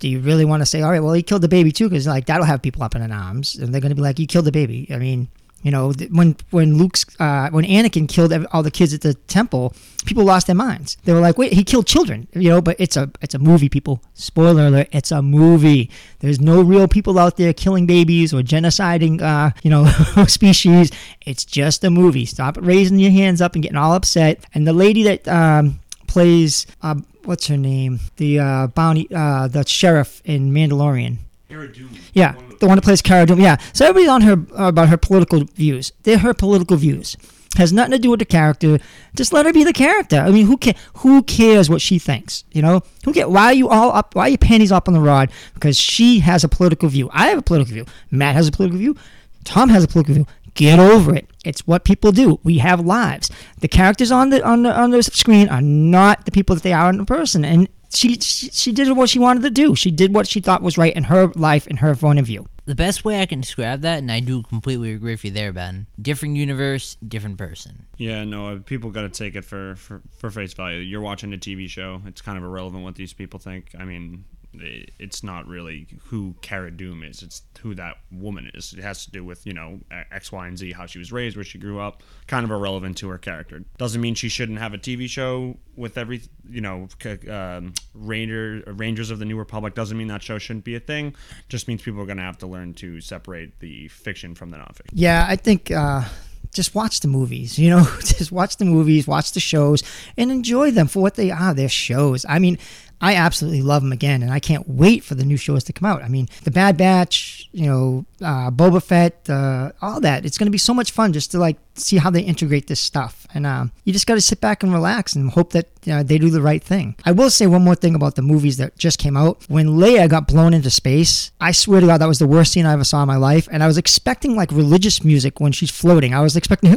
do 0.00 0.08
you 0.08 0.18
really 0.20 0.44
want 0.44 0.60
to 0.62 0.66
say, 0.66 0.82
all 0.82 0.90
right, 0.90 1.02
well, 1.02 1.12
he 1.12 1.22
killed 1.22 1.42
the 1.42 1.48
baby 1.48 1.70
too? 1.70 1.88
Because 1.88 2.06
like 2.06 2.26
that'll 2.26 2.46
have 2.46 2.60
people 2.60 2.82
up 2.82 2.96
in 2.96 3.12
arms, 3.12 3.54
and 3.56 3.72
they're 3.72 3.80
going 3.80 3.90
to 3.90 3.96
be 3.96 4.02
like, 4.02 4.18
you 4.18 4.26
killed 4.26 4.46
the 4.46 4.52
baby. 4.52 4.88
I 4.90 4.98
mean, 4.98 5.28
You 5.62 5.70
know, 5.70 5.92
when 6.10 6.36
when 6.50 6.78
Luke's 6.78 7.04
uh, 7.20 7.50
when 7.50 7.66
Anakin 7.66 8.08
killed 8.08 8.32
all 8.50 8.62
the 8.62 8.70
kids 8.70 8.94
at 8.94 9.02
the 9.02 9.12
temple, 9.28 9.74
people 10.06 10.24
lost 10.24 10.46
their 10.46 10.56
minds. 10.56 10.96
They 11.04 11.12
were 11.12 11.20
like, 11.20 11.36
"Wait, 11.36 11.52
he 11.52 11.64
killed 11.64 11.86
children." 11.86 12.28
You 12.32 12.48
know, 12.48 12.62
but 12.62 12.76
it's 12.80 12.96
a 12.96 13.10
it's 13.20 13.34
a 13.34 13.38
movie, 13.38 13.68
people. 13.68 14.00
Spoiler 14.14 14.68
alert: 14.68 14.88
it's 14.90 15.12
a 15.12 15.20
movie. 15.20 15.90
There's 16.20 16.40
no 16.40 16.62
real 16.62 16.88
people 16.88 17.18
out 17.18 17.36
there 17.36 17.52
killing 17.52 17.84
babies 17.86 18.32
or 18.32 18.40
genociding, 18.40 19.20
uh, 19.20 19.50
you 19.62 19.68
know, 19.68 19.84
species. 20.28 20.90
It's 21.26 21.44
just 21.44 21.84
a 21.84 21.90
movie. 21.90 22.24
Stop 22.24 22.56
raising 22.58 22.98
your 22.98 23.12
hands 23.12 23.42
up 23.42 23.52
and 23.54 23.62
getting 23.62 23.76
all 23.76 23.92
upset. 23.92 24.42
And 24.54 24.66
the 24.66 24.72
lady 24.72 25.02
that 25.02 25.28
um, 25.28 25.78
plays, 26.10 26.66
uh, 26.82 26.96
what's 27.24 27.46
her 27.46 27.56
name? 27.56 28.00
The 28.16 28.38
uh, 28.40 28.66
bounty, 28.68 29.08
uh, 29.14 29.48
the 29.48 29.64
sheriff 29.66 30.20
in 30.24 30.52
Mandalorian. 30.52 31.18
Cara 31.48 31.68
Dune. 31.72 31.90
Yeah, 32.14 32.34
the 32.60 32.66
one 32.66 32.76
that 32.76 32.82
plays 32.82 33.02
Cara 33.02 33.26
Dune. 33.26 33.40
Yeah, 33.40 33.56
so 33.72 33.84
everybody's 33.86 34.08
on 34.10 34.22
her 34.22 34.36
uh, 34.58 34.68
about 34.68 34.88
her 34.88 34.96
political 34.96 35.44
views. 35.54 35.92
They're 36.02 36.18
her 36.18 36.34
political 36.34 36.76
views. 36.76 37.16
Has 37.56 37.72
nothing 37.72 37.90
to 37.92 37.98
do 37.98 38.10
with 38.10 38.20
the 38.20 38.24
character. 38.24 38.78
Just 39.16 39.32
let 39.32 39.44
her 39.44 39.52
be 39.52 39.64
the 39.64 39.72
character. 39.72 40.18
I 40.18 40.30
mean, 40.30 40.46
who 40.46 40.56
ca- 40.56 40.76
Who 40.98 41.22
cares 41.24 41.68
what 41.68 41.80
she 41.82 41.98
thinks? 41.98 42.44
You 42.52 42.62
know, 42.62 42.82
who 43.04 43.12
care? 43.12 43.28
Why 43.28 43.46
are 43.46 43.52
you 43.54 43.68
all 43.68 43.90
up? 43.90 44.14
Why 44.14 44.26
are 44.26 44.28
your 44.28 44.38
panties 44.38 44.70
up 44.70 44.86
on 44.86 44.94
the 44.94 45.00
rod? 45.00 45.30
Because 45.54 45.76
she 45.76 46.20
has 46.20 46.44
a 46.44 46.48
political 46.48 46.88
view. 46.88 47.10
I 47.12 47.26
have 47.30 47.38
a 47.38 47.42
political 47.42 47.74
view. 47.74 47.86
Matt 48.12 48.36
has 48.36 48.46
a 48.46 48.52
political 48.52 48.78
view. 48.78 48.94
Tom 49.42 49.68
has 49.70 49.82
a 49.82 49.88
political 49.88 50.14
view. 50.14 50.26
Get 50.60 50.78
over 50.78 51.14
it. 51.14 51.26
It's 51.42 51.66
what 51.66 51.84
people 51.84 52.12
do. 52.12 52.38
We 52.44 52.58
have 52.58 52.80
lives. 52.80 53.30
The 53.60 53.68
characters 53.68 54.10
on 54.12 54.28
the 54.28 54.44
on 54.46 54.62
the 54.62 54.78
on 54.78 54.90
the 54.90 55.02
screen 55.02 55.48
are 55.48 55.62
not 55.62 56.26
the 56.26 56.30
people 56.30 56.54
that 56.54 56.62
they 56.62 56.74
are 56.74 56.90
in 56.90 57.06
person. 57.06 57.44
And 57.46 57.66
she, 57.94 58.16
she 58.20 58.50
she 58.50 58.70
did 58.70 58.94
what 58.94 59.08
she 59.08 59.18
wanted 59.18 59.42
to 59.44 59.50
do. 59.50 59.74
She 59.74 59.90
did 59.90 60.14
what 60.14 60.28
she 60.28 60.40
thought 60.40 60.60
was 60.62 60.76
right 60.76 60.94
in 60.94 61.04
her 61.04 61.28
life 61.34 61.66
and 61.66 61.78
her 61.78 61.94
point 61.96 62.18
of 62.18 62.26
view. 62.26 62.46
The 62.66 62.74
best 62.74 63.04
way 63.06 63.20
I 63.22 63.26
can 63.26 63.40
describe 63.40 63.80
that, 63.80 63.98
and 63.98 64.12
I 64.12 64.20
do 64.20 64.42
completely 64.42 64.92
agree 64.92 65.14
with 65.14 65.24
you 65.24 65.30
there, 65.32 65.52
Ben. 65.52 65.86
Different 66.00 66.36
universe, 66.36 66.96
different 67.08 67.38
person. 67.38 67.86
Yeah, 67.96 68.22
no, 68.24 68.48
uh, 68.48 68.58
people 68.64 68.90
got 68.90 69.02
to 69.02 69.08
take 69.08 69.34
it 69.34 69.44
for, 69.46 69.74
for, 69.76 70.02
for 70.18 70.30
face 70.30 70.52
value. 70.52 70.78
You're 70.78 71.00
watching 71.00 71.32
a 71.34 71.38
TV 71.38 71.68
show. 71.68 72.00
It's 72.06 72.20
kind 72.20 72.38
of 72.38 72.44
irrelevant 72.44 72.84
what 72.84 72.94
these 72.94 73.12
people 73.12 73.40
think. 73.40 73.74
I 73.76 73.84
mean, 73.84 74.24
i- 74.39 74.39
it's 74.52 75.22
not 75.22 75.46
really 75.46 75.86
who 76.06 76.34
Cara 76.42 76.70
Dune 76.70 77.04
is. 77.04 77.22
It's 77.22 77.42
who 77.60 77.74
that 77.76 77.98
woman 78.10 78.50
is. 78.54 78.72
It 78.72 78.82
has 78.82 79.04
to 79.04 79.10
do 79.10 79.24
with, 79.24 79.46
you 79.46 79.52
know, 79.52 79.80
X, 79.90 80.32
Y, 80.32 80.46
and 80.46 80.58
Z, 80.58 80.72
how 80.72 80.86
she 80.86 80.98
was 80.98 81.12
raised, 81.12 81.36
where 81.36 81.44
she 81.44 81.58
grew 81.58 81.78
up. 81.78 82.02
Kind 82.26 82.44
of 82.44 82.50
irrelevant 82.50 82.96
to 82.98 83.08
her 83.08 83.18
character. 83.18 83.62
Doesn't 83.78 84.00
mean 84.00 84.14
she 84.14 84.28
shouldn't 84.28 84.58
have 84.58 84.74
a 84.74 84.78
TV 84.78 85.08
show 85.08 85.56
with 85.76 85.96
every, 85.96 86.22
you 86.48 86.60
know, 86.60 86.88
um, 87.30 87.74
Ranger, 87.94 88.62
Rangers 88.66 89.10
of 89.10 89.18
the 89.18 89.24
New 89.24 89.38
Republic. 89.38 89.74
Doesn't 89.74 89.96
mean 89.96 90.08
that 90.08 90.22
show 90.22 90.38
shouldn't 90.38 90.64
be 90.64 90.74
a 90.74 90.80
thing. 90.80 91.14
Just 91.48 91.68
means 91.68 91.82
people 91.82 92.00
are 92.00 92.06
going 92.06 92.18
to 92.18 92.24
have 92.24 92.38
to 92.38 92.46
learn 92.46 92.74
to 92.74 93.00
separate 93.00 93.60
the 93.60 93.88
fiction 93.88 94.34
from 94.34 94.50
the 94.50 94.56
nonfiction. 94.56 94.90
Yeah, 94.92 95.26
I 95.28 95.36
think 95.36 95.70
uh, 95.70 96.04
just 96.52 96.74
watch 96.74 97.00
the 97.00 97.08
movies. 97.08 97.58
You 97.58 97.70
know, 97.70 97.84
just 98.00 98.32
watch 98.32 98.56
the 98.56 98.64
movies, 98.64 99.06
watch 99.06 99.32
the 99.32 99.40
shows, 99.40 99.82
and 100.16 100.30
enjoy 100.30 100.70
them 100.70 100.88
for 100.88 101.00
what 101.00 101.14
they 101.14 101.30
are. 101.30 101.54
They're 101.54 101.68
shows. 101.68 102.26
I 102.28 102.38
mean, 102.38 102.58
I 103.00 103.14
absolutely 103.14 103.62
love 103.62 103.82
them 103.82 103.92
again, 103.92 104.22
and 104.22 104.32
I 104.32 104.40
can't 104.40 104.68
wait 104.68 105.04
for 105.04 105.14
the 105.14 105.24
new 105.24 105.36
shows 105.36 105.64
to 105.64 105.72
come 105.72 105.90
out. 105.90 106.02
I 106.02 106.08
mean, 106.08 106.28
The 106.44 106.50
Bad 106.50 106.76
Batch, 106.76 107.48
you 107.52 107.66
know, 107.66 108.04
uh, 108.20 108.50
Boba 108.50 108.82
Fett, 108.82 109.28
uh, 109.30 109.72
all 109.80 110.00
that. 110.00 110.26
It's 110.26 110.36
going 110.36 110.46
to 110.46 110.50
be 110.52 110.58
so 110.58 110.74
much 110.74 110.90
fun 110.90 111.12
just 111.12 111.30
to 111.30 111.38
like 111.38 111.56
see 111.74 111.96
how 111.96 112.10
they 112.10 112.20
integrate 112.20 112.66
this 112.66 112.80
stuff. 112.80 113.26
And 113.32 113.46
um, 113.46 113.72
you 113.84 113.92
just 113.92 114.06
got 114.06 114.16
to 114.16 114.20
sit 114.20 114.40
back 114.40 114.62
and 114.62 114.72
relax 114.72 115.14
and 115.14 115.30
hope 115.30 115.52
that 115.52 115.68
uh, 115.90 116.02
they 116.02 116.18
do 116.18 116.28
the 116.28 116.42
right 116.42 116.62
thing. 116.62 116.94
I 117.04 117.12
will 117.12 117.30
say 117.30 117.46
one 117.46 117.64
more 117.64 117.74
thing 117.74 117.94
about 117.94 118.16
the 118.16 118.22
movies 118.22 118.58
that 118.58 118.76
just 118.76 118.98
came 118.98 119.16
out. 119.16 119.42
When 119.48 119.68
Leia 119.68 120.08
got 120.08 120.28
blown 120.28 120.52
into 120.52 120.68
space, 120.70 121.30
I 121.40 121.52
swear 121.52 121.80
to 121.80 121.86
God, 121.86 121.98
that 121.98 122.08
was 122.08 122.18
the 122.18 122.26
worst 122.26 122.52
scene 122.52 122.66
I 122.66 122.74
ever 122.74 122.84
saw 122.84 123.00
in 123.02 123.08
my 123.08 123.16
life. 123.16 123.48
And 123.50 123.62
I 123.62 123.66
was 123.66 123.78
expecting 123.78 124.36
like 124.36 124.52
religious 124.52 125.02
music 125.02 125.40
when 125.40 125.52
she's 125.52 125.70
floating. 125.70 126.12
I 126.12 126.20
was 126.20 126.36
expecting 126.36 126.72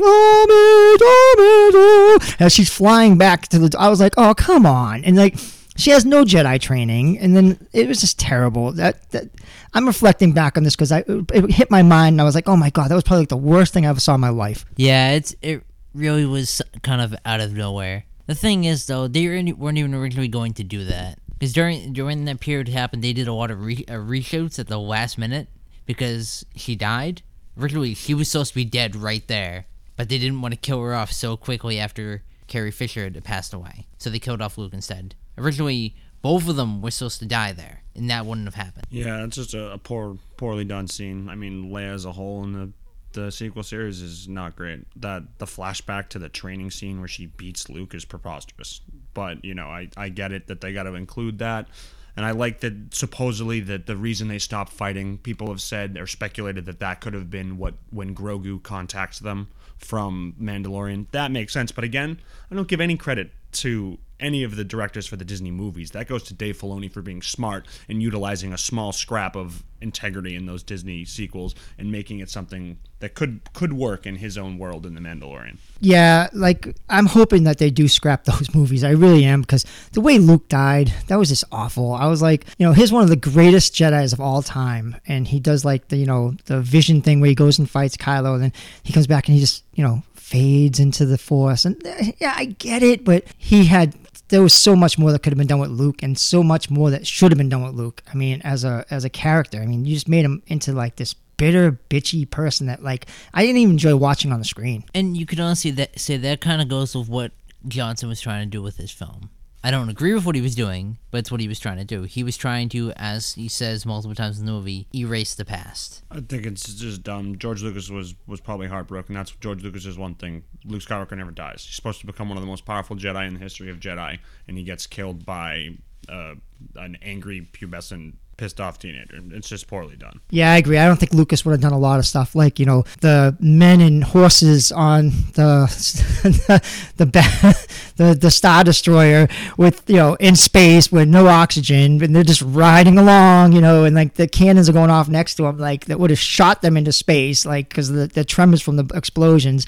as 2.39 2.53
she's 2.53 2.73
flying 2.73 3.17
back 3.17 3.49
to 3.49 3.59
the. 3.59 3.77
I 3.77 3.89
was 3.89 3.99
like, 3.99 4.13
oh 4.17 4.33
come 4.33 4.65
on, 4.65 5.03
and 5.03 5.17
like 5.17 5.37
she 5.75 5.91
has 5.91 6.05
no 6.05 6.23
Jedi 6.23 6.59
training, 6.59 7.19
and 7.19 7.35
then 7.35 7.67
it 7.73 7.87
was 7.87 7.99
just 7.99 8.19
terrible. 8.19 8.71
That, 8.73 9.09
that 9.11 9.29
I'm 9.73 9.85
reflecting 9.85 10.31
back 10.31 10.57
on 10.57 10.63
this 10.63 10.75
because 10.75 10.91
I 10.91 11.03
it 11.07 11.51
hit 11.51 11.71
my 11.71 11.81
mind, 11.81 12.13
and 12.13 12.21
I 12.21 12.23
was 12.23 12.35
like, 12.35 12.47
oh 12.47 12.55
my 12.55 12.69
god, 12.69 12.89
that 12.89 12.95
was 12.95 13.03
probably 13.03 13.21
like 13.21 13.29
the 13.29 13.37
worst 13.37 13.73
thing 13.73 13.85
I 13.85 13.89
ever 13.89 13.99
saw 13.99 14.15
in 14.15 14.21
my 14.21 14.29
life. 14.29 14.65
Yeah, 14.75 15.11
it's 15.11 15.35
it 15.41 15.63
really 15.93 16.25
was 16.25 16.61
kind 16.81 17.01
of 17.01 17.15
out 17.25 17.39
of 17.39 17.53
nowhere. 17.53 18.05
The 18.25 18.35
thing 18.35 18.63
is, 18.63 18.85
though, 18.85 19.07
they 19.07 19.27
weren't 19.27 19.77
even 19.77 19.93
originally 19.93 20.27
going 20.27 20.53
to 20.53 20.63
do 20.63 20.85
that 20.85 21.19
because 21.29 21.53
during 21.53 21.93
during 21.93 22.25
that 22.25 22.39
period 22.39 22.69
happened, 22.69 23.03
they 23.03 23.13
did 23.13 23.27
a 23.27 23.33
lot 23.33 23.51
of 23.51 23.63
re- 23.63 23.85
uh, 23.87 23.93
reshoots 23.93 24.59
at 24.59 24.67
the 24.67 24.79
last 24.79 25.17
minute 25.17 25.49
because 25.85 26.45
she 26.55 26.75
died. 26.75 27.21
Originally, 27.57 27.93
she 27.93 28.13
was 28.13 28.29
supposed 28.29 28.51
to 28.51 28.55
be 28.55 28.65
dead 28.65 28.95
right 28.95 29.27
there, 29.27 29.65
but 29.95 30.09
they 30.09 30.17
didn't 30.17 30.41
want 30.41 30.53
to 30.53 30.59
kill 30.59 30.81
her 30.81 30.93
off 30.93 31.11
so 31.11 31.35
quickly 31.35 31.79
after 31.79 32.23
Carrie 32.47 32.71
Fisher 32.71 33.03
had 33.03 33.23
passed 33.23 33.53
away, 33.53 33.87
so 33.97 34.09
they 34.09 34.19
killed 34.19 34.41
off 34.41 34.57
Luke 34.57 34.73
instead. 34.73 35.15
Originally, 35.37 35.95
both 36.21 36.47
of 36.47 36.55
them 36.55 36.81
were 36.81 36.91
supposed 36.91 37.19
to 37.19 37.25
die 37.25 37.51
there, 37.51 37.83
and 37.95 38.09
that 38.09 38.25
wouldn't 38.25 38.47
have 38.47 38.55
happened. 38.55 38.87
Yeah, 38.89 39.23
it's 39.23 39.35
just 39.35 39.53
a, 39.53 39.73
a 39.73 39.77
poor, 39.77 40.17
poorly 40.37 40.65
done 40.65 40.87
scene. 40.87 41.29
I 41.29 41.35
mean, 41.35 41.71
Leia 41.71 41.93
as 41.93 42.05
a 42.05 42.11
whole 42.11 42.43
in 42.43 42.53
the 42.53 42.71
the 43.13 43.31
sequel 43.31 43.63
series 43.63 44.01
is 44.01 44.27
not 44.27 44.55
great. 44.55 44.85
That 44.99 45.37
the 45.37 45.45
flashback 45.45 46.09
to 46.09 46.19
the 46.19 46.29
training 46.29 46.71
scene 46.71 46.99
where 46.99 47.07
she 47.07 47.27
beats 47.27 47.69
Luke 47.69 47.93
is 47.93 48.05
preposterous. 48.05 48.81
But 49.13 49.43
you 49.45 49.53
know, 49.53 49.67
I 49.67 49.89
I 49.95 50.09
get 50.09 50.31
it 50.31 50.47
that 50.47 50.61
they 50.61 50.73
got 50.73 50.83
to 50.83 50.95
include 50.95 51.39
that. 51.39 51.67
And 52.15 52.25
I 52.25 52.31
like 52.31 52.59
that 52.59 52.93
supposedly 52.93 53.59
that 53.61 53.87
the 53.87 53.95
reason 53.95 54.27
they 54.27 54.37
stopped 54.37 54.71
fighting, 54.71 55.17
people 55.17 55.47
have 55.47 55.61
said 55.61 55.97
or 55.97 56.05
speculated 56.05 56.65
that 56.65 56.79
that 56.79 57.01
could 57.01 57.15
have 57.15 57.29
been 57.31 57.57
what 57.57 57.73
when 57.89 58.13
Grogu 58.13 58.61
contacts 58.61 59.19
them 59.19 59.47
from 59.77 60.35
Mandalorian. 60.39 61.07
That 61.11 61.31
makes 61.31 61.53
sense. 61.53 61.71
But 61.71 61.83
again, 61.83 62.19
I 62.51 62.55
don't 62.55 62.67
give 62.67 62.81
any 62.81 62.97
credit 62.97 63.31
to 63.55 63.97
any 64.23 64.43
of 64.43 64.55
the 64.55 64.63
directors 64.63 65.05
for 65.05 65.17
the 65.17 65.25
Disney 65.25 65.51
movies. 65.51 65.91
That 65.91 66.07
goes 66.07 66.23
to 66.23 66.33
Dave 66.33 66.57
Filoni 66.57 66.91
for 66.91 67.01
being 67.01 67.21
smart 67.21 67.67
and 67.89 68.01
utilizing 68.01 68.53
a 68.53 68.57
small 68.57 68.91
scrap 68.91 69.35
of 69.35 69.63
integrity 69.81 70.35
in 70.35 70.45
those 70.45 70.63
Disney 70.63 71.03
sequels 71.03 71.53
and 71.77 71.91
making 71.91 72.19
it 72.19 72.29
something 72.29 72.77
that 72.99 73.15
could 73.15 73.41
could 73.53 73.73
work 73.73 74.05
in 74.05 74.15
his 74.15 74.37
own 74.37 74.57
world 74.57 74.85
in 74.85 74.93
The 74.93 75.01
Mandalorian. 75.01 75.57
Yeah, 75.81 76.29
like 76.31 76.73
I'm 76.89 77.07
hoping 77.07 77.43
that 77.43 77.57
they 77.57 77.69
do 77.69 77.89
scrap 77.89 78.23
those 78.23 78.55
movies. 78.55 78.83
I 78.83 78.91
really 78.91 79.25
am 79.25 79.41
because 79.41 79.65
the 79.91 80.01
way 80.01 80.17
Luke 80.17 80.47
died, 80.47 80.93
that 81.07 81.17
was 81.17 81.27
just 81.27 81.43
awful. 81.51 81.91
I 81.91 82.07
was 82.07 82.21
like, 82.21 82.45
you 82.57 82.65
know, 82.65 82.71
he's 82.71 82.93
one 82.93 83.03
of 83.03 83.09
the 83.09 83.17
greatest 83.17 83.75
Jedi's 83.75 84.13
of 84.13 84.21
all 84.21 84.41
time, 84.41 84.95
and 85.05 85.27
he 85.27 85.41
does 85.41 85.65
like 85.65 85.89
the 85.89 85.97
you 85.97 86.05
know 86.05 86.35
the 86.45 86.61
vision 86.61 87.01
thing 87.01 87.19
where 87.19 87.27
he 87.27 87.35
goes 87.35 87.59
and 87.59 87.69
fights 87.69 87.97
Kylo, 87.97 88.35
and 88.35 88.43
then 88.43 88.53
he 88.83 88.93
comes 88.93 89.07
back 89.07 89.27
and 89.27 89.35
he 89.35 89.41
just 89.41 89.65
you 89.73 89.83
know 89.83 90.01
fades 90.33 90.79
into 90.79 91.05
the 91.05 91.17
Force, 91.19 91.63
and 91.63 91.79
eh, 91.85 92.11
yeah, 92.17 92.33
I 92.35 92.45
get 92.45 92.81
it, 92.81 93.05
but 93.05 93.23
he 93.37 93.65
had 93.65 93.95
there 94.29 94.41
was 94.41 94.53
so 94.53 94.75
much 94.75 94.97
more 94.97 95.11
that 95.11 95.21
could 95.21 95.31
have 95.31 95.37
been 95.37 95.45
done 95.45 95.59
with 95.59 95.69
Luke, 95.69 96.01
and 96.01 96.17
so 96.17 96.41
much 96.41 96.71
more 96.71 96.89
that 96.89 97.05
should 97.05 97.31
have 97.31 97.37
been 97.37 97.49
done 97.49 97.63
with 97.63 97.75
Luke. 97.75 98.01
I 98.11 98.15
mean, 98.15 98.41
as 98.43 98.63
a 98.63 98.83
as 98.89 99.05
a 99.05 99.09
character, 99.09 99.61
I 99.61 99.67
mean, 99.67 99.85
you 99.85 99.93
just 99.93 100.09
made 100.09 100.25
him 100.25 100.41
into 100.47 100.73
like 100.73 100.95
this 100.95 101.13
bitter, 101.37 101.79
bitchy 101.89 102.27
person 102.27 102.65
that 102.65 102.83
like 102.83 103.05
I 103.33 103.43
didn't 103.45 103.57
even 103.57 103.73
enjoy 103.73 103.95
watching 103.95 104.31
on 104.31 104.39
the 104.39 104.45
screen. 104.45 104.85
And 104.95 105.15
you 105.15 105.27
could 105.27 105.39
honestly 105.39 105.69
that, 105.71 105.99
say 105.99 106.17
that 106.17 106.41
kind 106.41 106.63
of 106.63 106.67
goes 106.67 106.95
with 106.95 107.09
what 107.09 107.31
Johnson 107.67 108.09
was 108.09 108.19
trying 108.19 108.41
to 108.41 108.49
do 108.49 108.63
with 108.63 108.77
his 108.77 108.89
film. 108.89 109.29
I 109.65 109.71
don't 109.71 109.87
agree 109.87 110.13
with 110.13 110.25
what 110.25 110.35
he 110.35 110.41
was 110.41 110.55
doing, 110.55 110.97
but 111.09 111.19
it's 111.19 111.31
what 111.31 111.39
he 111.39 111.47
was 111.47 111.57
trying 111.57 111.77
to 111.77 111.85
do. 111.85 112.03
He 112.03 112.21
was 112.21 112.35
trying 112.35 112.67
to, 112.69 112.91
as 112.97 113.33
he 113.33 113.47
says 113.47 113.85
multiple 113.85 114.13
times 114.13 114.37
in 114.37 114.45
the 114.45 114.51
movie, 114.51 114.87
erase 114.93 115.35
the 115.35 115.45
past. 115.45 116.03
I 116.11 116.19
think 116.19 116.45
it's 116.45 116.73
just 116.73 117.03
dumb. 117.03 117.37
George 117.37 117.63
Lucas 117.63 117.89
was 117.89 118.13
was 118.27 118.41
probably 118.41 118.67
heartbroken. 118.67 119.15
That's 119.15 119.31
George 119.31 119.63
Lucas 119.63 119.85
is 119.85 119.97
one 119.97 120.15
thing. 120.15 120.43
Luke 120.65 120.81
Skywalker 120.81 121.17
never 121.17 121.31
dies. 121.31 121.63
He's 121.65 121.75
supposed 121.75 122.01
to 122.01 122.05
become 122.05 122.27
one 122.27 122.37
of 122.37 122.43
the 122.43 122.47
most 122.47 122.65
powerful 122.65 122.97
Jedi 122.97 123.25
in 123.25 123.35
the 123.35 123.39
history 123.39 123.69
of 123.69 123.79
Jedi, 123.79 124.19
and 124.49 124.57
he 124.57 124.65
gets 124.65 124.85
killed 124.85 125.25
by 125.25 125.77
uh, 126.09 126.35
an 126.75 126.97
angry, 127.01 127.47
pubescent, 127.53 128.13
pissed 128.37 128.59
off 128.59 128.79
teenager. 128.79 129.19
It's 129.31 129.47
just 129.47 129.67
poorly 129.67 129.95
done. 129.95 130.19
Yeah, 130.29 130.51
I 130.51 130.57
agree. 130.57 130.77
I 130.77 130.87
don't 130.87 130.99
think 130.99 131.13
Lucas 131.13 131.45
would 131.45 131.51
have 131.51 131.61
done 131.61 131.73
a 131.73 131.79
lot 131.79 131.99
of 131.99 132.05
stuff 132.05 132.35
like 132.35 132.59
you 132.59 132.65
know 132.65 132.83
the 133.01 133.35
men 133.39 133.81
and 133.81 134.03
horses 134.03 134.71
on 134.71 135.09
the 135.33 135.67
the 136.97 137.05
the, 137.05 137.67
the, 137.97 138.13
the 138.15 138.31
Star 138.31 138.63
Destroyer 138.63 139.27
with 139.57 139.89
you 139.89 139.97
know 139.97 140.15
in 140.15 140.35
space 140.35 140.91
with 140.91 141.07
no 141.07 141.27
oxygen 141.27 142.01
and 142.03 142.15
they're 142.15 142.23
just 142.23 142.41
riding 142.41 142.97
along, 142.97 143.53
you 143.53 143.61
know, 143.61 143.85
and 143.85 143.95
like 143.95 144.15
the 144.15 144.27
cannons 144.27 144.69
are 144.69 144.73
going 144.73 144.89
off 144.89 145.09
next 145.09 145.35
to 145.35 145.43
them, 145.43 145.57
like 145.57 145.85
that 145.85 145.99
would 145.99 146.09
have 146.09 146.19
shot 146.19 146.61
them 146.61 146.77
into 146.77 146.91
space, 146.91 147.45
like 147.45 147.69
because 147.69 147.89
the 147.89 148.07
the 148.07 148.25
tremors 148.25 148.61
from 148.61 148.77
the 148.77 148.85
explosions. 148.95 149.65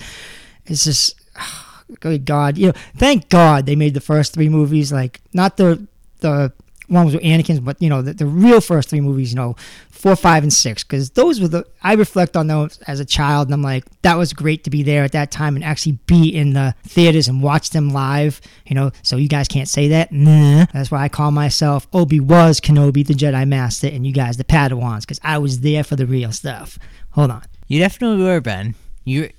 It's 0.65 0.83
just. 0.83 1.15
Good 1.99 2.25
God, 2.25 2.57
you 2.57 2.65
know, 2.65 2.73
thank 2.97 3.29
God 3.29 3.67
they 3.67 3.75
made 3.75 3.93
the 3.93 4.01
first 4.01 4.33
three 4.33 4.49
movies. 4.49 4.91
Like, 4.91 5.21
not 5.33 5.57
the 5.57 5.87
the 6.21 6.51
one 6.87 7.05
was 7.05 7.13
with 7.13 7.23
Anakin's, 7.23 7.59
but 7.59 7.81
you 7.81 7.89
know 7.89 8.01
the, 8.01 8.13
the 8.13 8.25
real 8.25 8.61
first 8.61 8.89
three 8.89 9.01
movies, 9.01 9.31
you 9.31 9.35
know, 9.35 9.55
four, 9.89 10.15
five, 10.15 10.43
and 10.43 10.53
six, 10.53 10.83
because 10.83 11.11
those 11.11 11.39
were 11.41 11.47
the 11.47 11.65
I 11.81 11.93
reflect 11.93 12.37
on 12.37 12.47
those 12.47 12.79
as 12.87 12.99
a 12.99 13.05
child, 13.05 13.47
and 13.47 13.53
I'm 13.53 13.61
like, 13.61 13.85
that 14.01 14.17
was 14.17 14.33
great 14.33 14.63
to 14.65 14.69
be 14.69 14.83
there 14.83 15.03
at 15.03 15.13
that 15.13 15.31
time 15.31 15.55
and 15.55 15.63
actually 15.63 15.93
be 16.05 16.29
in 16.29 16.53
the 16.53 16.75
theaters 16.83 17.27
and 17.27 17.41
watch 17.41 17.71
them 17.71 17.89
live. 17.89 18.41
You 18.65 18.75
know, 18.75 18.91
so 19.01 19.17
you 19.17 19.27
guys 19.27 19.47
can't 19.47 19.69
say 19.69 19.87
that. 19.89 20.11
Nah, 20.11 20.65
that's 20.73 20.91
why 20.91 21.03
I 21.03 21.09
call 21.09 21.31
myself 21.31 21.87
Obi 21.93 22.19
Woz 22.19 22.59
Kenobi, 22.59 23.05
the 23.05 23.13
Jedi 23.13 23.47
Master, 23.47 23.87
and 23.87 24.05
you 24.05 24.13
guys 24.13 24.37
the 24.37 24.43
Padawans, 24.43 25.01
because 25.01 25.19
I 25.23 25.37
was 25.37 25.61
there 25.61 25.83
for 25.83 25.95
the 25.95 26.05
real 26.05 26.31
stuff. 26.31 26.77
Hold 27.11 27.31
on. 27.31 27.43
You 27.67 27.79
definitely 27.79 28.23
were, 28.23 28.41
Ben. 28.41 28.75
You're. 29.05 29.29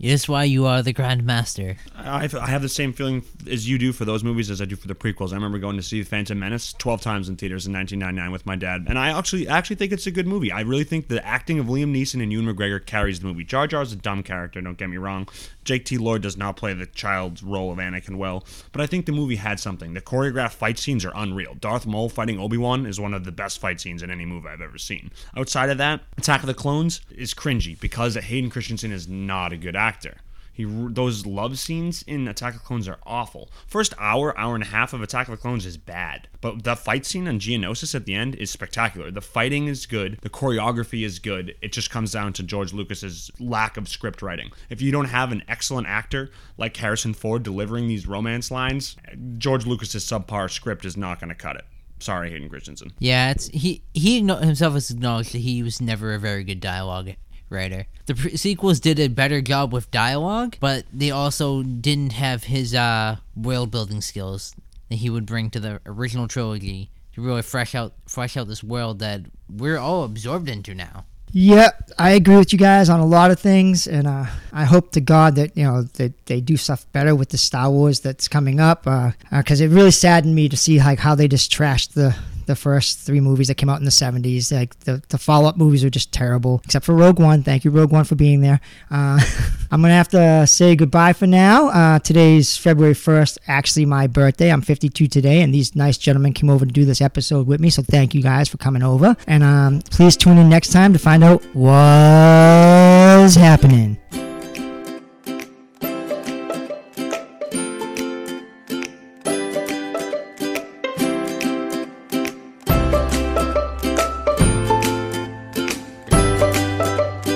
That's 0.00 0.28
why 0.28 0.44
you 0.44 0.64
are 0.64 0.82
the 0.82 0.94
grandmaster. 0.94 1.76
I, 1.94 2.26
I 2.40 2.46
have 2.46 2.62
the 2.62 2.70
same 2.70 2.94
feeling 2.94 3.22
as 3.48 3.68
you 3.68 3.76
do 3.76 3.92
for 3.92 4.06
those 4.06 4.24
movies 4.24 4.50
as 4.50 4.62
I 4.62 4.64
do 4.64 4.76
for 4.76 4.88
the 4.88 4.94
prequels. 4.94 5.32
I 5.32 5.34
remember 5.34 5.58
going 5.58 5.76
to 5.76 5.82
see 5.82 6.02
Phantom 6.02 6.38
Menace 6.38 6.72
12 6.72 7.02
times 7.02 7.28
in 7.28 7.36
theaters 7.36 7.66
in 7.66 7.74
1999 7.74 8.32
with 8.32 8.46
my 8.46 8.56
dad, 8.56 8.86
and 8.88 8.98
I 8.98 9.16
actually 9.16 9.46
actually 9.46 9.76
think 9.76 9.92
it's 9.92 10.06
a 10.06 10.10
good 10.10 10.26
movie. 10.26 10.50
I 10.50 10.62
really 10.62 10.84
think 10.84 11.08
the 11.08 11.24
acting 11.24 11.58
of 11.58 11.66
Liam 11.66 11.94
Neeson 11.94 12.22
and 12.22 12.32
Ewan 12.32 12.46
McGregor 12.46 12.84
carries 12.84 13.20
the 13.20 13.26
movie. 13.26 13.44
Jar 13.44 13.66
Jar's 13.66 13.92
a 13.92 13.96
dumb 13.96 14.22
character, 14.22 14.60
don't 14.62 14.78
get 14.78 14.88
me 14.88 14.96
wrong. 14.96 15.28
Jake 15.64 15.84
T. 15.84 15.98
Lloyd 15.98 16.22
does 16.22 16.36
not 16.36 16.56
play 16.56 16.72
the 16.72 16.86
child's 16.86 17.42
role 17.42 17.70
of 17.70 17.78
Anakin 17.78 18.16
well, 18.16 18.44
but 18.72 18.80
I 18.80 18.86
think 18.86 19.06
the 19.06 19.12
movie 19.12 19.36
had 19.36 19.60
something. 19.60 19.94
The 19.94 20.00
choreographed 20.00 20.54
fight 20.54 20.78
scenes 20.78 21.04
are 21.04 21.12
unreal. 21.14 21.54
Darth 21.54 21.86
Maul 21.86 22.08
fighting 22.08 22.38
Obi 22.38 22.56
Wan 22.56 22.86
is 22.86 23.00
one 23.00 23.14
of 23.14 23.24
the 23.24 23.32
best 23.32 23.58
fight 23.58 23.80
scenes 23.80 24.02
in 24.02 24.10
any 24.10 24.24
movie 24.24 24.48
I've 24.48 24.60
ever 24.60 24.78
seen. 24.78 25.10
Outside 25.36 25.70
of 25.70 25.78
that, 25.78 26.00
Attack 26.16 26.40
of 26.40 26.46
the 26.46 26.54
Clones 26.54 27.00
is 27.10 27.34
cringy 27.34 27.78
because 27.78 28.14
Hayden 28.14 28.50
Christensen 28.50 28.92
is 28.92 29.08
not 29.08 29.52
a 29.52 29.56
good 29.56 29.76
actor. 29.76 30.16
He, 30.60 30.66
those 30.90 31.24
love 31.24 31.58
scenes 31.58 32.02
in 32.02 32.28
Attack 32.28 32.54
of 32.54 32.64
Clones 32.64 32.86
are 32.86 32.98
awful. 33.06 33.50
First 33.66 33.94
hour, 33.98 34.38
hour 34.38 34.54
and 34.54 34.62
a 34.62 34.66
half 34.66 34.92
of 34.92 35.00
Attack 35.00 35.28
of 35.28 35.32
the 35.32 35.40
Clones 35.40 35.64
is 35.64 35.76
bad, 35.76 36.28
but 36.40 36.64
the 36.64 36.76
fight 36.76 37.06
scene 37.06 37.26
on 37.26 37.38
Geonosis 37.38 37.94
at 37.94 38.04
the 38.04 38.14
end 38.14 38.34
is 38.34 38.50
spectacular. 38.50 39.10
The 39.10 39.22
fighting 39.22 39.68
is 39.68 39.86
good, 39.86 40.18
the 40.20 40.28
choreography 40.28 41.04
is 41.04 41.18
good. 41.18 41.54
It 41.62 41.72
just 41.72 41.90
comes 41.90 42.12
down 42.12 42.34
to 42.34 42.42
George 42.42 42.72
Lucas's 42.72 43.30
lack 43.40 43.76
of 43.76 43.88
script 43.88 44.20
writing. 44.20 44.50
If 44.68 44.82
you 44.82 44.92
don't 44.92 45.06
have 45.06 45.32
an 45.32 45.42
excellent 45.48 45.86
actor 45.86 46.30
like 46.58 46.76
Harrison 46.76 47.14
Ford 47.14 47.42
delivering 47.42 47.88
these 47.88 48.06
romance 48.06 48.50
lines, 48.50 48.96
George 49.38 49.64
Lucas's 49.64 50.04
subpar 50.04 50.50
script 50.50 50.84
is 50.84 50.96
not 50.96 51.20
going 51.20 51.30
to 51.30 51.34
cut 51.34 51.56
it. 51.56 51.64
Sorry, 52.00 52.30
Hayden 52.30 52.48
Christensen. 52.48 52.92
Yeah, 52.98 53.30
it's 53.30 53.48
he. 53.48 53.82
He 53.92 54.20
himself 54.20 54.72
has 54.74 54.90
acknowledged 54.90 55.32
that 55.32 55.38
he 55.38 55.62
was 55.62 55.82
never 55.82 56.14
a 56.14 56.18
very 56.18 56.44
good 56.44 56.60
dialogue 56.60 57.10
writer. 57.50 57.86
The 58.06 58.14
pre- 58.14 58.36
sequels 58.36 58.80
did 58.80 58.98
a 58.98 59.08
better 59.08 59.40
job 59.40 59.72
with 59.72 59.90
dialogue, 59.90 60.56
but 60.60 60.84
they 60.92 61.10
also 61.10 61.62
didn't 61.62 62.12
have 62.12 62.44
his 62.44 62.74
uh, 62.74 63.16
world 63.36 63.70
building 63.70 64.00
skills 64.00 64.54
that 64.88 64.96
he 64.96 65.10
would 65.10 65.26
bring 65.26 65.50
to 65.50 65.60
the 65.60 65.80
original 65.84 66.28
trilogy 66.28 66.90
to 67.14 67.20
really 67.20 67.42
fresh 67.42 67.74
out 67.74 67.92
fresh 68.06 68.36
out 68.36 68.48
this 68.48 68.62
world 68.64 69.00
that 69.00 69.22
we're 69.48 69.78
all 69.78 70.04
absorbed 70.04 70.48
into 70.48 70.74
now. 70.74 71.04
Yeah, 71.32 71.70
I 71.96 72.10
agree 72.10 72.36
with 72.36 72.52
you 72.52 72.58
guys 72.58 72.88
on 72.88 72.98
a 72.98 73.06
lot 73.06 73.30
of 73.30 73.38
things, 73.38 73.86
and 73.86 74.08
uh, 74.08 74.26
I 74.52 74.64
hope 74.64 74.90
to 74.92 75.00
God 75.00 75.36
that 75.36 75.56
you 75.56 75.64
know 75.64 75.82
that 75.82 76.26
they 76.26 76.40
do 76.40 76.56
stuff 76.56 76.90
better 76.92 77.14
with 77.14 77.28
the 77.28 77.38
Star 77.38 77.70
Wars 77.70 78.00
that's 78.00 78.26
coming 78.26 78.58
up, 78.58 78.82
because 78.82 79.60
uh, 79.60 79.64
uh, 79.64 79.66
it 79.66 79.70
really 79.70 79.92
saddened 79.92 80.34
me 80.34 80.48
to 80.48 80.56
see 80.56 80.78
like 80.78 80.98
how 80.98 81.14
they 81.14 81.28
just 81.28 81.52
trashed 81.52 81.92
the 81.92 82.16
the 82.50 82.56
first 82.56 82.98
three 82.98 83.20
movies 83.20 83.46
that 83.48 83.54
came 83.54 83.68
out 83.68 83.78
in 83.78 83.84
the 83.84 83.90
70s. 83.90 84.52
Like 84.52 84.78
the, 84.80 85.02
the 85.08 85.18
follow 85.18 85.48
up 85.48 85.56
movies 85.56 85.84
are 85.84 85.90
just 85.90 86.12
terrible, 86.12 86.60
except 86.64 86.84
for 86.84 86.94
Rogue 86.94 87.20
One. 87.20 87.42
Thank 87.42 87.64
you, 87.64 87.70
Rogue 87.70 87.92
One, 87.92 88.04
for 88.04 88.16
being 88.16 88.40
there. 88.40 88.60
Uh, 88.90 89.20
I'm 89.70 89.80
going 89.80 89.90
to 89.90 89.94
have 89.94 90.08
to 90.08 90.46
say 90.46 90.74
goodbye 90.74 91.12
for 91.12 91.26
now. 91.26 91.68
Uh, 91.68 91.98
today's 92.00 92.56
February 92.56 92.94
1st, 92.94 93.38
actually 93.46 93.86
my 93.86 94.08
birthday. 94.08 94.50
I'm 94.52 94.62
52 94.62 95.06
today, 95.06 95.42
and 95.42 95.54
these 95.54 95.76
nice 95.76 95.96
gentlemen 95.96 96.32
came 96.32 96.50
over 96.50 96.66
to 96.66 96.72
do 96.72 96.84
this 96.84 97.00
episode 97.00 97.46
with 97.46 97.60
me. 97.60 97.70
So 97.70 97.82
thank 97.82 98.14
you 98.14 98.22
guys 98.22 98.48
for 98.48 98.58
coming 98.58 98.82
over. 98.82 99.16
And 99.26 99.42
um, 99.42 99.80
please 99.90 100.16
tune 100.16 100.36
in 100.38 100.48
next 100.48 100.72
time 100.72 100.92
to 100.92 100.98
find 100.98 101.22
out 101.22 101.42
what's 101.54 103.36
happening. 103.36 103.98